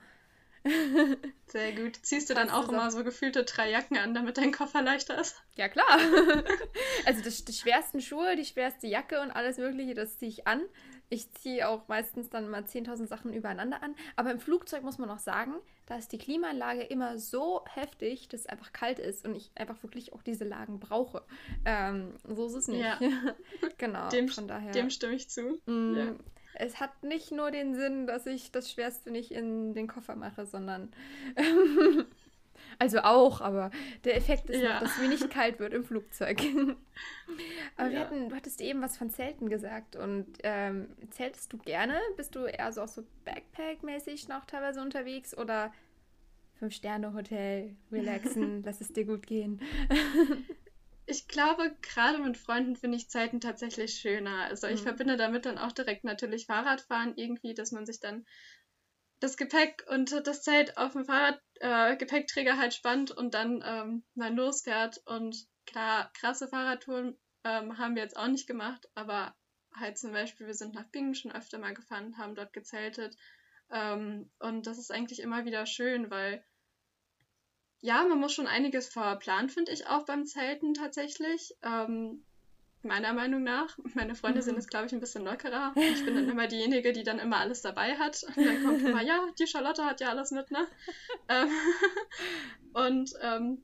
Sehr 1.46 1.72
gut. 1.72 1.96
Ziehst 2.02 2.30
du 2.30 2.34
dann 2.34 2.48
auch 2.48 2.70
immer 2.70 2.90
so 2.90 3.04
gefühlte 3.04 3.44
drei 3.44 3.70
Jacken 3.70 3.98
an, 3.98 4.14
damit 4.14 4.38
dein 4.38 4.52
Koffer 4.52 4.80
leichter 4.80 5.18
ist? 5.20 5.36
Ja, 5.56 5.68
klar. 5.68 5.86
also 7.06 7.22
das, 7.22 7.44
die 7.44 7.52
schwersten 7.52 8.00
Schuhe, 8.00 8.34
die 8.36 8.46
schwerste 8.46 8.86
Jacke 8.86 9.20
und 9.20 9.30
alles 9.30 9.58
Mögliche, 9.58 9.94
das 9.94 10.18
ziehe 10.18 10.30
ich 10.30 10.46
an. 10.46 10.62
Ich 11.08 11.30
ziehe 11.32 11.68
auch 11.68 11.86
meistens 11.88 12.30
dann 12.30 12.48
mal 12.48 12.62
10.000 12.62 13.06
Sachen 13.06 13.32
übereinander 13.32 13.82
an. 13.82 13.94
Aber 14.16 14.30
im 14.30 14.40
Flugzeug 14.40 14.82
muss 14.82 14.98
man 14.98 15.10
auch 15.10 15.18
sagen, 15.18 15.54
da 15.86 15.96
ist 15.96 16.12
die 16.12 16.18
Klimaanlage 16.18 16.82
immer 16.82 17.18
so 17.18 17.62
heftig, 17.66 18.28
dass 18.28 18.40
es 18.40 18.46
einfach 18.46 18.72
kalt 18.72 18.98
ist 18.98 19.26
und 19.26 19.34
ich 19.34 19.50
einfach 19.54 19.82
wirklich 19.82 20.12
auch 20.12 20.22
diese 20.22 20.44
Lagen 20.44 20.80
brauche. 20.80 21.22
Ähm, 21.64 22.14
so 22.24 22.46
ist 22.46 22.54
es 22.54 22.68
nicht. 22.68 22.80
Ja. 22.80 22.98
genau. 23.78 24.08
Dem, 24.08 24.28
von 24.28 24.48
daher. 24.48 24.72
Dem 24.72 24.90
stimme 24.90 25.14
ich 25.14 25.28
zu. 25.28 25.60
Mm, 25.66 25.96
ja. 25.96 26.14
Es 26.54 26.80
hat 26.80 27.02
nicht 27.02 27.32
nur 27.32 27.50
den 27.50 27.74
Sinn, 27.74 28.06
dass 28.06 28.26
ich 28.26 28.52
das 28.52 28.70
Schwerste 28.70 29.10
nicht 29.10 29.32
in 29.32 29.74
den 29.74 29.88
Koffer 29.88 30.14
mache, 30.16 30.46
sondern 30.46 30.92
Also 32.78 33.00
auch, 33.00 33.40
aber 33.40 33.70
der 34.04 34.16
Effekt 34.16 34.50
ist 34.50 34.62
ja. 34.62 34.74
noch, 34.74 34.80
dass 34.80 34.98
mir 34.98 35.08
nicht 35.08 35.30
kalt 35.30 35.58
wird 35.58 35.72
im 35.72 35.84
Flugzeug. 35.84 36.40
aber 37.76 37.90
ja. 37.90 38.00
hatten, 38.00 38.28
du 38.28 38.36
hattest 38.36 38.60
eben 38.60 38.82
was 38.82 38.96
von 38.96 39.10
Zelten 39.10 39.48
gesagt. 39.48 39.96
Und 39.96 40.26
ähm, 40.42 40.88
zeltest 41.10 41.52
du 41.52 41.58
gerne? 41.58 41.98
Bist 42.16 42.34
du 42.34 42.40
eher 42.44 42.72
so 42.72 42.82
auch 42.82 42.88
so 42.88 43.04
Backpack-mäßig 43.24 44.28
noch 44.28 44.44
teilweise 44.44 44.80
unterwegs 44.80 45.36
oder 45.36 45.72
Fünf-Sterne-Hotel, 46.58 47.76
relaxen, 47.90 48.62
lass 48.64 48.80
es 48.80 48.92
dir 48.92 49.04
gut 49.04 49.26
gehen? 49.26 49.60
ich 51.06 51.28
glaube, 51.28 51.74
gerade 51.82 52.18
mit 52.18 52.36
Freunden 52.36 52.76
finde 52.76 52.96
ich 52.96 53.10
Zeiten 53.10 53.40
tatsächlich 53.40 53.94
schöner. 53.94 54.44
Also 54.44 54.66
ich 54.66 54.80
mhm. 54.80 54.84
verbinde 54.84 55.16
damit 55.16 55.46
dann 55.46 55.58
auch 55.58 55.72
direkt 55.72 56.04
natürlich 56.04 56.46
Fahrradfahren 56.46 57.14
irgendwie, 57.16 57.54
dass 57.54 57.72
man 57.72 57.86
sich 57.86 58.00
dann 58.00 58.24
das 59.20 59.36
Gepäck 59.36 59.84
und 59.88 60.12
das 60.26 60.42
Zelt 60.42 60.76
auf 60.76 60.92
dem 60.92 61.04
Fahrrad 61.04 61.40
äh, 61.60 61.96
Gepäckträger 61.96 62.58
halt 62.58 62.74
spannt 62.74 63.10
und 63.10 63.34
dann 63.34 63.62
ähm, 63.66 64.04
mal 64.14 64.34
losfährt. 64.34 65.00
Und 65.06 65.46
klar, 65.66 66.10
krasse 66.14 66.48
Fahrradtouren 66.48 67.16
ähm, 67.44 67.78
haben 67.78 67.94
wir 67.94 68.02
jetzt 68.02 68.16
auch 68.16 68.28
nicht 68.28 68.46
gemacht, 68.46 68.88
aber 68.94 69.34
halt 69.74 69.98
zum 69.98 70.12
Beispiel, 70.12 70.46
wir 70.46 70.54
sind 70.54 70.74
nach 70.74 70.88
Bingen 70.90 71.14
schon 71.14 71.32
öfter 71.32 71.58
mal 71.58 71.74
gefahren, 71.74 72.18
haben 72.18 72.34
dort 72.34 72.52
gezeltet. 72.52 73.16
Ähm, 73.70 74.30
und 74.38 74.66
das 74.66 74.78
ist 74.78 74.90
eigentlich 74.90 75.20
immer 75.20 75.44
wieder 75.44 75.66
schön, 75.66 76.10
weil 76.10 76.44
ja, 77.80 78.02
man 78.04 78.18
muss 78.18 78.32
schon 78.32 78.46
einiges 78.46 78.88
verplanen, 78.88 79.50
finde 79.50 79.72
ich 79.72 79.86
auch 79.86 80.06
beim 80.06 80.24
Zelten 80.24 80.72
tatsächlich. 80.72 81.54
Ähm, 81.62 82.24
meiner 82.84 83.12
Meinung 83.12 83.42
nach. 83.42 83.76
Meine 83.94 84.14
Freunde 84.14 84.40
mhm. 84.40 84.44
sind 84.44 84.58
es, 84.58 84.68
glaube 84.68 84.86
ich, 84.86 84.92
ein 84.92 85.00
bisschen 85.00 85.24
lockerer. 85.24 85.72
Ich 85.76 86.04
bin 86.04 86.14
dann 86.14 86.28
immer 86.28 86.46
diejenige, 86.46 86.92
die 86.92 87.02
dann 87.02 87.18
immer 87.18 87.38
alles 87.38 87.62
dabei 87.62 87.96
hat. 87.96 88.24
Und 88.36 88.46
dann 88.46 88.64
kommt 88.64 88.82
immer, 88.82 89.02
ja, 89.02 89.26
die 89.38 89.46
Charlotte 89.46 89.84
hat 89.84 90.00
ja 90.00 90.10
alles 90.10 90.30
mit, 90.30 90.50
ne? 90.50 90.66
Ähm, 91.28 91.48
und 92.72 93.12
ähm, 93.20 93.62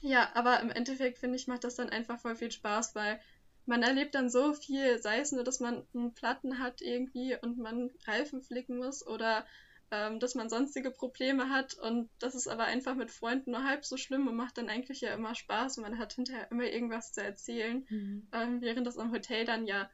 ja, 0.00 0.30
aber 0.34 0.60
im 0.60 0.70
Endeffekt, 0.70 1.18
finde 1.18 1.36
ich, 1.36 1.48
macht 1.48 1.64
das 1.64 1.76
dann 1.76 1.90
einfach 1.90 2.18
voll 2.18 2.36
viel 2.36 2.50
Spaß, 2.50 2.94
weil 2.94 3.20
man 3.66 3.82
erlebt 3.82 4.14
dann 4.14 4.30
so 4.30 4.54
viel, 4.54 4.98
sei 4.98 5.20
es 5.20 5.32
nur, 5.32 5.44
dass 5.44 5.60
man 5.60 5.86
einen 5.94 6.14
Platten 6.14 6.58
hat 6.58 6.80
irgendwie 6.80 7.36
und 7.40 7.58
man 7.58 7.90
Reifen 8.06 8.42
flicken 8.42 8.78
muss 8.78 9.06
oder 9.06 9.44
ähm, 9.90 10.20
dass 10.20 10.34
man 10.34 10.48
sonstige 10.48 10.90
Probleme 10.90 11.50
hat 11.50 11.74
und 11.74 12.10
das 12.18 12.34
ist 12.34 12.48
aber 12.48 12.64
einfach 12.64 12.94
mit 12.94 13.10
Freunden 13.10 13.52
nur 13.52 13.64
halb 13.64 13.84
so 13.84 13.96
schlimm 13.96 14.28
und 14.28 14.36
macht 14.36 14.58
dann 14.58 14.68
eigentlich 14.68 15.00
ja 15.00 15.14
immer 15.14 15.34
Spaß 15.34 15.78
und 15.78 15.82
man 15.82 15.98
hat 15.98 16.12
hinterher 16.12 16.50
immer 16.50 16.64
irgendwas 16.64 17.12
zu 17.12 17.22
erzählen, 17.22 17.86
mhm. 17.88 18.28
ähm, 18.32 18.60
während 18.60 18.86
das 18.86 18.96
im 18.96 19.12
Hotel 19.12 19.44
dann 19.44 19.66
ja 19.66 19.90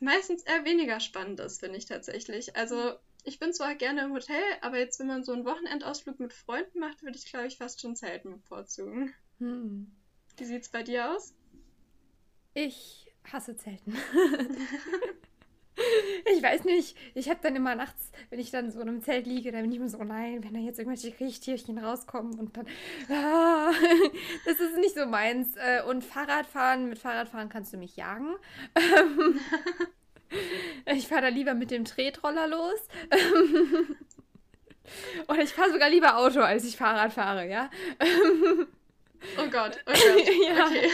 meistens 0.00 0.42
eher 0.42 0.64
weniger 0.64 1.00
spannend 1.00 1.40
ist, 1.40 1.60
finde 1.60 1.78
ich 1.78 1.86
tatsächlich. 1.86 2.56
Also 2.56 2.94
ich 3.24 3.38
bin 3.38 3.52
zwar 3.52 3.74
gerne 3.74 4.02
im 4.02 4.12
Hotel, 4.12 4.42
aber 4.60 4.78
jetzt, 4.78 4.98
wenn 4.98 5.06
man 5.06 5.22
so 5.22 5.32
einen 5.32 5.44
Wochenendausflug 5.44 6.18
mit 6.18 6.32
Freunden 6.32 6.80
macht, 6.80 7.02
würde 7.02 7.16
ich, 7.16 7.26
glaube 7.26 7.46
ich, 7.46 7.58
fast 7.58 7.80
schon 7.80 7.96
Zelten 7.96 8.32
bevorzugen. 8.32 9.14
Mhm. 9.38 9.94
Wie 10.36 10.44
sieht's 10.44 10.70
bei 10.70 10.82
dir 10.82 11.14
aus? 11.14 11.34
Ich 12.54 13.12
hasse 13.30 13.56
Zelten. 13.56 13.96
Ich 16.34 16.42
weiß 16.42 16.64
nicht. 16.64 16.96
Ich 17.14 17.30
habe 17.30 17.40
dann 17.42 17.56
immer 17.56 17.74
nachts, 17.74 18.10
wenn 18.30 18.38
ich 18.38 18.50
dann 18.50 18.70
so 18.70 18.80
in 18.80 18.88
einem 18.88 19.02
Zelt 19.02 19.26
liege, 19.26 19.52
dann 19.52 19.62
bin 19.62 19.72
ich 19.72 19.78
mir 19.78 19.88
so, 19.88 19.98
oh 19.98 20.04
nein, 20.04 20.44
wenn 20.44 20.54
da 20.54 20.60
jetzt 20.60 20.78
irgendwelche 20.78 21.12
Kriechtierchen 21.12 21.78
rauskommen 21.78 22.38
und 22.38 22.56
dann. 22.56 22.66
Ah, 23.10 23.72
das 24.44 24.60
ist 24.60 24.76
nicht 24.76 24.94
so 24.94 25.06
meins. 25.06 25.56
Äh, 25.56 25.82
und 25.88 26.04
Fahrradfahren, 26.04 26.88
mit 26.88 26.98
Fahrradfahren 26.98 27.48
kannst 27.48 27.72
du 27.72 27.78
mich 27.78 27.96
jagen. 27.96 28.36
Ich 30.86 31.08
fahre 31.08 31.22
da 31.22 31.28
lieber 31.28 31.54
mit 31.54 31.70
dem 31.70 31.84
Tretroller 31.84 32.48
los. 32.48 32.80
Und 35.26 35.40
ich 35.40 35.50
fahre 35.50 35.72
sogar 35.72 35.90
lieber 35.90 36.16
Auto, 36.16 36.40
als 36.40 36.64
ich 36.64 36.76
Fahrrad 36.76 37.12
fahre, 37.12 37.48
ja? 37.48 37.70
Oh 39.38 39.48
Gott, 39.50 39.78
oh 39.86 39.92
Gott. 39.92 40.26
Ja. 40.48 40.66
Okay. 40.66 40.90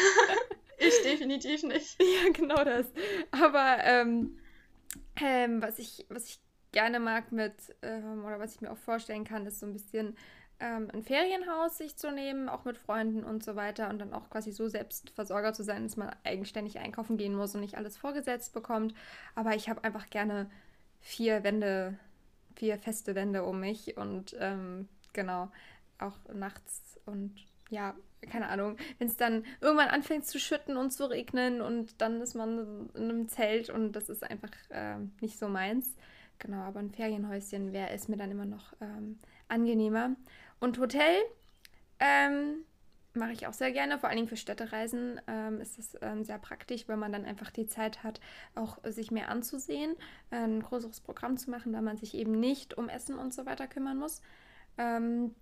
Ich 0.79 1.03
definitiv 1.03 1.63
nicht. 1.65 1.97
Ja, 2.01 2.31
genau 2.33 2.65
das. 2.65 2.87
Aber 3.31 3.79
ähm, 3.83 4.39
ähm, 5.21 5.63
was, 5.63 5.79
ich, 5.79 6.07
was 6.09 6.25
ich 6.27 6.41
gerne 6.73 7.01
mag 7.01 7.33
mit, 7.33 7.55
ähm, 7.83 8.25
oder 8.25 8.39
was 8.39 8.55
ich 8.55 8.61
mir 8.61 8.71
auch 8.71 8.79
vorstellen 8.79 9.25
kann, 9.25 9.47
ist 9.47 9.61
so 9.61 9.67
ein 9.67 9.73
bisschen 9.73 10.17
ähm, 10.61 10.91
ein 10.93 11.03
Ferienhaus 11.03 11.79
sich 11.79 11.97
zu 11.97 12.11
nehmen, 12.11 12.49
auch 12.49 12.65
mit 12.65 12.79
Freunden 12.79 13.25
und 13.25 13.45
so 13.45 13.55
weiter 13.57 13.89
und 13.91 13.99
dann 14.01 14.13
auch 14.13 14.29
quasi 14.29 14.51
so 14.53 14.69
Selbstversorger 14.69 15.53
zu 15.53 15.63
sein, 15.63 15.85
dass 15.85 15.97
man 15.97 16.15
eigenständig 16.25 16.79
einkaufen 16.79 17.17
gehen 17.17 17.35
muss 17.35 17.55
und 17.55 17.61
nicht 17.61 17.77
alles 17.77 17.97
vorgesetzt 17.97 18.53
bekommt. 18.53 18.95
Aber 19.35 19.55
ich 19.55 19.69
habe 19.69 19.85
einfach 19.85 20.11
gerne 20.11 20.51
vier 21.01 21.45
Wände, 21.45 21.99
vier 22.57 22.79
feste 22.79 23.15
Wände 23.15 23.45
um 23.45 23.61
mich 23.61 23.97
und 23.97 24.37
ähm, 24.41 24.89
genau, 25.13 25.51
auch 25.99 26.17
nachts 26.33 26.99
und 27.07 27.47
ja, 27.71 27.95
keine 28.31 28.49
Ahnung, 28.49 28.77
wenn 28.99 29.09
es 29.09 29.17
dann 29.17 29.45
irgendwann 29.61 29.89
anfängt 29.89 30.27
zu 30.27 30.39
schütten 30.39 30.77
und 30.77 30.91
zu 30.93 31.09
regnen 31.09 31.61
und 31.61 32.01
dann 32.01 32.21
ist 32.21 32.35
man 32.35 32.91
in 32.95 33.05
einem 33.05 33.29
Zelt 33.29 33.71
und 33.71 33.93
das 33.93 34.09
ist 34.09 34.23
einfach 34.23 34.51
äh, 34.71 34.97
nicht 35.21 35.39
so 35.39 35.49
meins. 35.49 35.95
Genau, 36.39 36.59
aber 36.59 36.81
ein 36.81 36.91
Ferienhäuschen 36.91 37.73
wäre 37.73 37.91
es 37.91 38.09
mir 38.09 38.17
dann 38.17 38.31
immer 38.31 38.45
noch 38.45 38.73
ähm, 38.81 39.19
angenehmer. 39.49 40.15
Und 40.61 40.79
Hotel 40.79 41.17
ähm, 41.99 42.65
mache 43.15 43.33
ich 43.33 43.47
auch 43.47 43.53
sehr 43.53 43.73
gerne, 43.73 43.99
vor 43.99 44.09
allen 44.09 44.19
Dingen 44.19 44.29
für 44.29 44.37
Städtereisen 44.37 45.21
ähm, 45.27 45.61
ist 45.61 45.79
es 45.79 45.97
ähm, 46.01 46.25
sehr 46.25 46.39
praktisch, 46.39 46.89
weil 46.89 46.97
man 46.97 47.13
dann 47.13 47.25
einfach 47.25 47.51
die 47.51 47.67
Zeit 47.67 48.05
hat, 48.05 48.21
auch 48.55 48.79
sich 48.85 49.11
mehr 49.11 49.29
anzusehen, 49.29 49.97
ein 50.31 50.63
größeres 50.63 51.01
Programm 51.01 51.37
zu 51.37 51.51
machen, 51.51 51.73
da 51.73 51.81
man 51.81 51.97
sich 51.97 52.15
eben 52.15 52.39
nicht 52.39 52.79
um 52.79 52.89
Essen 52.89 53.19
und 53.19 53.35
so 53.35 53.47
weiter 53.47 53.67
kümmern 53.67 53.99
muss. 53.99 54.23
Ähm, 54.77 55.35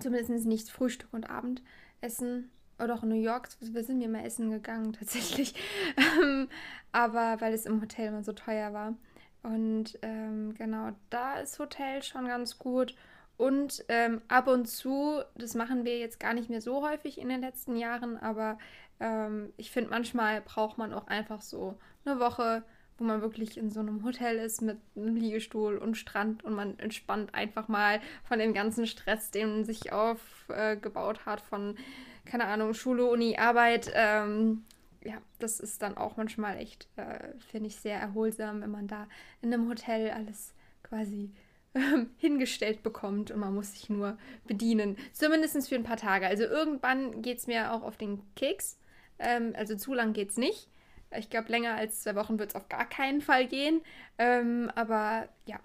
zumindest 0.00 0.46
nicht 0.46 0.68
Frühstück 0.68 1.12
und 1.12 1.30
Abend 1.30 1.62
essen. 2.04 2.50
Oder 2.78 2.94
auch 2.94 3.02
in 3.04 3.10
New 3.10 3.14
York, 3.14 3.48
wir 3.60 3.84
sind 3.84 3.98
mir 3.98 4.08
mal 4.08 4.24
essen 4.24 4.50
gegangen 4.50 4.92
tatsächlich. 4.98 5.54
Ähm, 5.96 6.48
aber 6.92 7.40
weil 7.40 7.52
es 7.54 7.66
im 7.66 7.80
Hotel 7.80 8.08
immer 8.08 8.22
so 8.22 8.32
teuer 8.32 8.72
war. 8.72 8.94
Und 9.42 9.98
ähm, 10.02 10.54
genau, 10.54 10.92
da 11.10 11.38
ist 11.38 11.58
Hotel 11.58 12.02
schon 12.02 12.26
ganz 12.26 12.58
gut. 12.58 12.94
Und 13.36 13.84
ähm, 13.88 14.22
ab 14.28 14.46
und 14.46 14.66
zu, 14.66 15.22
das 15.34 15.54
machen 15.54 15.84
wir 15.84 15.98
jetzt 15.98 16.20
gar 16.20 16.34
nicht 16.34 16.50
mehr 16.50 16.60
so 16.60 16.86
häufig 16.86 17.18
in 17.18 17.28
den 17.28 17.40
letzten 17.40 17.76
Jahren, 17.76 18.16
aber 18.16 18.58
ähm, 19.00 19.52
ich 19.56 19.72
finde, 19.72 19.90
manchmal 19.90 20.40
braucht 20.40 20.78
man 20.78 20.94
auch 20.94 21.08
einfach 21.08 21.42
so 21.42 21.76
eine 22.04 22.20
Woche, 22.20 22.62
wo 22.98 23.04
man 23.04 23.22
wirklich 23.22 23.56
in 23.56 23.70
so 23.70 23.80
einem 23.80 24.04
Hotel 24.04 24.36
ist 24.36 24.62
mit 24.62 24.78
einem 24.96 25.16
Liegestuhl 25.16 25.78
und 25.78 25.96
Strand 25.96 26.44
und 26.44 26.54
man 26.54 26.78
entspannt 26.78 27.34
einfach 27.34 27.68
mal 27.68 28.00
von 28.24 28.38
dem 28.38 28.54
ganzen 28.54 28.86
Stress, 28.86 29.30
den 29.30 29.64
sich 29.64 29.92
aufgebaut 29.92 31.18
äh, 31.18 31.26
hat, 31.26 31.40
von, 31.40 31.76
keine 32.24 32.46
Ahnung, 32.46 32.74
Schule, 32.74 33.06
Uni, 33.06 33.36
Arbeit. 33.36 33.90
Ähm, 33.94 34.64
ja, 35.02 35.18
das 35.38 35.60
ist 35.60 35.82
dann 35.82 35.96
auch 35.96 36.16
manchmal 36.16 36.58
echt, 36.58 36.88
äh, 36.96 37.32
finde 37.50 37.68
ich, 37.68 37.76
sehr 37.76 37.98
erholsam, 37.98 38.62
wenn 38.62 38.70
man 38.70 38.86
da 38.86 39.06
in 39.42 39.52
einem 39.52 39.68
Hotel 39.68 40.10
alles 40.10 40.54
quasi 40.82 41.30
ähm, 41.74 42.10
hingestellt 42.18 42.82
bekommt 42.82 43.30
und 43.30 43.40
man 43.40 43.54
muss 43.54 43.72
sich 43.72 43.90
nur 43.90 44.16
bedienen. 44.46 44.96
Zumindest 45.12 45.68
für 45.68 45.74
ein 45.74 45.82
paar 45.82 45.96
Tage. 45.96 46.26
Also 46.26 46.44
irgendwann 46.44 47.22
geht 47.22 47.38
es 47.38 47.46
mir 47.46 47.72
auch 47.72 47.82
auf 47.82 47.96
den 47.96 48.22
Keks. 48.36 48.78
Ähm, 49.18 49.52
also 49.56 49.76
zu 49.76 49.94
lang 49.94 50.12
geht 50.12 50.30
es 50.30 50.36
nicht. 50.36 50.68
Ich 51.16 51.30
glaube, 51.30 51.50
länger 51.50 51.74
als 51.74 52.02
zwei 52.02 52.14
Wochen 52.14 52.38
wird 52.38 52.50
es 52.50 52.56
auf 52.56 52.68
gar 52.68 52.88
keinen 52.88 53.20
Fall 53.20 53.46
gehen. 53.46 53.82
Ähm, 54.18 54.70
aber 54.74 55.28
ja, 55.46 55.60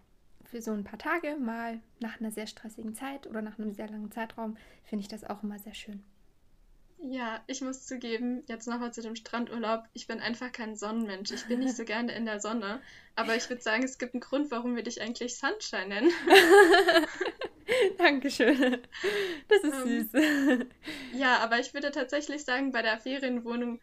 für 0.45 0.61
so 0.61 0.71
ein 0.71 0.83
paar 0.83 0.99
Tage 0.99 1.35
mal 1.35 1.79
nach 1.99 2.19
einer 2.19 2.31
sehr 2.31 2.47
stressigen 2.47 2.95
Zeit 2.95 3.27
oder 3.27 3.41
nach 3.41 3.59
einem 3.59 3.73
sehr 3.73 3.87
langen 3.87 4.11
Zeitraum 4.11 4.57
finde 4.83 5.01
ich 5.01 5.07
das 5.07 5.23
auch 5.23 5.43
immer 5.43 5.59
sehr 5.59 5.73
schön. 5.73 6.03
Ja, 7.01 7.41
ich 7.47 7.61
muss 7.61 7.85
zugeben, 7.85 8.43
jetzt 8.47 8.67
nochmal 8.67 8.91
zu 8.91 9.01
dem 9.01 9.15
Strandurlaub. 9.15 9.85
Ich 9.93 10.07
bin 10.07 10.19
einfach 10.19 10.51
kein 10.51 10.75
Sonnenmensch. 10.75 11.31
Ich 11.31 11.45
bin 11.45 11.59
nicht 11.59 11.77
so 11.77 11.85
gerne 11.85 12.13
in 12.13 12.25
der 12.25 12.41
Sonne. 12.41 12.81
Aber 13.15 13.35
ich 13.35 13.49
würde 13.49 13.61
sagen, 13.61 13.83
es 13.83 13.97
gibt 13.97 14.13
einen 14.13 14.21
Grund, 14.21 14.51
warum 14.51 14.75
wir 14.75 14.83
dich 14.83 15.01
eigentlich 15.01 15.37
Sunshine 15.37 15.87
nennen. 15.87 16.11
Dankeschön. 17.97 18.79
Das 19.47 19.63
ist 19.63 19.83
um, 19.83 19.87
süß. 19.87 20.67
Ja, 21.13 21.37
aber 21.37 21.59
ich 21.59 21.73
würde 21.73 21.91
tatsächlich 21.91 22.43
sagen, 22.43 22.71
bei 22.71 22.81
der 22.81 22.99
Ferienwohnung 22.99 23.79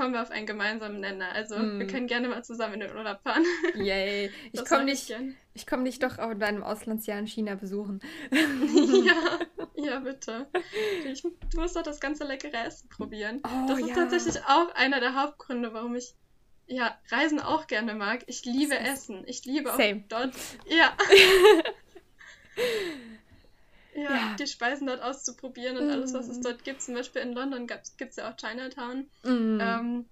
kommen 0.00 0.14
wir 0.14 0.22
auf 0.22 0.30
einen 0.30 0.46
gemeinsamen 0.46 0.98
Nenner. 0.98 1.30
Also 1.32 1.58
mm. 1.58 1.78
wir 1.78 1.86
können 1.86 2.06
gerne 2.06 2.28
mal 2.28 2.42
zusammen 2.42 2.74
in 2.74 2.80
den 2.80 2.96
Urlaub 2.96 3.20
fahren. 3.22 3.44
Yay. 3.74 4.30
Ich 4.50 4.64
komme 4.64 4.84
nicht, 4.84 5.14
ich 5.52 5.66
komm 5.66 5.82
nicht 5.82 6.02
doch 6.02 6.18
auch 6.18 6.30
in 6.30 6.40
deinem 6.40 6.62
Auslandsjahr 6.62 7.18
in 7.18 7.26
China 7.26 7.54
besuchen. 7.54 8.00
ja, 8.30 9.38
ja, 9.74 9.98
bitte. 9.98 10.46
Ich, 11.04 11.20
du 11.20 11.60
musst 11.60 11.76
doch 11.76 11.82
das 11.82 12.00
ganze 12.00 12.24
leckere 12.24 12.64
Essen 12.64 12.88
probieren. 12.88 13.42
Oh, 13.44 13.68
das 13.68 13.78
ist 13.78 13.88
ja. 13.88 13.94
tatsächlich 13.94 14.38
auch 14.46 14.74
einer 14.74 15.00
der 15.00 15.20
Hauptgründe, 15.20 15.74
warum 15.74 15.94
ich 15.96 16.14
ja, 16.66 16.96
Reisen 17.10 17.38
auch 17.38 17.66
gerne 17.66 17.94
mag. 17.94 18.22
Ich 18.26 18.46
liebe 18.46 18.78
Essen. 18.78 19.24
Ich 19.26 19.44
liebe 19.44 19.68
Same. 19.70 20.04
auch 20.04 20.08
dort. 20.08 20.34
Ja. 20.66 20.96
Ja, 24.00 24.10
ja, 24.10 24.36
die 24.38 24.46
Speisen 24.46 24.86
dort 24.86 25.02
auszuprobieren 25.02 25.76
und 25.76 25.88
mm. 25.88 25.90
alles, 25.90 26.14
was 26.14 26.28
es 26.28 26.38
mm. 26.38 26.42
dort 26.42 26.64
gibt. 26.64 26.82
Zum 26.82 26.94
Beispiel 26.94 27.22
in 27.22 27.32
London 27.32 27.66
gibt 27.66 28.10
es 28.10 28.16
ja 28.16 28.30
auch 28.30 28.36
Chinatown. 28.36 29.06
Mm. 29.24 29.58
Ähm, 29.60 30.04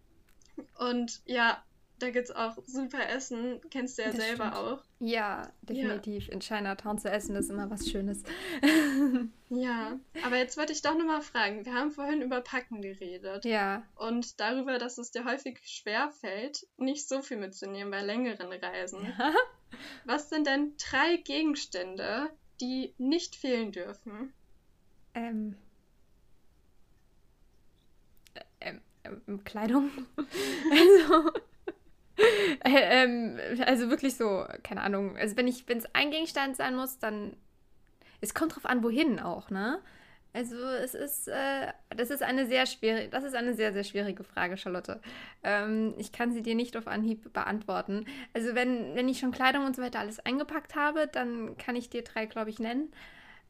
und 0.79 1.21
ja, 1.25 1.63
da 1.99 2.11
gibt 2.11 2.29
es 2.29 2.35
auch 2.35 2.57
super 2.67 3.09
Essen. 3.09 3.61
Kennst 3.71 3.99
du 3.99 4.03
ja 4.03 4.09
das 4.09 4.17
selber 4.17 4.47
stimmt. 4.47 4.57
auch. 4.57 4.85
Ja, 5.01 5.51
definitiv. 5.63 6.27
Ja. 6.27 6.33
In 6.33 6.41
Chinatown 6.41 6.99
zu 6.99 7.11
essen 7.11 7.35
ist 7.37 7.51
immer 7.51 7.71
was 7.71 7.89
Schönes. 7.89 8.23
ja, 9.49 9.99
aber 10.25 10.37
jetzt 10.37 10.57
wollte 10.57 10.73
ich 10.73 10.83
doch 10.83 10.97
nochmal 10.97 11.23
fragen. 11.23 11.65
Wir 11.65 11.75
haben 11.75 11.91
vorhin 11.91 12.23
über 12.23 12.41
Packen 12.41 12.83
geredet. 12.83 13.45
Ja. 13.45 13.83
Und 13.97 14.39
darüber, 14.41 14.79
dass 14.79 14.99
es 14.99 15.11
dir 15.11 15.25
häufig 15.25 15.61
schwer 15.65 16.11
fällt, 16.11 16.67
nicht 16.77 17.09
so 17.09 17.23
viel 17.23 17.37
mitzunehmen 17.37 17.91
bei 17.91 18.03
längeren 18.03 18.53
Reisen. 18.53 19.05
Ja. 19.19 19.33
Was 20.05 20.29
sind 20.29 20.47
denn 20.47 20.75
drei 20.79 21.17
Gegenstände, 21.17 22.31
die 22.61 22.95
nicht 22.99 23.37
fehlen 23.37 23.73
dürfen? 23.73 24.33
Ähm. 25.15 25.57
ähm, 28.61 28.81
ähm 29.05 29.45
Kleidung. 29.45 29.91
also. 30.71 31.31
Äh, 32.65 33.05
ähm, 33.05 33.39
also 33.65 33.91
wirklich 33.91 34.17
so, 34.17 34.45
keine 34.63 34.83
Ahnung. 34.83 35.17
Also 35.17 35.37
wenn 35.37 35.47
ich, 35.47 35.69
wenn 35.69 35.79
es 35.79 35.95
ein 35.95 36.11
Gegenstand 36.11 36.57
sein 36.57 36.77
muss, 36.77 36.99
dann. 36.99 37.37
Es 38.21 38.35
kommt 38.35 38.57
drauf 38.57 38.67
an, 38.67 38.83
wohin 38.83 39.21
auch, 39.21 39.51
ne? 39.51 39.81
Also 40.33 40.57
es 40.57 40.95
ist, 40.95 41.29
äh, 41.29 41.73
das 41.97 42.11
ist 42.11 42.23
eine 42.23 42.47
sehr 42.47 42.67
schwierige, 42.67 43.09
das 43.09 43.25
ist 43.25 43.35
eine 43.35 43.55
sehr, 43.55 43.73
sehr 43.73 43.85
schwierige 43.85 44.25
Frage, 44.25 44.57
Charlotte. 44.57 45.01
Ähm, 45.43 45.95
ich 45.97 46.13
kann 46.13 46.33
sie 46.33 46.43
dir 46.43 46.55
nicht 46.55 46.77
auf 46.77 46.87
Anhieb 46.87 47.33
beantworten. 47.33 48.07
Also 48.35 48.55
wenn, 48.55 48.95
wenn 48.95 49.09
ich 49.09 49.19
schon 49.19 49.33
Kleidung 49.33 49.65
und 49.65 49.75
so 49.75 49.83
weiter 49.83 50.01
alles 50.01 50.21
eingepackt 50.21 50.75
habe, 50.75 51.09
dann 51.11 51.57
kann 51.57 51.77
ich 51.77 51.89
dir 51.89 52.03
drei, 52.03 52.27
glaube 52.27 52.51
ich, 52.51 52.59
nennen. 52.59 52.93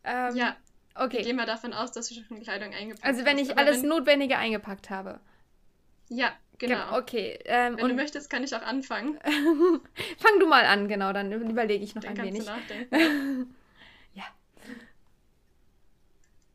Ähm, 0.05 0.37
ja. 0.37 0.57
Okay. 0.95 1.19
Ich 1.19 1.27
gehe 1.27 1.35
mal 1.35 1.47
davon 1.47 1.73
aus, 1.73 1.93
dass 1.93 2.09
du 2.09 2.15
schon 2.15 2.43
Kleidung 2.43 2.73
eingepackt 2.73 3.05
hast. 3.05 3.15
Also 3.15 3.25
wenn 3.25 3.39
ich 3.39 3.59
alles 3.59 3.83
wenn... 3.83 3.89
Notwendige 3.89 4.39
eingepackt 4.39 4.89
habe. 4.91 5.21
Ja, 6.09 6.33
genau. 6.59 6.97
Okay. 6.97 7.39
Ähm, 7.45 7.77
wenn 7.77 7.85
und... 7.85 7.91
du 7.91 7.97
möchtest, 7.97 8.31
kann 8.31 8.45
ich 8.45 8.55
auch 8.55 8.63
anfangen. 8.63 9.19
Fang 10.19 10.41
du 10.41 10.47
mal 10.47 10.65
an, 10.65 10.89
genau, 10.89 11.13
dann 11.13 11.33
überlege 11.33 11.85
ich 11.85 11.95
noch 11.95 12.03
dann 12.03 12.19
ein 12.19 12.25
wenig. 12.25 12.47
ja. 12.47 12.57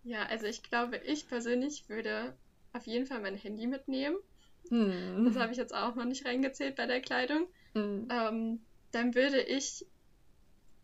Ja, 0.04 0.24
also 0.24 0.48
ich 0.48 0.64
glaube, 0.64 0.98
ich 0.98 1.28
persönlich 1.28 1.88
würde 1.88 2.38
auf 2.74 2.86
jeden 2.86 3.06
Fall 3.06 3.22
mein 3.22 3.36
Handy 3.36 3.68
mitnehmen. 3.68 4.18
Hm. 4.70 5.26
Das 5.26 5.36
habe 5.38 5.52
ich 5.52 5.58
jetzt 5.58 5.74
auch 5.74 5.96
noch 5.96 6.06
nicht 6.06 6.26
reingezählt 6.26 6.76
bei 6.76 6.86
der 6.86 7.02
Kleidung. 7.02 7.48
Hm. 7.74 8.08
Ähm, 8.12 8.66
dann 8.92 9.16
würde 9.16 9.42
ich 9.42 9.86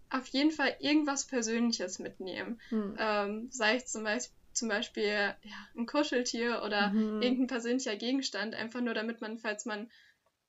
auf 0.10 0.28
jeden 0.28 0.52
Fall 0.52 0.76
irgendwas 0.80 1.28
Persönliches 1.28 2.00
mitnehmen. 2.00 2.60
Hm. 2.70 2.96
Ähm, 2.98 3.48
sei 3.52 3.76
es 3.76 3.88
zum 3.88 4.04
Beispiel, 4.04 4.36
zum 4.54 4.68
Beispiel 4.68 5.04
ja, 5.04 5.68
ein 5.78 5.86
Kuscheltier 5.86 6.64
oder 6.66 6.90
mhm. 6.90 7.22
irgendein 7.22 7.48
persönlicher 7.48 7.96
Gegenstand, 7.96 8.56
einfach 8.56 8.82
nur 8.82 8.94
damit 8.94 9.22
man, 9.22 9.38
falls 9.38 9.66
man 9.66 9.90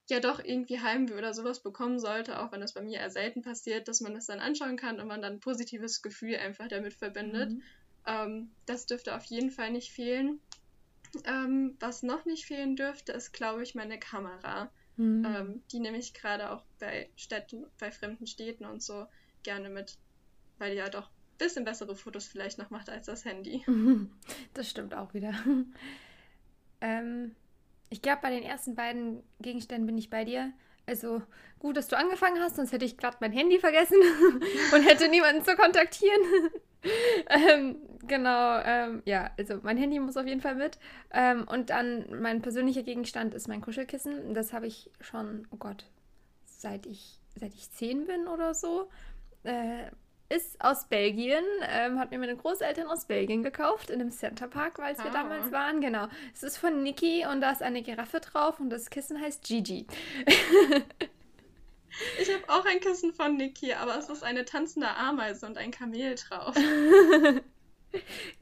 ja 0.09 0.19
doch 0.19 0.43
irgendwie 0.43 0.81
Heimweh 0.81 1.15
oder 1.15 1.33
sowas 1.35 1.63
bekommen 1.63 2.01
sollte, 2.01 2.41
auch 2.41 2.51
wenn 2.51 2.61
das 2.61 2.75
bei 2.75 2.83
mir 2.83 2.99
eher 2.99 3.11
selten 3.11 3.43
passiert, 3.43 3.87
dass 3.87 4.01
man 4.01 4.15
das 4.15 4.27
dann 4.27 4.41
anschauen 4.41 4.77
kann 4.77 4.99
und 5.01 5.07
man 5.07 5.23
dann 5.23 5.35
ein 5.35 5.41
positives 5.41 6.03
Gefühl 6.03 6.37
einfach 6.37 6.67
damit 6.67 6.95
verbindet. 6.95 7.51
Mhm. 7.51 7.63
Ähm, 8.07 8.51
das 8.67 8.87
dürfte 8.87 9.15
auf 9.15 9.25
jeden 9.25 9.51
Fall 9.51 9.71
nicht 9.71 9.93
fehlen. 9.93 10.41
Ähm, 11.25 11.77
was 11.81 12.03
noch 12.03 12.25
nicht 12.25 12.47
fehlen 12.47 12.77
dürfte, 12.77 13.13
ist, 13.13 13.33
glaube 13.33 13.63
ich, 13.63 13.75
meine 13.75 13.99
Kamera. 13.99 14.71
Mhm. 14.97 15.25
Ähm, 15.25 15.63
die 15.73 15.81
nehme 15.81 15.99
ich 15.99 16.15
gerade 16.15 16.51
auch 16.51 16.63
bei 16.79 17.09
Städten, 17.17 17.67
bei 17.79 17.91
fremden 17.91 18.27
Städten 18.27 18.65
und 18.65 18.83
so 18.83 19.07
gerne 19.43 19.71
mit, 19.71 19.99
weil 20.59 20.73
die 20.73 20.77
ja 20.77 20.89
doch 20.89 21.09
ein 21.09 21.39
bisschen 21.39 21.65
bessere 21.65 21.97
Fotos 21.97 22.27
vielleicht 22.27 22.59
noch 22.59 22.71
macht 22.71 22.91
als 22.91 23.07
das 23.07 23.25
Handy. 23.25 23.65
Das 24.55 24.69
stimmt 24.69 24.95
auch 24.95 25.15
wieder. 25.15 25.33
ähm, 26.81 27.35
ich 27.89 28.03
glaube, 28.03 28.23
bei 28.23 28.31
den 28.31 28.43
ersten 28.43 28.75
beiden 28.75 29.23
Gegenständen 29.41 29.87
bin 29.87 29.99
ich 29.99 30.11
bei 30.11 30.25
dir. 30.25 30.53
Also 30.87 31.23
gut, 31.59 31.77
dass 31.77 31.89
du 31.89 31.97
angefangen 31.97 32.41
hast, 32.41 32.57
sonst 32.57 32.73
hätte 32.73 32.85
ich 32.85 32.97
gerade 32.97 33.17
mein 33.21 33.33
Handy 33.33 33.59
vergessen 33.59 33.97
und 34.75 34.83
hätte 34.83 35.09
niemanden 35.09 35.45
zu 35.45 35.55
kontaktieren. 35.57 36.51
ähm, 37.29 37.77
genau, 38.07 38.59
ähm, 38.65 39.03
ja, 39.05 39.31
also 39.39 39.59
mein 39.63 39.77
Handy 39.77 39.99
muss 39.99 40.17
auf 40.17 40.27
jeden 40.27 40.41
Fall 40.41 40.55
mit. 40.55 40.79
Ähm, 41.13 41.47
und 41.49 41.71
dann 41.71 42.21
mein 42.21 42.43
persönlicher 42.43 42.83
Gegenstand 42.83 43.35
ist 43.35 43.49
mein 43.49 43.61
Kuschelkissen. 43.61 44.35
Das 44.35 44.53
habe 44.53 44.67
ich 44.67 44.91
schon, 45.01 45.47
oh 45.51 45.57
Gott, 45.57 45.87
seit 46.45 46.87
ich, 46.87 47.19
seit 47.39 47.55
ich 47.55 47.71
zehn 47.71 48.07
bin 48.07 48.27
oder 48.27 48.55
so. 48.55 48.89
Äh, 49.43 49.91
ist 50.31 50.61
aus 50.61 50.87
Belgien, 50.87 51.45
ähm, 51.69 51.99
hat 51.99 52.13
mir 52.13 52.19
meine 52.19 52.37
Großeltern 52.37 52.87
aus 52.87 53.07
Belgien 53.07 53.43
gekauft, 53.43 53.91
in 53.91 54.01
einem 54.01 54.13
Centerpark, 54.13 54.79
weil 54.79 54.95
ah. 54.97 55.05
wir 55.05 55.11
damals 55.11 55.51
waren. 55.51 55.81
Genau. 55.81 56.07
Es 56.33 56.45
ist 56.45 56.57
von 56.57 56.85
Niki 56.85 57.27
und 57.27 57.41
da 57.41 57.51
ist 57.51 57.63
eine 57.63 57.83
Giraffe 57.83 58.21
drauf 58.21 58.61
und 58.61 58.71
das 58.71 58.91
Kissen 58.91 59.21
heißt 59.21 59.45
Gigi. 59.45 59.89
ein 62.71 62.81
Kissen 62.81 63.13
von 63.13 63.37
Niki, 63.37 63.75
aber 63.75 63.99
es 63.99 64.09
ist 64.09 64.23
eine 64.23 64.45
tanzende 64.45 64.89
Ameise 64.89 65.47
und 65.47 65.59
ein 65.59 65.71
Kamel 65.71 66.15
drauf. 66.15 66.55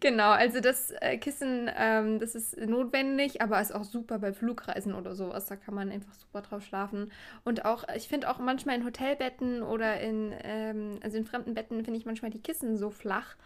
Genau, 0.01 0.31
also 0.31 0.61
das 0.61 0.91
äh, 1.01 1.17
Kissen, 1.17 1.71
ähm, 1.75 2.19
das 2.19 2.35
ist 2.35 2.59
notwendig, 2.59 3.41
aber 3.41 3.61
ist 3.61 3.75
auch 3.75 3.85
super 3.85 4.19
bei 4.19 4.33
Flugreisen 4.33 4.95
oder 4.95 5.15
sowas. 5.15 5.47
Da 5.47 5.57
kann 5.57 5.75
man 5.75 5.91
einfach 5.91 6.13
super 6.15 6.43
drauf 6.43 6.65
schlafen. 6.65 7.11
Und 7.45 7.65
auch, 7.65 7.85
ich 7.97 8.09
finde 8.09 8.29
auch 8.29 8.39
manchmal 8.39 8.77
in 8.77 8.85
Hotelbetten 8.85 9.63
oder 9.63 10.01
in, 10.01 10.35
ähm, 10.43 11.01
also 11.03 11.17
in 11.17 11.25
fremden 11.25 11.55
Betten 11.55 11.83
finde 11.83 11.99
ich 11.99 12.07
manchmal 12.07 12.31
die 12.31 12.43
Kissen 12.43 12.77
so 12.77 12.91
flach. 12.91 13.37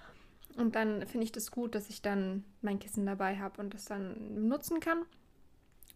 Und 0.56 0.74
dann 0.74 1.06
finde 1.06 1.24
ich 1.24 1.32
das 1.32 1.50
gut, 1.50 1.74
dass 1.74 1.88
ich 1.88 2.02
dann 2.02 2.44
mein 2.60 2.78
Kissen 2.80 3.06
dabei 3.06 3.38
habe 3.38 3.60
und 3.62 3.72
das 3.72 3.84
dann 3.84 4.48
nutzen 4.48 4.80
kann. 4.80 5.04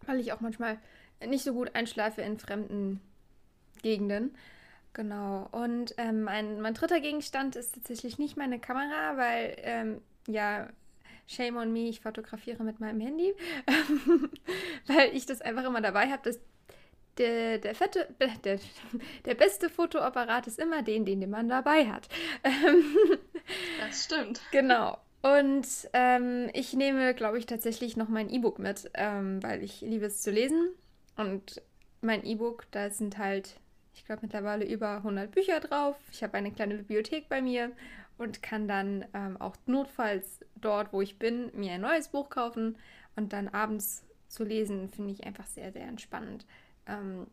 Weil 0.05 0.19
ich 0.19 0.31
auch 0.31 0.39
manchmal 0.39 0.79
nicht 1.25 1.43
so 1.43 1.53
gut 1.53 1.75
einschlafe 1.75 2.21
in 2.21 2.39
fremden 2.39 3.01
Gegenden. 3.81 4.35
Genau. 4.97 5.47
Und 5.51 5.93
ähm, 5.99 6.23
mein, 6.23 6.59
mein 6.59 6.73
dritter 6.73 6.99
Gegenstand 6.99 7.55
ist 7.55 7.75
tatsächlich 7.75 8.17
nicht 8.17 8.35
meine 8.35 8.59
Kamera, 8.59 9.15
weil, 9.15 9.55
ähm, 9.59 10.01
ja, 10.27 10.69
shame 11.27 11.57
on 11.57 11.71
me, 11.71 11.87
ich 11.87 11.99
fotografiere 11.99 12.63
mit 12.63 12.79
meinem 12.79 12.99
Handy, 12.99 13.35
weil 14.87 15.15
ich 15.15 15.27
das 15.27 15.41
einfach 15.41 15.65
immer 15.65 15.81
dabei 15.81 16.07
habe. 16.07 16.35
Der, 17.19 17.59
der, 17.59 17.75
fette, 17.75 18.07
der, 18.43 18.59
der 19.25 19.35
beste 19.35 19.69
Fotoapparat 19.69 20.47
ist 20.47 20.57
immer 20.57 20.81
den, 20.81 21.05
den 21.05 21.29
man 21.29 21.47
dabei 21.47 21.85
hat. 21.85 22.09
das 23.79 24.05
stimmt. 24.05 24.41
Genau. 24.51 24.97
Und 25.21 25.67
ähm, 25.93 26.49
ich 26.53 26.73
nehme, 26.73 27.13
glaube 27.13 27.37
ich, 27.37 27.45
tatsächlich 27.45 27.97
noch 27.97 28.09
mein 28.09 28.31
E-Book 28.31 28.57
mit, 28.57 28.89
ähm, 28.95 29.43
weil 29.43 29.61
ich 29.63 29.81
liebe 29.81 30.07
es 30.07 30.23
zu 30.23 30.31
lesen. 30.31 30.71
Und 31.15 31.61
mein 32.01 32.25
E-Book, 32.25 32.65
da 32.71 32.89
sind 32.89 33.19
halt 33.19 33.59
ich 33.97 34.05
glaube, 34.05 34.21
mittlerweile 34.21 34.65
über 34.65 34.97
100 34.97 35.31
Bücher 35.31 35.59
drauf. 35.59 35.95
Ich 36.11 36.23
habe 36.23 36.37
eine 36.37 36.51
kleine 36.51 36.75
Bibliothek 36.75 37.27
bei 37.29 37.41
mir 37.41 37.71
und 38.17 38.43
kann 38.43 38.67
dann 38.67 39.05
ähm, 39.13 39.37
auch 39.41 39.55
notfalls 39.65 40.39
dort, 40.55 40.93
wo 40.93 41.01
ich 41.01 41.17
bin, 41.17 41.51
mir 41.53 41.73
ein 41.73 41.81
neues 41.81 42.09
Buch 42.09 42.29
kaufen 42.29 42.77
und 43.15 43.33
dann 43.33 43.47
abends 43.47 44.05
zu 44.27 44.43
lesen, 44.43 44.89
finde 44.89 45.13
ich 45.13 45.25
einfach 45.25 45.47
sehr, 45.47 45.71
sehr 45.71 45.87
entspannend. 45.87 46.45
Ähm, 46.85 47.27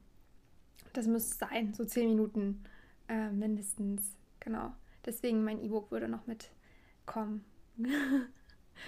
das 0.94 1.06
muss 1.06 1.38
sein, 1.38 1.74
so 1.74 1.84
10 1.84 2.08
Minuten 2.08 2.64
äh, 3.08 3.28
mindestens. 3.28 4.16
Genau. 4.40 4.72
Deswegen 5.04 5.44
mein 5.44 5.62
E-Book 5.62 5.90
würde 5.90 6.08
noch 6.08 6.26
mitkommen. 6.26 7.44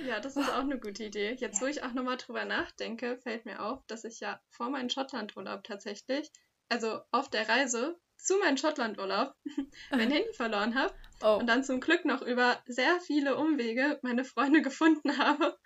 Ja, 0.04 0.20
das 0.20 0.36
ist 0.36 0.50
auch 0.50 0.60
eine 0.60 0.78
gute 0.78 1.04
Idee. 1.04 1.34
Jetzt, 1.38 1.60
ja. 1.60 1.60
wo 1.62 1.66
ich 1.66 1.82
auch 1.82 1.92
nochmal 1.92 2.16
drüber 2.16 2.44
nachdenke, 2.44 3.18
fällt 3.18 3.44
mir 3.44 3.62
auf, 3.62 3.84
dass 3.86 4.04
ich 4.04 4.20
ja 4.20 4.40
vor 4.50 4.68
meinem 4.68 4.90
Schottlandurlaub 4.90 5.64
tatsächlich, 5.64 6.30
also 6.68 7.00
auf 7.10 7.30
der 7.30 7.48
Reise 7.48 7.98
zu 8.16 8.38
meinem 8.38 8.56
Schottlandurlaub, 8.56 9.34
mein 9.90 10.10
Handy 10.10 10.32
verloren 10.32 10.74
habe 10.74 10.94
oh. 11.22 11.36
und 11.38 11.46
dann 11.46 11.64
zum 11.64 11.80
Glück 11.80 12.04
noch 12.04 12.22
über 12.22 12.60
sehr 12.66 13.00
viele 13.00 13.36
Umwege 13.36 13.98
meine 14.02 14.24
Freunde 14.24 14.62
gefunden 14.62 15.18
habe. 15.18 15.56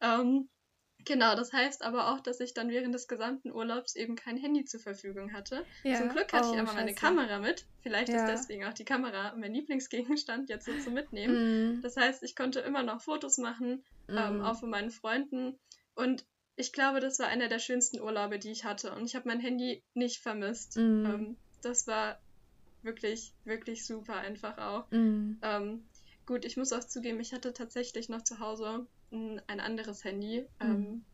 Ähm, 0.00 0.48
Genau, 1.04 1.36
das 1.36 1.52
heißt 1.52 1.84
aber 1.84 2.12
auch, 2.12 2.20
dass 2.20 2.40
ich 2.40 2.54
dann 2.54 2.70
während 2.70 2.94
des 2.94 3.08
gesamten 3.08 3.52
Urlaubs 3.52 3.94
eben 3.94 4.16
kein 4.16 4.36
Handy 4.36 4.64
zur 4.64 4.80
Verfügung 4.80 5.32
hatte. 5.32 5.64
Ja. 5.82 5.98
Zum 5.98 6.08
Glück 6.08 6.32
hatte 6.32 6.48
oh, 6.48 6.54
ich 6.54 6.60
aber 6.60 6.72
meine 6.72 6.94
Kamera 6.94 7.38
mit. 7.38 7.66
Vielleicht 7.80 8.08
ja. 8.08 8.24
ist 8.24 8.26
deswegen 8.26 8.64
auch 8.64 8.72
die 8.72 8.84
Kamera 8.84 9.34
mein 9.36 9.52
Lieblingsgegenstand 9.52 10.48
jetzt 10.48 10.66
so 10.66 10.72
zu 10.78 10.90
mitnehmen. 10.90 11.78
Mm. 11.78 11.82
Das 11.82 11.96
heißt, 11.96 12.22
ich 12.22 12.34
konnte 12.34 12.60
immer 12.60 12.82
noch 12.82 13.02
Fotos 13.02 13.38
machen, 13.38 13.84
mm. 14.08 14.16
ähm, 14.16 14.40
auch 14.42 14.58
von 14.58 14.70
meinen 14.70 14.90
Freunden. 14.90 15.58
Und 15.94 16.24
ich 16.56 16.72
glaube, 16.72 17.00
das 17.00 17.18
war 17.18 17.28
einer 17.28 17.48
der 17.48 17.58
schönsten 17.58 18.00
Urlaube, 18.00 18.38
die 18.38 18.50
ich 18.50 18.64
hatte. 18.64 18.94
Und 18.94 19.04
ich 19.04 19.16
habe 19.16 19.28
mein 19.28 19.40
Handy 19.40 19.82
nicht 19.94 20.20
vermisst. 20.22 20.76
Mm. 20.76 21.06
Ähm, 21.06 21.36
das 21.62 21.86
war 21.86 22.20
wirklich, 22.82 23.32
wirklich 23.44 23.86
super 23.86 24.16
einfach 24.16 24.58
auch. 24.58 24.90
Mm. 24.90 25.38
Ähm, 25.42 25.84
gut, 26.26 26.44
ich 26.44 26.56
muss 26.56 26.72
auch 26.72 26.84
zugeben, 26.84 27.20
ich 27.20 27.32
hatte 27.32 27.52
tatsächlich 27.52 28.08
noch 28.08 28.22
zu 28.22 28.38
Hause 28.38 28.86
ein 29.10 29.60
anderes 29.60 30.04
Handy, 30.04 30.44
mhm. 30.60 30.70
ähm, 30.70 31.04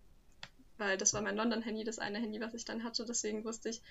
weil 0.79 0.97
das 0.97 1.13
war 1.13 1.21
mein 1.21 1.37
London-Handy, 1.37 1.85
das 1.85 1.99
eine 1.99 2.19
Handy, 2.19 2.41
was 2.41 2.55
ich 2.55 2.65
dann 2.65 2.83
hatte. 2.83 3.05
Deswegen 3.05 3.45
wusste 3.45 3.69
ich, 3.69 3.83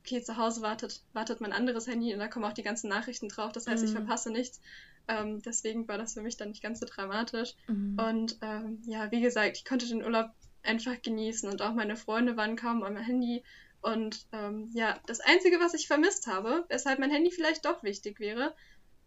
okay, 0.00 0.22
zu 0.22 0.38
Hause 0.38 0.62
wartet, 0.62 1.02
wartet 1.12 1.40
mein 1.40 1.52
anderes 1.52 1.86
Handy 1.86 2.12
und 2.14 2.20
da 2.20 2.28
kommen 2.28 2.46
auch 2.46 2.54
die 2.54 2.62
ganzen 2.62 2.88
Nachrichten 2.88 3.28
drauf. 3.28 3.52
Das 3.52 3.66
heißt, 3.66 3.82
mhm. 3.82 3.88
ich 3.88 3.94
verpasse 3.94 4.30
nichts. 4.30 4.60
Ähm, 5.08 5.42
deswegen 5.42 5.86
war 5.88 5.98
das 5.98 6.14
für 6.14 6.22
mich 6.22 6.36
dann 6.36 6.50
nicht 6.50 6.62
ganz 6.62 6.80
so 6.80 6.86
dramatisch. 6.86 7.54
Mhm. 7.66 7.98
Und 7.98 8.38
ähm, 8.40 8.80
ja, 8.86 9.10
wie 9.10 9.20
gesagt, 9.20 9.58
ich 9.58 9.64
konnte 9.64 9.86
den 9.86 10.02
Urlaub 10.02 10.30
einfach 10.62 11.00
genießen 11.02 11.48
und 11.48 11.62
auch 11.62 11.74
meine 11.74 11.96
Freunde 11.96 12.36
waren 12.36 12.56
kaum 12.56 12.82
am 12.82 12.96
Handy. 12.96 13.42
Und 13.82 14.26
ähm, 14.32 14.70
ja, 14.74 14.98
das 15.06 15.20
Einzige, 15.20 15.58
was 15.58 15.74
ich 15.74 15.86
vermisst 15.86 16.26
habe, 16.26 16.64
weshalb 16.68 16.98
mein 16.98 17.10
Handy 17.10 17.30
vielleicht 17.30 17.64
doch 17.64 17.82
wichtig 17.82 18.20
wäre, 18.20 18.54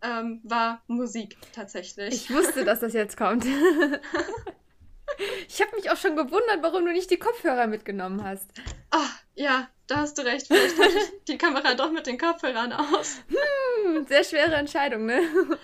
ähm, 0.01 0.41
war 0.43 0.81
Musik 0.87 1.37
tatsächlich. 1.53 2.13
Ich 2.13 2.31
wusste, 2.31 2.65
dass 2.65 2.79
das 2.79 2.93
jetzt 2.93 3.15
kommt. 3.15 3.45
ich 5.47 5.61
habe 5.61 5.75
mich 5.75 5.89
auch 5.89 5.97
schon 5.97 6.15
gewundert, 6.15 6.61
warum 6.61 6.85
du 6.85 6.91
nicht 6.91 7.11
die 7.11 7.19
Kopfhörer 7.19 7.67
mitgenommen 7.67 8.23
hast. 8.23 8.49
Ach, 8.89 9.21
ja, 9.35 9.69
da 9.87 9.97
hast 9.97 10.17
du 10.17 10.23
recht. 10.23 10.47
Vielleicht 10.47 10.77
hatte 10.77 10.97
ich 10.97 11.11
die 11.27 11.37
Kamera 11.37 11.75
doch 11.75 11.91
mit 11.91 12.07
den 12.07 12.17
Kopfhörern 12.17 12.73
aus. 12.73 13.17
Hm, 13.29 14.05
sehr 14.07 14.23
schwere 14.23 14.55
Entscheidung, 14.55 15.05
ne? 15.05 15.21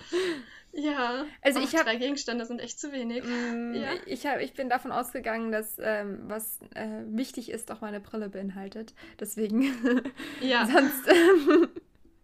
Ja, 0.72 1.26
also 1.42 1.60
oh, 1.60 1.64
ich 1.64 1.74
habe 1.74 1.84
drei 1.84 1.96
Gegenstände 1.96 2.44
sind 2.44 2.60
echt 2.60 2.78
zu 2.78 2.92
wenig. 2.92 3.24
Mm, 3.24 3.74
ja. 3.74 3.90
ich, 4.06 4.26
hab, 4.26 4.40
ich 4.40 4.54
bin 4.54 4.68
davon 4.68 4.92
ausgegangen, 4.92 5.50
dass 5.50 5.78
ähm, 5.80 6.20
was 6.26 6.60
äh, 6.74 7.02
wichtig 7.06 7.50
ist, 7.50 7.72
auch 7.72 7.80
meine 7.80 8.00
Brille 8.00 8.28
beinhaltet. 8.28 8.94
Deswegen. 9.18 9.62
Ja. 10.40 10.66
Sonst. 10.66 11.08
Ähm, 11.08 11.68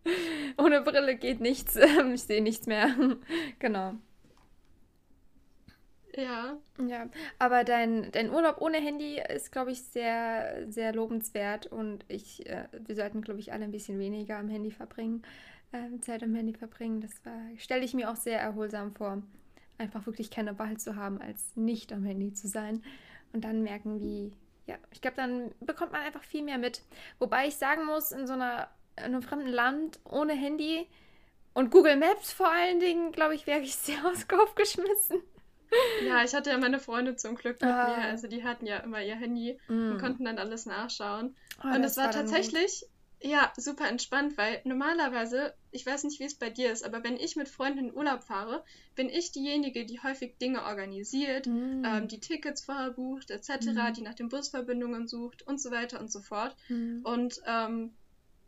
Ohne 0.59 0.81
Brille 0.83 1.17
geht 1.17 1.41
nichts. 1.41 1.77
Ich 1.77 2.23
sehe 2.23 2.43
nichts 2.43 2.67
mehr. 2.67 2.95
genau. 3.59 3.95
Ja. 6.17 6.57
Ja, 6.87 7.09
aber 7.39 7.65
dein, 7.65 8.11
dein 8.13 8.31
Urlaub 8.31 8.61
ohne 8.61 8.79
Handy 8.79 9.21
ist, 9.35 9.53
glaube 9.53 9.73
ich, 9.73 9.83
sehr, 9.83 10.65
sehr 10.69 10.95
lobenswert 10.95 11.67
und 11.67 12.05
ich, 12.09 12.47
äh, 12.47 12.69
wir 12.87 12.95
sollten, 12.95 13.23
glaube 13.23 13.41
ich, 13.41 13.53
alle 13.53 13.65
ein 13.65 13.71
bisschen 13.71 13.99
weniger 13.99 14.39
am 14.39 14.49
Handy 14.49 14.71
verbringen, 14.71 15.23
äh, 15.77 16.01
Zeit 16.01 16.23
am 16.23 16.35
Handy 16.35 16.55
verbringen. 16.55 17.01
Das 17.01 17.13
stelle 17.59 17.85
ich 17.85 17.95
mir 17.95 18.11
auch 18.11 18.17
sehr 18.17 18.41
erholsam 18.41 18.95
vor, 18.95 19.23
einfach 19.79 20.07
wirklich 20.07 20.31
keine 20.31 20.59
Wahl 20.59 20.77
zu 20.77 20.97
haben, 20.97 21.21
als 21.21 21.57
nicht 21.57 21.93
am 21.93 22.05
Handy 22.05 22.33
zu 22.33 22.49
sein 22.49 22.83
und 23.33 23.45
dann 23.45 23.63
merken, 23.63 24.01
wie, 24.01 24.33
ja, 24.67 24.77
ich 24.91 25.01
glaube, 25.01 25.17
dann 25.17 25.51
bekommt 25.61 25.93
man 25.93 26.03
einfach 26.03 26.25
viel 26.25 26.43
mehr 26.43 26.59
mit. 26.59 26.83
Wobei 27.19 27.49
ich 27.49 27.57
sagen 27.57 27.85
muss, 27.85 28.13
in 28.13 28.27
so 28.27 28.33
einer 28.33 28.69
in 28.99 29.05
einem 29.05 29.23
fremden 29.23 29.49
Land 29.49 30.01
ohne 30.05 30.33
Handy 30.33 30.87
und 31.53 31.71
Google 31.71 31.97
Maps 31.97 32.33
vor 32.33 32.51
allen 32.51 32.81
Dingen, 32.81 33.13
glaube 33.13 33.35
ich, 33.35 33.47
wäre 33.47 33.61
ich 33.61 33.77
sehr 33.77 33.99
aufgeschmissen. 34.07 35.23
Ja, 36.07 36.23
ich 36.23 36.35
hatte 36.35 36.51
ja 36.51 36.59
meine 36.59 36.79
Freunde 36.79 37.17
zum 37.17 37.35
Glück 37.35 37.61
mit 37.61 37.71
ah. 37.71 37.89
mir. 37.89 38.05
Also 38.05 38.29
die 38.29 38.45
hatten 38.45 38.67
ja 38.67 38.79
immer 38.79 39.03
ihr 39.03 39.17
Handy 39.17 39.59
mm. 39.69 39.93
und 39.93 39.99
konnten 39.99 40.25
dann 40.25 40.39
alles 40.39 40.65
nachschauen. 40.65 41.35
Oh, 41.63 41.67
und 41.67 41.83
es 41.83 41.97
war, 41.97 42.05
war 42.05 42.13
tatsächlich, 42.13 42.87
ja, 43.21 43.53
super 43.57 43.89
entspannt, 43.89 44.37
weil 44.37 44.61
normalerweise, 44.65 45.55
ich 45.71 45.87
weiß 45.87 46.05
nicht, 46.05 46.21
wie 46.21 46.25
es 46.25 46.35
bei 46.35 46.51
dir 46.51 46.71
ist, 46.71 46.85
aber 46.85 47.03
wenn 47.03 47.17
ich 47.17 47.37
mit 47.37 47.49
Freunden 47.49 47.79
in 47.79 47.95
Urlaub 47.95 48.23
fahre, 48.23 48.63
bin 48.95 49.09
ich 49.09 49.33
diejenige, 49.33 49.87
die 49.87 50.01
häufig 50.01 50.37
Dinge 50.39 50.65
organisiert, 50.65 51.47
mm. 51.47 51.85
ähm, 51.85 52.09
die 52.09 52.21
Tickets 52.21 52.63
vorher 52.63 52.91
bucht, 52.91 53.31
etc., 53.31 53.67
mm. 53.67 53.93
die 53.95 54.03
nach 54.03 54.15
den 54.15 54.29
Busverbindungen 54.29 55.09
sucht 55.09 55.47
und 55.47 55.61
so 55.61 55.71
weiter 55.71 55.99
und 55.99 56.13
so 56.13 56.21
fort. 56.21 56.55
Mm. 56.69 57.01
Und 57.05 57.41
ähm, 57.47 57.95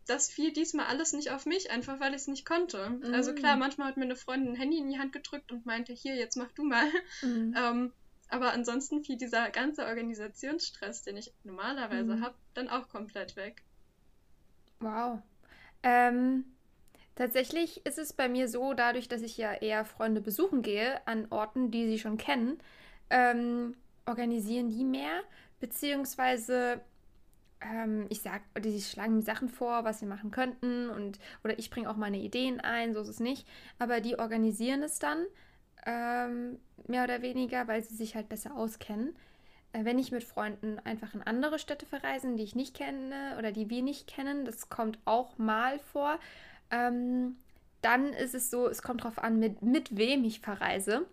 das 0.07 0.29
fiel 0.29 0.53
diesmal 0.53 0.87
alles 0.87 1.13
nicht 1.13 1.31
auf 1.31 1.47
mich, 1.47 1.71
einfach 1.71 1.99
weil 2.01 2.11
ich 2.11 2.23
es 2.23 2.29
nicht 2.29 2.47
konnte. 2.47 2.99
Also 3.13 3.35
klar, 3.35 3.57
mm. 3.57 3.61
manchmal 3.61 3.89
hat 3.89 3.97
mir 3.97 4.05
eine 4.05 4.17
Freundin 4.17 4.53
ein 4.53 4.57
Handy 4.57 4.79
in 4.79 4.91
die 4.91 4.99
Hand 4.99 5.13
gedrückt 5.13 5.51
und 5.51 5.67
meinte, 5.67 5.93
hier, 5.95 6.15
jetzt 6.15 6.37
mach 6.37 6.53
du 6.53 6.65
mal. 6.65 6.87
Mhm. 7.23 7.55
Ähm, 7.59 7.93
aber 8.31 8.53
ansonsten 8.53 9.03
fiel 9.03 9.17
dieser 9.17 9.49
ganze 9.51 9.87
Organisationsstress, 9.87 11.03
den 11.03 11.17
ich 11.17 11.33
normalerweise 11.45 12.17
mhm. 12.17 12.23
habe, 12.23 12.35
dann 12.53 12.69
auch 12.69 12.89
komplett 12.89 13.37
weg. 13.37 13.63
Wow. 14.81 15.21
Ähm, 15.83 16.45
tatsächlich 17.17 17.85
ist 17.87 17.99
es 17.99 18.13
bei 18.13 18.29
mir 18.29 18.49
so, 18.49 18.75
dadurch, 18.75 19.09
dass 19.09 19.23
ich 19.23 19.37
ja 19.39 19.53
eher 19.55 19.85
Freunde 19.85 20.21
besuchen 20.21 20.63
gehe 20.63 21.07
an 21.07 21.27
Orten, 21.31 21.71
die 21.71 21.87
sie 21.87 21.99
schon 21.99 22.17
kennen, 22.19 22.59
ähm, 23.11 23.77
organisieren 24.07 24.71
die 24.71 24.85
mehr, 24.85 25.23
beziehungsweise 25.61 26.81
ähm, 27.61 28.07
ich 28.11 28.23
sag, 28.23 28.43
die 28.63 28.81
schlagen 28.81 29.17
mir 29.17 29.23
Sachen 29.23 29.49
vor, 29.49 29.85
was 29.85 30.01
wir 30.01 30.09
machen 30.09 30.31
könnten 30.31 30.91
und 30.91 31.19
oder 31.45 31.59
ich 31.59 31.71
bringe 31.71 31.91
auch 31.91 31.97
meine 31.97 32.19
Ideen 32.19 32.61
ein, 32.61 32.95
so 32.95 33.01
ist 33.01 33.09
es 33.09 33.21
nicht. 33.21 33.47
Aber 33.79 34.01
die 34.01 34.19
organisieren 34.19 34.83
es 34.83 34.99
dann 34.99 35.27
ähm, 35.87 36.59
mehr 36.87 37.05
oder 37.05 37.23
weniger, 37.23 37.69
weil 37.69 37.83
sie 37.83 37.97
sich 37.97 38.15
halt 38.17 38.29
besser 38.29 38.57
auskennen. 38.57 39.17
Äh, 39.79 39.85
wenn 39.85 39.99
ich 39.99 40.13
mit 40.13 40.25
Freunden 40.25 40.79
einfach 40.85 41.15
in 41.15 41.23
andere 41.23 41.59
Städte 41.59 41.87
verreisen, 41.87 42.37
die 42.37 42.45
ich 42.45 42.55
nicht 42.55 42.77
kenne 42.77 43.37
oder 43.39 43.53
die 43.53 43.71
wir 43.71 43.83
nicht 43.83 44.07
kennen, 44.07 44.45
das 44.45 44.69
kommt 44.69 44.99
auch 45.05 45.39
mal 45.39 45.79
vor. 45.79 46.19
Ähm, 46.71 47.37
dann 47.83 48.13
ist 48.13 48.35
es 48.35 48.51
so, 48.51 48.69
es 48.69 48.83
kommt 48.83 49.03
darauf 49.03 49.19
an, 49.19 49.39
mit, 49.39 49.63
mit 49.63 49.97
wem 49.97 50.25
ich 50.25 50.41
verreise. 50.41 51.07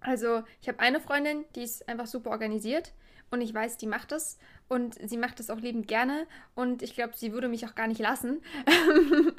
Also 0.00 0.42
ich 0.60 0.68
habe 0.68 0.80
eine 0.80 1.00
Freundin, 1.00 1.44
die 1.54 1.62
ist 1.62 1.88
einfach 1.88 2.06
super 2.06 2.30
organisiert 2.30 2.92
und 3.30 3.40
ich 3.40 3.52
weiß, 3.52 3.76
die 3.78 3.86
macht 3.86 4.12
es 4.12 4.38
und 4.68 4.94
sie 5.08 5.16
macht 5.16 5.40
es 5.40 5.50
auch 5.50 5.58
liebend 5.58 5.88
gerne 5.88 6.26
und 6.54 6.82
ich 6.82 6.94
glaube, 6.94 7.14
sie 7.16 7.32
würde 7.32 7.48
mich 7.48 7.66
auch 7.66 7.74
gar 7.74 7.86
nicht 7.86 8.00
lassen. 8.00 8.40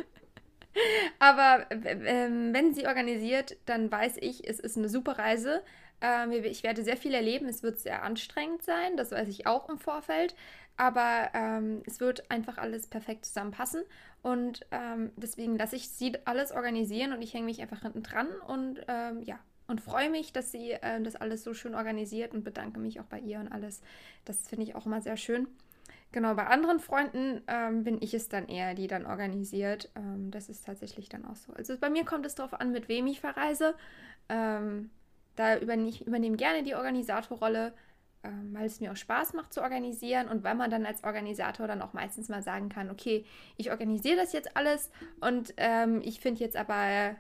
Aber 1.20 1.66
ähm, 1.72 2.54
wenn 2.54 2.74
sie 2.74 2.88
organisiert, 2.88 3.58
dann 3.66 3.92
weiß 3.92 4.18
ich, 4.18 4.48
es 4.48 4.60
ist 4.60 4.78
eine 4.78 4.90
super 4.90 5.18
Reise. 5.18 5.62
Ähm, 6.02 6.32
ich 6.32 6.64
werde 6.64 6.84
sehr 6.84 6.98
viel 6.98 7.14
erleben. 7.14 7.48
Es 7.48 7.64
wird 7.64 7.80
sehr 7.80 8.04
anstrengend 8.04 8.64
sein, 8.64 8.98
das 8.98 9.12
weiß 9.12 9.28
ich 9.30 9.48
auch 9.48 9.70
im 9.70 9.78
Vorfeld. 9.78 10.36
Aber 10.78 11.30
ähm, 11.34 11.84
es 11.86 12.00
wird 12.00 12.32
einfach 12.32 12.58
alles 12.58 12.88
perfekt 12.88 13.26
zusammenpassen. 13.26 13.84
Und 14.22 14.66
ähm, 14.72 15.12
deswegen 15.18 15.58
lasse 15.58 15.76
ich 15.76 15.90
sie 15.90 16.14
alles 16.26 16.52
organisieren 16.52 17.14
und 17.14 17.22
ich 17.22 17.34
hänge 17.34 17.46
mich 17.46 17.62
einfach 17.62 17.82
hinten 17.82 18.04
dran 18.04 18.28
und 18.48 18.82
ähm, 18.88 19.22
ja, 19.24 19.40
und 19.68 19.82
freue 19.82 20.10
mich, 20.10 20.34
dass 20.34 20.52
sie 20.52 20.72
äh, 20.72 21.02
das 21.02 21.16
alles 21.16 21.44
so 21.44 21.54
schön 21.54 21.76
organisiert 21.76 22.34
und 22.34 22.44
bedanke 22.44 22.80
mich 22.80 23.00
auch 23.00 23.06
bei 23.06 23.20
ihr 23.20 23.40
und 23.40 23.50
alles. 23.50 23.82
Das 24.26 24.48
finde 24.48 24.64
ich 24.64 24.76
auch 24.76 24.86
immer 24.86 25.02
sehr 25.02 25.16
schön. 25.16 25.48
Genau, 26.12 26.34
bei 26.34 26.48
anderen 26.48 26.80
Freunden 26.80 27.42
ähm, 27.48 27.84
bin 27.84 28.02
ich 28.02 28.16
es 28.16 28.30
dann 28.30 28.48
eher, 28.48 28.74
die 28.74 28.88
dann 28.88 29.06
organisiert. 29.06 29.92
Ähm, 29.96 30.32
das 30.32 30.50
ist 30.50 30.66
tatsächlich 30.66 31.08
dann 31.08 31.24
auch 31.24 31.36
so. 31.36 31.54
Also 31.54 31.78
bei 31.78 31.90
mir 31.90 32.04
kommt 32.04 32.26
es 32.26 32.34
darauf 32.34 32.60
an, 32.60 32.72
mit 32.72 32.90
wem 32.90 33.06
ich 33.06 33.20
verreise. 33.20 33.76
Ähm, 34.28 34.90
da 35.40 35.58
übernehme 35.58 35.90
ich 35.90 36.38
gerne 36.38 36.64
die 36.64 36.76
Organisatorrolle, 36.76 37.74
ähm, 38.26 38.54
weil 38.54 38.66
es 38.66 38.82
mir 38.82 38.92
auch 38.92 38.98
Spaß 38.98 39.34
macht 39.34 39.54
zu 39.54 39.62
organisieren 39.62 40.28
und 40.28 40.44
weil 40.44 40.56
man 40.56 40.70
dann 40.70 40.86
als 40.86 41.06
Organisator 41.06 41.66
dann 41.66 41.82
auch 41.82 41.94
meistens 41.94 42.28
mal 42.28 42.44
sagen 42.44 42.68
kann, 42.68 42.90
okay, 42.90 43.24
ich 43.56 43.72
organisiere 43.72 44.18
das 44.18 44.34
jetzt 44.34 44.58
alles 44.58 44.92
und 45.22 45.54
ähm, 45.56 46.02
ich 46.04 46.20
finde 46.20 46.42
jetzt 46.42 46.58
aber 46.58 47.16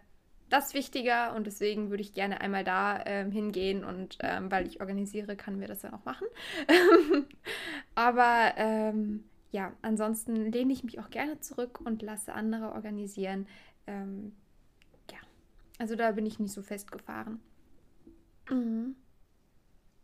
das 0.49 0.73
wichtiger 0.73 1.33
und 1.33 1.47
deswegen 1.47 1.91
würde 1.91 2.01
ich 2.01 2.13
gerne 2.13 2.41
einmal 2.41 2.65
da 2.65 3.01
ähm, 3.05 3.31
hingehen 3.31 3.85
und 3.85 4.17
ähm, 4.19 4.51
weil 4.51 4.67
ich 4.67 4.81
organisiere, 4.81 5.37
kann 5.37 5.61
wir 5.61 5.69
das 5.69 5.79
dann 5.79 5.93
auch 5.93 6.03
machen. 6.03 6.27
Aber 7.95 8.53
ähm, 8.57 9.23
ja, 9.51 9.71
ansonsten 9.83 10.51
lehne 10.51 10.73
ich 10.73 10.83
mich 10.83 10.99
auch 10.99 11.11
gerne 11.11 11.39
zurück 11.39 11.79
und 11.85 12.01
lasse 12.01 12.33
andere 12.33 12.71
organisieren. 12.71 13.47
Ähm, 13.85 14.33
ja, 15.11 15.19
also 15.77 15.95
da 15.95 16.11
bin 16.13 16.25
ich 16.25 16.39
nicht 16.39 16.51
so 16.51 16.63
festgefahren. 16.63 17.39
Mhm. 18.49 18.95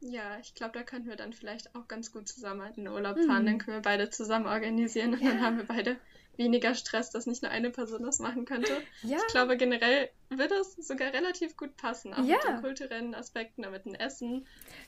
Ja, 0.02 0.38
ich 0.40 0.54
glaube, 0.54 0.74
da 0.74 0.84
könnten 0.84 1.10
wir 1.10 1.16
dann 1.16 1.34
vielleicht 1.34 1.74
auch 1.76 1.88
ganz 1.88 2.12
gut 2.12 2.28
zusammen 2.28 2.68
in 2.76 2.86
den 2.86 2.94
Urlaub 2.94 3.18
fahren. 3.18 3.44
Mhm. 3.44 3.46
Dann 3.46 3.58
können 3.58 3.78
wir 3.78 3.82
beide 3.82 4.10
zusammen 4.10 4.46
organisieren 4.46 5.14
und 5.14 5.22
ja. 5.22 5.30
dann 5.30 5.42
haben 5.42 5.58
wir 5.58 5.66
beide 5.66 5.98
weniger 6.38 6.76
Stress, 6.76 7.10
dass 7.12 7.26
nicht 7.26 7.42
nur 7.42 7.52
eine 7.52 7.70
Person 7.70 8.04
das 8.04 8.20
machen 8.20 8.46
könnte. 8.46 8.82
Ja. 9.04 9.18
Ich 9.18 9.28
glaube, 9.28 9.58
generell 9.58 10.10
würde 10.30 10.56
es 10.56 10.76
sogar 10.76 11.14
relativ 11.14 11.56
gut 11.58 11.76
passen, 11.78 12.14
auch 12.14 12.24
ja. 12.24 12.36
mit 12.36 12.44
den 12.44 12.62
kulturellen 12.62 13.16
Aspekten, 13.16 13.70
mit 13.72 13.86
dem 13.86 13.96
Essen. 13.96 14.46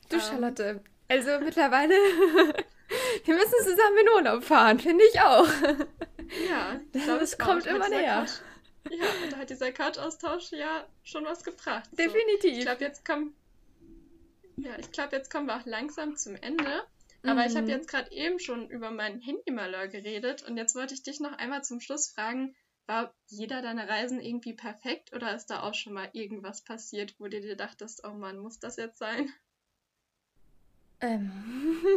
Du, 0.09 0.17
ähm, 0.17 0.21
Charlotte, 0.21 0.81
also 1.07 1.39
mittlerweile, 1.39 1.93
wir 3.25 3.33
müssen 3.33 3.55
zusammen 3.63 3.97
in 4.01 4.09
Urlaub 4.15 4.43
fahren, 4.43 4.79
finde 4.79 5.03
ich 5.11 5.19
auch. 5.21 5.47
Ja, 6.49 6.79
ich 6.93 7.03
glaube, 7.03 7.23
es 7.23 7.37
kommt 7.37 7.65
immer 7.65 7.89
näher. 7.89 8.25
Ja, 8.89 9.05
und 9.23 9.33
da 9.33 9.37
hat 9.37 9.49
dieser 9.49 9.71
Couch-Austausch 9.71 10.51
ja 10.51 10.85
schon 11.03 11.25
was 11.25 11.43
gebracht. 11.43 11.89
Definitiv. 11.91 12.53
So. 12.53 12.57
Ich 12.59 12.61
glaube, 12.61 12.83
jetzt 12.83 13.05
kommen. 13.05 13.35
Ja, 14.57 14.77
ich 14.79 14.91
glaube, 14.91 15.15
jetzt 15.15 15.31
kommen 15.31 15.47
wir 15.47 15.55
auch 15.55 15.65
langsam 15.65 16.15
zum 16.15 16.35
Ende. 16.35 16.83
Aber 17.23 17.41
mhm. 17.41 17.47
ich 17.47 17.55
habe 17.55 17.67
jetzt 17.67 17.89
gerade 17.89 18.11
eben 18.11 18.39
schon 18.39 18.69
über 18.69 18.91
meinen 18.91 19.21
Handymalheur 19.21 19.87
geredet 19.87 20.43
und 20.43 20.57
jetzt 20.57 20.75
wollte 20.75 20.93
ich 20.93 21.03
dich 21.03 21.19
noch 21.19 21.33
einmal 21.33 21.63
zum 21.63 21.79
Schluss 21.79 22.07
fragen, 22.11 22.55
war 22.85 23.13
jeder 23.27 23.61
deiner 23.61 23.89
Reisen 23.89 24.21
irgendwie 24.21 24.53
perfekt 24.53 25.13
oder 25.13 25.35
ist 25.35 25.47
da 25.47 25.61
auch 25.63 25.73
schon 25.73 25.93
mal 25.93 26.09
irgendwas 26.13 26.63
passiert, 26.63 27.15
wo 27.19 27.25
du 27.27 27.41
dir 27.41 27.57
dachtest, 27.57 28.03
oh 28.07 28.13
Mann, 28.13 28.39
muss 28.39 28.59
das 28.59 28.77
jetzt 28.77 28.99
sein? 28.99 29.31
Ähm. 31.01 31.31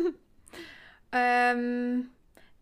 ähm 1.13 2.11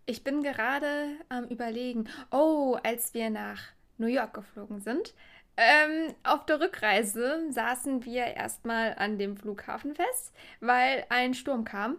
ich 0.07 0.25
bin 0.25 0.43
gerade 0.43 1.17
am 1.29 1.45
Überlegen. 1.45 2.09
Oh, 2.31 2.79
als 2.83 3.13
wir 3.15 3.31
nach 3.31 3.61
New 3.99 4.07
York 4.07 4.35
geflogen 4.35 4.81
sind, 4.81 5.15
ähm, 5.59 6.15
auf 6.23 6.47
der 6.47 6.61
Rückreise 6.61 7.51
saßen 7.51 8.05
wir 8.05 8.25
erstmal 8.27 8.95
an 8.95 9.19
dem 9.19 9.37
Flughafen 9.37 9.97
fest, 9.97 10.33
weil 10.61 11.05
ein 11.09 11.35
Sturm 11.35 11.65
kam 11.65 11.97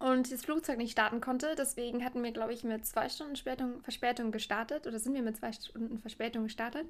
und 0.00 0.32
das 0.32 0.44
Flugzeug 0.44 0.76
nicht 0.76 0.90
starten 0.90 1.20
konnte. 1.20 1.54
Deswegen 1.56 2.04
hatten 2.04 2.24
wir, 2.24 2.32
glaube 2.32 2.52
ich, 2.52 2.64
mit 2.64 2.84
zwei 2.84 3.08
Stunden 3.08 3.36
Verspätung, 3.36 3.82
Verspätung 3.82 4.32
gestartet 4.32 4.86
oder 4.88 4.98
sind 4.98 5.14
wir 5.14 5.22
mit 5.22 5.36
zwei 5.36 5.52
Stunden 5.52 5.98
Verspätung 6.00 6.44
gestartet. 6.44 6.86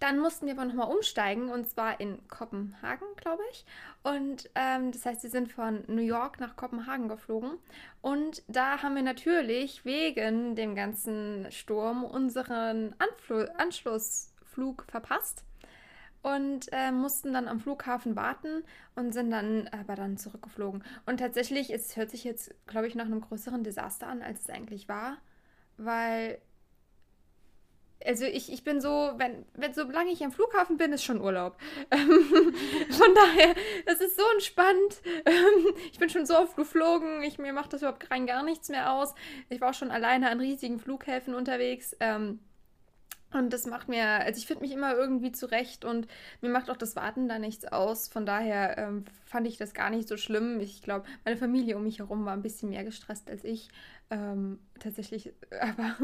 Dann 0.00 0.18
mussten 0.18 0.46
wir 0.46 0.54
aber 0.54 0.64
nochmal 0.64 0.90
umsteigen 0.90 1.50
und 1.50 1.68
zwar 1.68 2.00
in 2.00 2.26
Kopenhagen, 2.28 3.06
glaube 3.16 3.42
ich. 3.52 3.66
Und 4.02 4.48
ähm, 4.54 4.90
das 4.92 5.04
heißt, 5.04 5.22
wir 5.22 5.28
sind 5.28 5.52
von 5.52 5.84
New 5.86 6.00
York 6.00 6.40
nach 6.40 6.56
Kopenhagen 6.56 7.08
geflogen. 7.08 7.58
Und 8.00 8.42
da 8.48 8.82
haben 8.82 8.96
wir 8.96 9.02
natürlich 9.02 9.84
wegen 9.84 10.56
dem 10.56 10.74
ganzen 10.74 11.46
Sturm 11.52 12.04
unseren 12.04 12.94
Anfl 12.98 13.50
Anschlussflug 14.50 14.84
verpasst 14.88 15.44
und 16.22 16.68
äh, 16.72 16.92
mussten 16.92 17.32
dann 17.32 17.48
am 17.48 17.60
Flughafen 17.60 18.14
warten 18.14 18.64
und 18.94 19.12
sind 19.12 19.30
dann 19.30 19.68
aber 19.68 19.94
dann 19.94 20.18
zurückgeflogen. 20.18 20.84
Und 21.06 21.18
tatsächlich, 21.18 21.70
es 21.70 21.96
hört 21.96 22.10
sich 22.10 22.24
jetzt, 22.24 22.54
glaube 22.66 22.86
ich, 22.86 22.94
nach 22.94 23.06
einem 23.06 23.22
größeren 23.22 23.64
Desaster 23.64 24.06
an, 24.06 24.22
als 24.22 24.42
es 24.42 24.50
eigentlich 24.50 24.88
war, 24.88 25.16
weil 25.78 26.38
also 28.02 28.24
ich, 28.24 28.50
ich 28.50 28.64
bin 28.64 28.80
so, 28.80 29.12
wenn, 29.18 29.44
wenn 29.52 29.74
solange 29.74 30.10
ich 30.10 30.24
am 30.24 30.32
Flughafen 30.32 30.78
bin, 30.78 30.90
ist 30.94 31.04
schon 31.04 31.20
Urlaub. 31.20 31.58
von 31.90 33.14
daher, 33.14 33.54
das 33.84 34.00
ist 34.00 34.16
so 34.16 34.22
entspannt. 34.32 35.02
ich 35.92 35.98
bin 35.98 36.08
schon 36.08 36.24
so 36.24 36.38
oft 36.38 36.56
geflogen, 36.56 37.22
ich, 37.22 37.38
mir 37.38 37.52
macht 37.52 37.74
das 37.74 37.82
überhaupt 37.82 38.10
rein 38.10 38.26
gar 38.26 38.42
nichts 38.42 38.70
mehr 38.70 38.94
aus. 38.94 39.14
Ich 39.50 39.60
war 39.60 39.70
auch 39.70 39.74
schon 39.74 39.90
alleine 39.90 40.30
an 40.30 40.40
riesigen 40.40 40.78
Flughäfen 40.78 41.34
unterwegs. 41.34 41.94
Ähm, 42.00 42.40
und 43.32 43.52
das 43.52 43.66
macht 43.66 43.88
mir, 43.88 44.04
also 44.04 44.38
ich 44.38 44.46
finde 44.46 44.62
mich 44.62 44.72
immer 44.72 44.94
irgendwie 44.94 45.30
zurecht 45.30 45.84
und 45.84 46.08
mir 46.40 46.50
macht 46.50 46.68
auch 46.68 46.76
das 46.76 46.96
Warten 46.96 47.28
da 47.28 47.38
nichts 47.38 47.64
aus. 47.64 48.08
Von 48.08 48.26
daher 48.26 48.76
ähm, 48.76 49.04
fand 49.24 49.46
ich 49.46 49.56
das 49.56 49.72
gar 49.72 49.90
nicht 49.90 50.08
so 50.08 50.16
schlimm. 50.16 50.58
Ich 50.58 50.82
glaube, 50.82 51.06
meine 51.24 51.36
Familie 51.36 51.76
um 51.76 51.84
mich 51.84 52.00
herum 52.00 52.24
war 52.24 52.32
ein 52.32 52.42
bisschen 52.42 52.70
mehr 52.70 52.82
gestresst 52.82 53.30
als 53.30 53.44
ich. 53.44 53.68
Ähm, 54.10 54.58
tatsächlich, 54.80 55.32
aber 55.60 55.96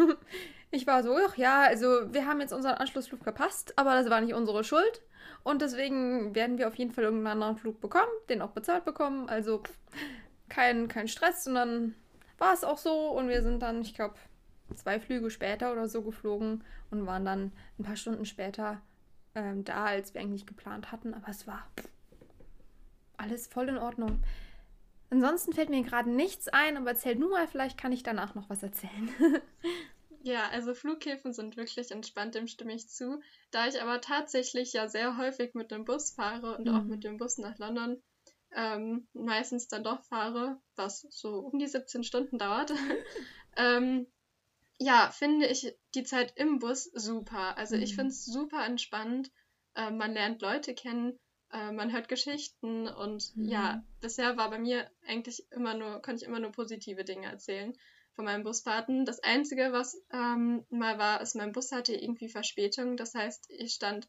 ich 0.71 0.87
war 0.87 1.03
so, 1.03 1.17
ach 1.27 1.37
ja, 1.37 1.63
also 1.63 1.87
wir 2.13 2.27
haben 2.27 2.41
jetzt 2.41 2.53
unseren 2.53 2.75
Anschlussflug 2.75 3.23
verpasst, 3.25 3.73
aber 3.77 3.95
das 3.95 4.09
war 4.09 4.21
nicht 4.21 4.35
unsere 4.35 4.63
Schuld. 4.63 5.03
Und 5.43 5.63
deswegen 5.63 6.35
werden 6.35 6.59
wir 6.59 6.69
auf 6.69 6.77
jeden 6.77 6.93
Fall 6.93 7.05
irgendeinen 7.05 7.33
anderen 7.33 7.57
Flug 7.57 7.81
bekommen, 7.81 8.11
den 8.29 8.41
auch 8.43 8.51
bezahlt 8.51 8.85
bekommen. 8.85 9.29
Also 9.29 9.63
kein, 10.49 10.87
kein 10.87 11.09
Stress, 11.09 11.43
sondern 11.43 11.97
war 12.39 12.53
es 12.53 12.63
auch 12.63 12.79
so. 12.79 13.11
Und 13.11 13.29
wir 13.29 13.43
sind 13.43 13.61
dann, 13.61 13.81
ich 13.83 13.95
glaube, 13.95 14.15
zwei 14.75 15.01
Flüge 15.01 15.31
später 15.31 15.73
oder 15.73 15.89
so 15.89 16.03
geflogen 16.03 16.65
und 16.91 17.07
waren 17.07 17.25
dann 17.25 17.53
ein 17.79 17.85
paar 17.85 17.97
Stunden 17.97 18.25
später 18.27 18.81
ähm, 19.35 19.65
da, 19.65 19.85
als 19.85 20.15
wir 20.15 20.21
eigentlich 20.21 20.47
geplant 20.47 20.93
hatten. 20.93 21.15
Aber 21.15 21.29
es 21.29 21.47
war 21.47 21.67
alles 23.17 23.47
voll 23.47 23.69
in 23.69 23.79
Ordnung. 23.79 24.23
Ansonsten 25.11 25.53
fällt 25.53 25.71
mir 25.71 25.83
gerade 25.83 26.11
nichts 26.11 26.49
ein, 26.49 26.77
aber 26.77 26.91
erzähl 26.91 27.15
nur 27.15 27.31
mal, 27.31 27.47
vielleicht 27.47 27.79
kann 27.79 27.93
ich 27.93 28.03
danach 28.03 28.35
noch 28.35 28.51
was 28.51 28.63
erzählen. 28.63 29.09
ja, 30.23 30.49
also 30.51 30.75
Flughäfen 30.75 31.33
sind 31.33 31.57
wirklich 31.57 31.93
entspannt, 31.93 32.35
dem 32.35 32.49
stimme 32.49 32.75
ich 32.75 32.89
zu. 32.89 33.21
Da 33.53 33.69
ich 33.69 33.81
aber 33.81 34.01
tatsächlich 34.01 34.73
ja 34.73 34.89
sehr 34.89 35.17
häufig 35.17 35.55
mit 35.55 35.71
dem 35.71 35.85
Bus 35.85 36.11
fahre 36.11 36.57
und 36.57 36.67
mhm. 36.67 36.75
auch 36.75 36.83
mit 36.83 37.05
dem 37.05 37.19
Bus 37.19 37.39
nach 37.39 37.57
London 37.59 38.03
ähm, 38.55 39.07
meistens 39.13 39.69
dann 39.69 39.85
doch 39.85 40.03
fahre, 40.05 40.59
was 40.77 41.07
so 41.11 41.39
um 41.39 41.59
die 41.59 41.67
17 41.67 42.05
Stunden 42.05 42.39
dauert, 42.39 42.73
ähm, 43.57 44.07
ja, 44.79 45.11
finde 45.11 45.47
ich 45.47 45.75
die 45.95 46.05
Zeit 46.05 46.33
im 46.37 46.59
Bus 46.59 46.85
super. 46.85 47.57
Also 47.57 47.77
mhm. 47.77 47.83
ich 47.83 47.95
finde 47.95 48.11
es 48.11 48.25
super 48.25 48.65
entspannt. 48.65 49.31
Äh, 49.75 49.91
man 49.91 50.13
lernt 50.13 50.43
Leute 50.43 50.75
kennen, 50.75 51.19
äh, 51.53 51.73
man 51.73 51.93
hört 51.93 52.09
Geschichten 52.09 52.89
und 52.89 53.37
mhm. 53.37 53.49
ja, 53.49 53.85
bisher 54.01 54.37
war 54.37 54.51
bei 54.51 54.59
mir 54.59 54.91
eigentlich 55.07 55.47
immer 55.51 55.75
nur, 55.75 56.03
konnte 56.03 56.23
ich 56.23 56.29
immer 56.29 56.41
nur 56.41 56.53
positive 56.53 57.05
Dinge 57.05 57.27
erzählen 57.27 57.77
von 58.15 58.25
meinen 58.25 58.45
Busfahrten. 58.45 59.05
Das 59.05 59.21
Einzige, 59.21 59.73
was 59.73 60.03
ähm, 60.13 60.65
mal 60.71 60.99
war, 60.99 61.21
ist, 61.21 61.37
mein 61.37 61.53
Bus 61.53 61.71
hatte 61.73 61.95
irgendwie 61.95 62.29
Verspätung. 62.29 62.97
Das 62.97 63.15
heißt, 63.15 63.47
ich 63.51 63.75
stand 63.75 64.09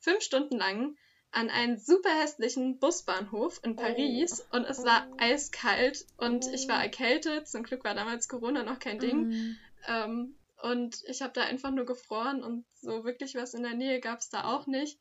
fünf 0.00 0.22
Stunden 0.22 0.58
lang 0.58 0.96
an 1.30 1.48
einen 1.48 1.78
super 1.78 2.10
hässlichen 2.20 2.78
Busbahnhof 2.78 3.60
in 3.62 3.76
Paris 3.76 4.44
oh. 4.50 4.56
und 4.56 4.64
es 4.64 4.84
war 4.84 5.06
oh. 5.10 5.16
eiskalt 5.18 6.06
und 6.16 6.44
oh. 6.46 6.50
ich 6.52 6.68
war 6.68 6.78
oh. 6.78 6.82
erkältet. 6.82 7.48
Zum 7.48 7.62
Glück 7.62 7.84
war 7.84 7.94
damals 7.94 8.28
Corona 8.28 8.62
noch 8.62 8.78
kein 8.78 8.98
Ding. 8.98 9.28
Mm. 9.28 9.56
Ähm, 9.86 10.36
und 10.62 11.02
ich 11.06 11.22
habe 11.22 11.32
da 11.32 11.42
einfach 11.42 11.72
nur 11.72 11.86
gefroren 11.86 12.42
und 12.42 12.64
so 12.74 13.04
wirklich 13.04 13.34
was 13.34 13.54
in 13.54 13.64
der 13.64 13.74
Nähe 13.74 14.00
gab 14.00 14.20
es 14.20 14.28
da 14.28 14.44
auch 14.44 14.66
nicht. 14.66 14.98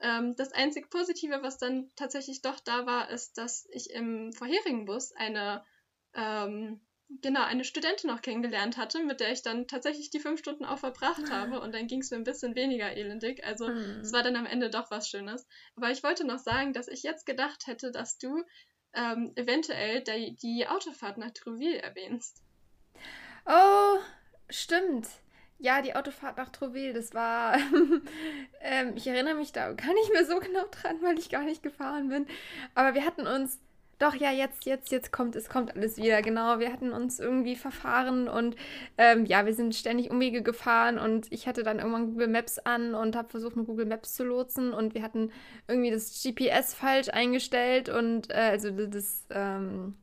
Ähm, 0.00 0.36
das 0.36 0.52
einzig 0.52 0.90
Positive, 0.90 1.42
was 1.42 1.58
dann 1.58 1.90
tatsächlich 1.96 2.42
doch 2.42 2.60
da 2.60 2.86
war, 2.86 3.10
ist, 3.10 3.38
dass 3.38 3.66
ich 3.72 3.90
im 3.90 4.32
vorherigen 4.32 4.84
Bus 4.84 5.12
eine, 5.12 5.64
ähm, 6.14 6.80
genau, 7.08 7.42
eine 7.42 7.64
Studentin 7.64 8.10
noch 8.10 8.22
kennengelernt 8.22 8.76
hatte, 8.76 9.02
mit 9.02 9.20
der 9.20 9.32
ich 9.32 9.42
dann 9.42 9.66
tatsächlich 9.66 10.10
die 10.10 10.20
fünf 10.20 10.40
Stunden 10.40 10.64
auch 10.64 10.78
verbracht 10.78 11.22
habe 11.32 11.60
und 11.60 11.74
dann 11.74 11.86
ging 11.86 12.00
es 12.00 12.10
mir 12.10 12.18
ein 12.18 12.24
bisschen 12.24 12.54
weniger 12.54 12.92
elendig. 12.92 13.44
Also 13.44 13.68
mhm. 13.68 14.00
es 14.02 14.12
war 14.12 14.22
dann 14.22 14.36
am 14.36 14.46
Ende 14.46 14.70
doch 14.70 14.90
was 14.90 15.08
Schönes. 15.08 15.46
Aber 15.74 15.90
ich 15.90 16.02
wollte 16.02 16.24
noch 16.24 16.38
sagen, 16.38 16.72
dass 16.72 16.86
ich 16.86 17.02
jetzt 17.02 17.26
gedacht 17.26 17.66
hätte, 17.66 17.90
dass 17.90 18.18
du 18.18 18.44
ähm, 18.94 19.32
eventuell 19.36 20.02
die, 20.02 20.36
die 20.36 20.66
Autofahrt 20.68 21.18
nach 21.18 21.30
Trouville 21.32 21.82
erwähnst. 21.82 22.42
Oh, 23.46 23.98
Stimmt. 24.50 25.08
Ja, 25.60 25.82
die 25.82 25.96
Autofahrt 25.96 26.36
nach 26.36 26.50
Trouville, 26.50 26.92
das 26.94 27.14
war. 27.14 27.56
ähm, 28.60 28.92
ich 28.94 29.06
erinnere 29.08 29.34
mich 29.34 29.52
da 29.52 29.72
gar 29.72 29.92
nicht 29.92 30.12
mehr 30.12 30.24
so 30.24 30.38
genau 30.38 30.64
dran, 30.70 30.96
weil 31.02 31.18
ich 31.18 31.30
gar 31.30 31.42
nicht 31.42 31.62
gefahren 31.62 32.08
bin. 32.08 32.26
Aber 32.74 32.94
wir 32.94 33.04
hatten 33.04 33.26
uns. 33.26 33.58
Doch, 33.98 34.14
ja, 34.14 34.30
jetzt, 34.30 34.64
jetzt, 34.64 34.92
jetzt 34.92 35.10
kommt 35.10 35.34
es, 35.34 35.48
kommt 35.48 35.74
alles 35.74 35.96
wieder, 35.96 36.22
genau. 36.22 36.60
Wir 36.60 36.72
hatten 36.72 36.92
uns 36.92 37.18
irgendwie 37.18 37.56
verfahren 37.56 38.28
und 38.28 38.54
ähm, 38.96 39.26
ja, 39.26 39.44
wir 39.44 39.54
sind 39.54 39.74
ständig 39.74 40.12
Umwege 40.12 40.40
gefahren 40.40 40.98
und 41.00 41.26
ich 41.32 41.48
hatte 41.48 41.64
dann 41.64 41.80
irgendwann 41.80 42.06
Google 42.06 42.28
Maps 42.28 42.60
an 42.60 42.94
und 42.94 43.16
habe 43.16 43.28
versucht, 43.28 43.56
mit 43.56 43.66
Google 43.66 43.86
Maps 43.86 44.14
zu 44.14 44.22
lotsen 44.22 44.72
und 44.72 44.94
wir 44.94 45.02
hatten 45.02 45.32
irgendwie 45.66 45.90
das 45.90 46.22
GPS 46.22 46.74
falsch 46.74 47.08
eingestellt 47.08 47.88
und 47.88 48.30
äh, 48.30 48.34
also 48.34 48.70
das, 48.70 49.26
ähm, 49.30 49.96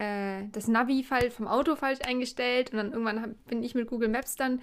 äh, 0.00 0.48
das 0.52 0.66
Navi 0.66 1.04
vom 1.04 1.46
Auto 1.46 1.76
falsch 1.76 2.00
eingestellt 2.04 2.72
und 2.72 2.78
dann 2.78 2.92
irgendwann 2.92 3.22
hab, 3.22 3.44
bin 3.46 3.62
ich 3.62 3.74
mit 3.74 3.86
Google 3.86 4.08
Maps 4.08 4.34
dann 4.34 4.60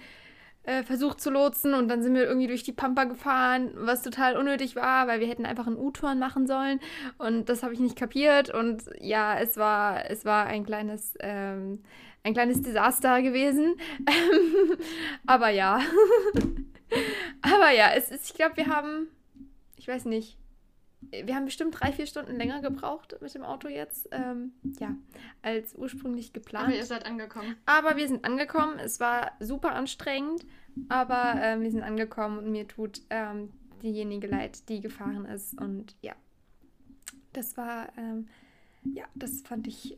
äh, 0.64 0.82
versucht 0.82 1.20
zu 1.20 1.30
lotsen 1.30 1.74
und 1.74 1.88
dann 1.88 2.02
sind 2.02 2.14
wir 2.14 2.24
irgendwie 2.26 2.48
durch 2.48 2.64
die 2.64 2.72
Pampa 2.72 3.04
gefahren, 3.04 3.70
was 3.74 4.02
total 4.02 4.36
unnötig 4.36 4.74
war, 4.74 5.06
weil 5.06 5.20
wir 5.20 5.28
hätten 5.28 5.46
einfach 5.46 5.66
einen 5.66 5.78
U-Turn 5.78 6.18
machen 6.18 6.46
sollen 6.46 6.80
und 7.18 7.48
das 7.48 7.62
habe 7.62 7.72
ich 7.72 7.80
nicht 7.80 7.96
kapiert 7.96 8.52
und 8.52 8.82
ja, 9.00 9.38
es 9.38 9.56
war, 9.56 10.10
es 10.10 10.24
war 10.24 10.46
ein 10.46 10.66
kleines, 10.66 11.14
ähm, 11.20 11.82
ein 12.24 12.34
kleines 12.34 12.60
Desaster 12.60 13.22
gewesen. 13.22 13.76
Aber 15.26 15.50
ja. 15.50 15.80
Aber 17.42 17.70
ja, 17.70 17.92
es 17.94 18.10
ist, 18.10 18.26
ich 18.26 18.34
glaube, 18.34 18.56
wir 18.56 18.66
haben, 18.66 19.06
ich 19.76 19.86
weiß 19.86 20.04
nicht, 20.06 20.36
wir 21.00 21.34
haben 21.34 21.44
bestimmt 21.44 21.78
drei, 21.78 21.92
vier 21.92 22.06
Stunden 22.06 22.36
länger 22.36 22.60
gebraucht 22.60 23.16
mit 23.20 23.34
dem 23.34 23.42
Auto 23.42 23.68
jetzt, 23.68 24.08
ähm, 24.12 24.52
ja, 24.78 24.96
als 25.42 25.74
ursprünglich 25.74 26.32
geplant. 26.32 26.66
Aber 26.66 26.76
ihr 26.76 26.84
seid 26.84 27.06
angekommen. 27.06 27.56
Aber 27.66 27.96
wir 27.96 28.08
sind 28.08 28.24
angekommen. 28.24 28.78
Es 28.78 29.00
war 29.00 29.32
super 29.40 29.74
anstrengend, 29.74 30.44
aber 30.88 31.34
ähm, 31.40 31.62
wir 31.62 31.70
sind 31.70 31.82
angekommen 31.82 32.38
und 32.38 32.50
mir 32.50 32.66
tut 32.66 33.02
ähm, 33.10 33.52
diejenige 33.82 34.26
leid, 34.26 34.68
die 34.68 34.80
gefahren 34.80 35.24
ist. 35.24 35.60
Und 35.60 35.96
ja, 36.02 36.14
das 37.32 37.56
war, 37.56 37.96
ähm, 37.96 38.28
ja, 38.84 39.04
das 39.14 39.42
fand 39.42 39.66
ich, 39.66 39.96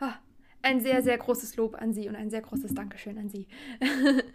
oh, 0.00 0.12
ein 0.62 0.80
sehr, 0.80 1.02
sehr 1.02 1.18
großes 1.18 1.56
Lob 1.56 1.80
an 1.80 1.92
Sie 1.92 2.08
und 2.08 2.16
ein 2.16 2.30
sehr 2.30 2.42
großes 2.42 2.74
Dankeschön 2.74 3.18
an 3.18 3.28
Sie. 3.28 3.46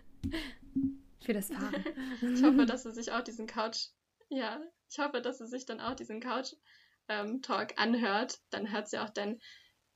Für 1.20 1.34
das 1.34 1.48
Fahren. 1.48 1.84
ich 2.22 2.44
hoffe, 2.44 2.66
dass 2.66 2.84
Sie 2.84 2.92
sich 2.92 3.12
auch 3.12 3.22
diesen 3.22 3.48
Couch, 3.48 3.88
ja, 4.30 4.62
ich 4.90 5.00
hoffe, 5.00 5.22
dass 5.22 5.40
Sie 5.40 5.48
sich 5.48 5.66
dann 5.66 5.82
auch 5.82 5.96
diesen 5.96 6.20
Couch-Talk 6.20 7.72
ähm, 7.72 7.78
anhört. 7.78 8.40
Dann 8.50 8.72
hört 8.72 8.90
sie 8.90 9.00
auch 9.00 9.10
dein, 9.10 9.42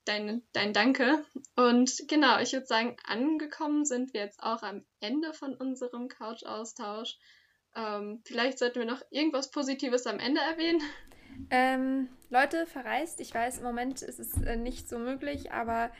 dein, 0.05 0.43
dein 0.53 0.73
Danke. 0.73 1.23
Und 1.55 2.03
genau, 2.07 2.39
ich 2.39 2.53
würde 2.53 2.65
sagen, 2.65 2.97
angekommen 3.05 3.85
sind 3.85 4.13
wir 4.13 4.21
jetzt 4.21 4.41
auch 4.41 4.63
am 4.63 4.85
Ende 4.99 5.33
von 5.33 5.55
unserem 5.55 6.07
Couch-Austausch. 6.07 7.17
Ähm, 7.75 8.21
vielleicht 8.25 8.59
sollten 8.59 8.79
wir 8.79 8.85
noch 8.85 9.01
irgendwas 9.11 9.51
Positives 9.51 10.07
am 10.07 10.19
Ende 10.19 10.41
erwähnen. 10.41 10.81
Ähm, 11.51 12.09
Leute, 12.29 12.65
verreist. 12.65 13.19
Ich 13.19 13.33
weiß, 13.33 13.59
im 13.59 13.63
Moment 13.63 14.01
ist 14.01 14.19
es 14.19 14.41
äh, 14.41 14.55
nicht 14.55 14.89
so 14.89 14.97
möglich, 14.97 15.51
aber 15.51 15.91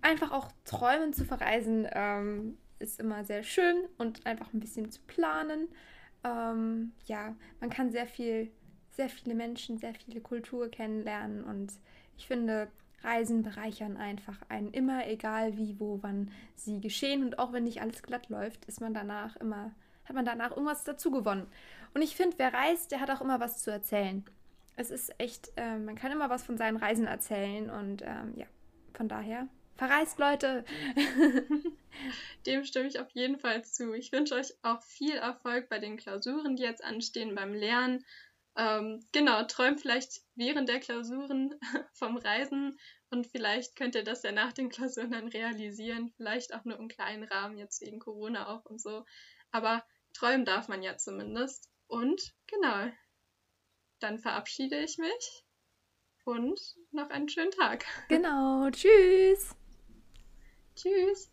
einfach 0.00 0.30
auch 0.30 0.50
träumen 0.64 1.12
zu 1.12 1.24
verreisen 1.24 1.88
ähm, 1.92 2.58
ist 2.78 2.98
immer 2.98 3.24
sehr 3.24 3.42
schön 3.42 3.88
und 3.98 4.26
einfach 4.26 4.52
ein 4.52 4.60
bisschen 4.60 4.90
zu 4.90 5.00
planen. 5.02 5.68
Ähm, 6.24 6.92
ja, 7.06 7.34
man 7.60 7.70
kann 7.70 7.90
sehr 7.90 8.06
viel, 8.06 8.50
sehr 8.90 9.08
viele 9.08 9.34
Menschen, 9.34 9.78
sehr 9.78 9.94
viele 9.94 10.20
Kultur 10.20 10.68
kennenlernen 10.68 11.44
und 11.44 11.72
ich 12.16 12.26
finde, 12.26 12.68
Reisen 13.02 13.42
bereichern 13.42 13.96
einfach 13.96 14.38
einen 14.48 14.72
immer, 14.72 15.06
egal 15.06 15.56
wie, 15.56 15.78
wo, 15.80 15.98
wann 16.02 16.30
sie 16.54 16.80
geschehen 16.80 17.24
und 17.24 17.38
auch 17.38 17.52
wenn 17.52 17.64
nicht 17.64 17.80
alles 17.80 18.02
glatt 18.02 18.28
läuft, 18.28 18.66
ist 18.66 18.80
man 18.80 18.92
danach 18.92 19.36
immer, 19.36 19.72
hat 20.04 20.14
man 20.14 20.24
danach 20.26 20.50
irgendwas 20.50 20.84
dazu 20.84 21.10
gewonnen. 21.10 21.46
Und 21.94 22.02
ich 22.02 22.14
finde, 22.14 22.38
wer 22.38 22.52
reist, 22.52 22.92
der 22.92 23.00
hat 23.00 23.10
auch 23.10 23.22
immer 23.22 23.40
was 23.40 23.62
zu 23.62 23.70
erzählen. 23.70 24.24
Es 24.76 24.90
ist 24.90 25.18
echt, 25.18 25.50
äh, 25.56 25.78
man 25.78 25.94
kann 25.94 26.12
immer 26.12 26.30
was 26.30 26.42
von 26.42 26.58
seinen 26.58 26.76
Reisen 26.76 27.06
erzählen 27.06 27.70
und 27.70 28.02
ähm, 28.02 28.34
ja, 28.36 28.46
von 28.92 29.08
daher 29.08 29.48
Verreist, 29.80 30.18
Leute! 30.18 30.62
Dem 32.44 32.66
stimme 32.66 32.86
ich 32.86 33.00
auf 33.00 33.08
jeden 33.12 33.38
Fall 33.38 33.64
zu. 33.64 33.94
Ich 33.94 34.12
wünsche 34.12 34.34
euch 34.34 34.52
auch 34.60 34.82
viel 34.82 35.16
Erfolg 35.16 35.70
bei 35.70 35.78
den 35.78 35.96
Klausuren, 35.96 36.54
die 36.54 36.64
jetzt 36.64 36.84
anstehen, 36.84 37.34
beim 37.34 37.54
Lernen. 37.54 38.04
Ähm, 38.56 39.02
genau, 39.12 39.42
träumt 39.44 39.80
vielleicht 39.80 40.20
während 40.34 40.68
der 40.68 40.80
Klausuren 40.80 41.54
vom 41.94 42.18
Reisen 42.18 42.78
und 43.08 43.26
vielleicht 43.28 43.74
könnt 43.74 43.94
ihr 43.94 44.04
das 44.04 44.22
ja 44.22 44.32
nach 44.32 44.52
den 44.52 44.68
Klausuren 44.68 45.12
dann 45.12 45.28
realisieren. 45.28 46.12
Vielleicht 46.18 46.52
auch 46.52 46.66
nur 46.66 46.78
im 46.78 46.88
kleinen 46.88 47.24
Rahmen, 47.24 47.56
jetzt 47.56 47.80
wegen 47.80 48.00
Corona 48.00 48.54
auch 48.54 48.66
und 48.66 48.82
so. 48.82 49.06
Aber 49.50 49.82
träumen 50.12 50.44
darf 50.44 50.68
man 50.68 50.82
ja 50.82 50.98
zumindest. 50.98 51.70
Und 51.86 52.34
genau, 52.46 52.90
dann 53.98 54.18
verabschiede 54.18 54.78
ich 54.78 54.98
mich 54.98 55.44
und 56.24 56.60
noch 56.90 57.08
einen 57.08 57.30
schönen 57.30 57.52
Tag. 57.52 57.86
Genau, 58.08 58.68
tschüss. 58.70 59.56
Tschüss. 60.74 61.29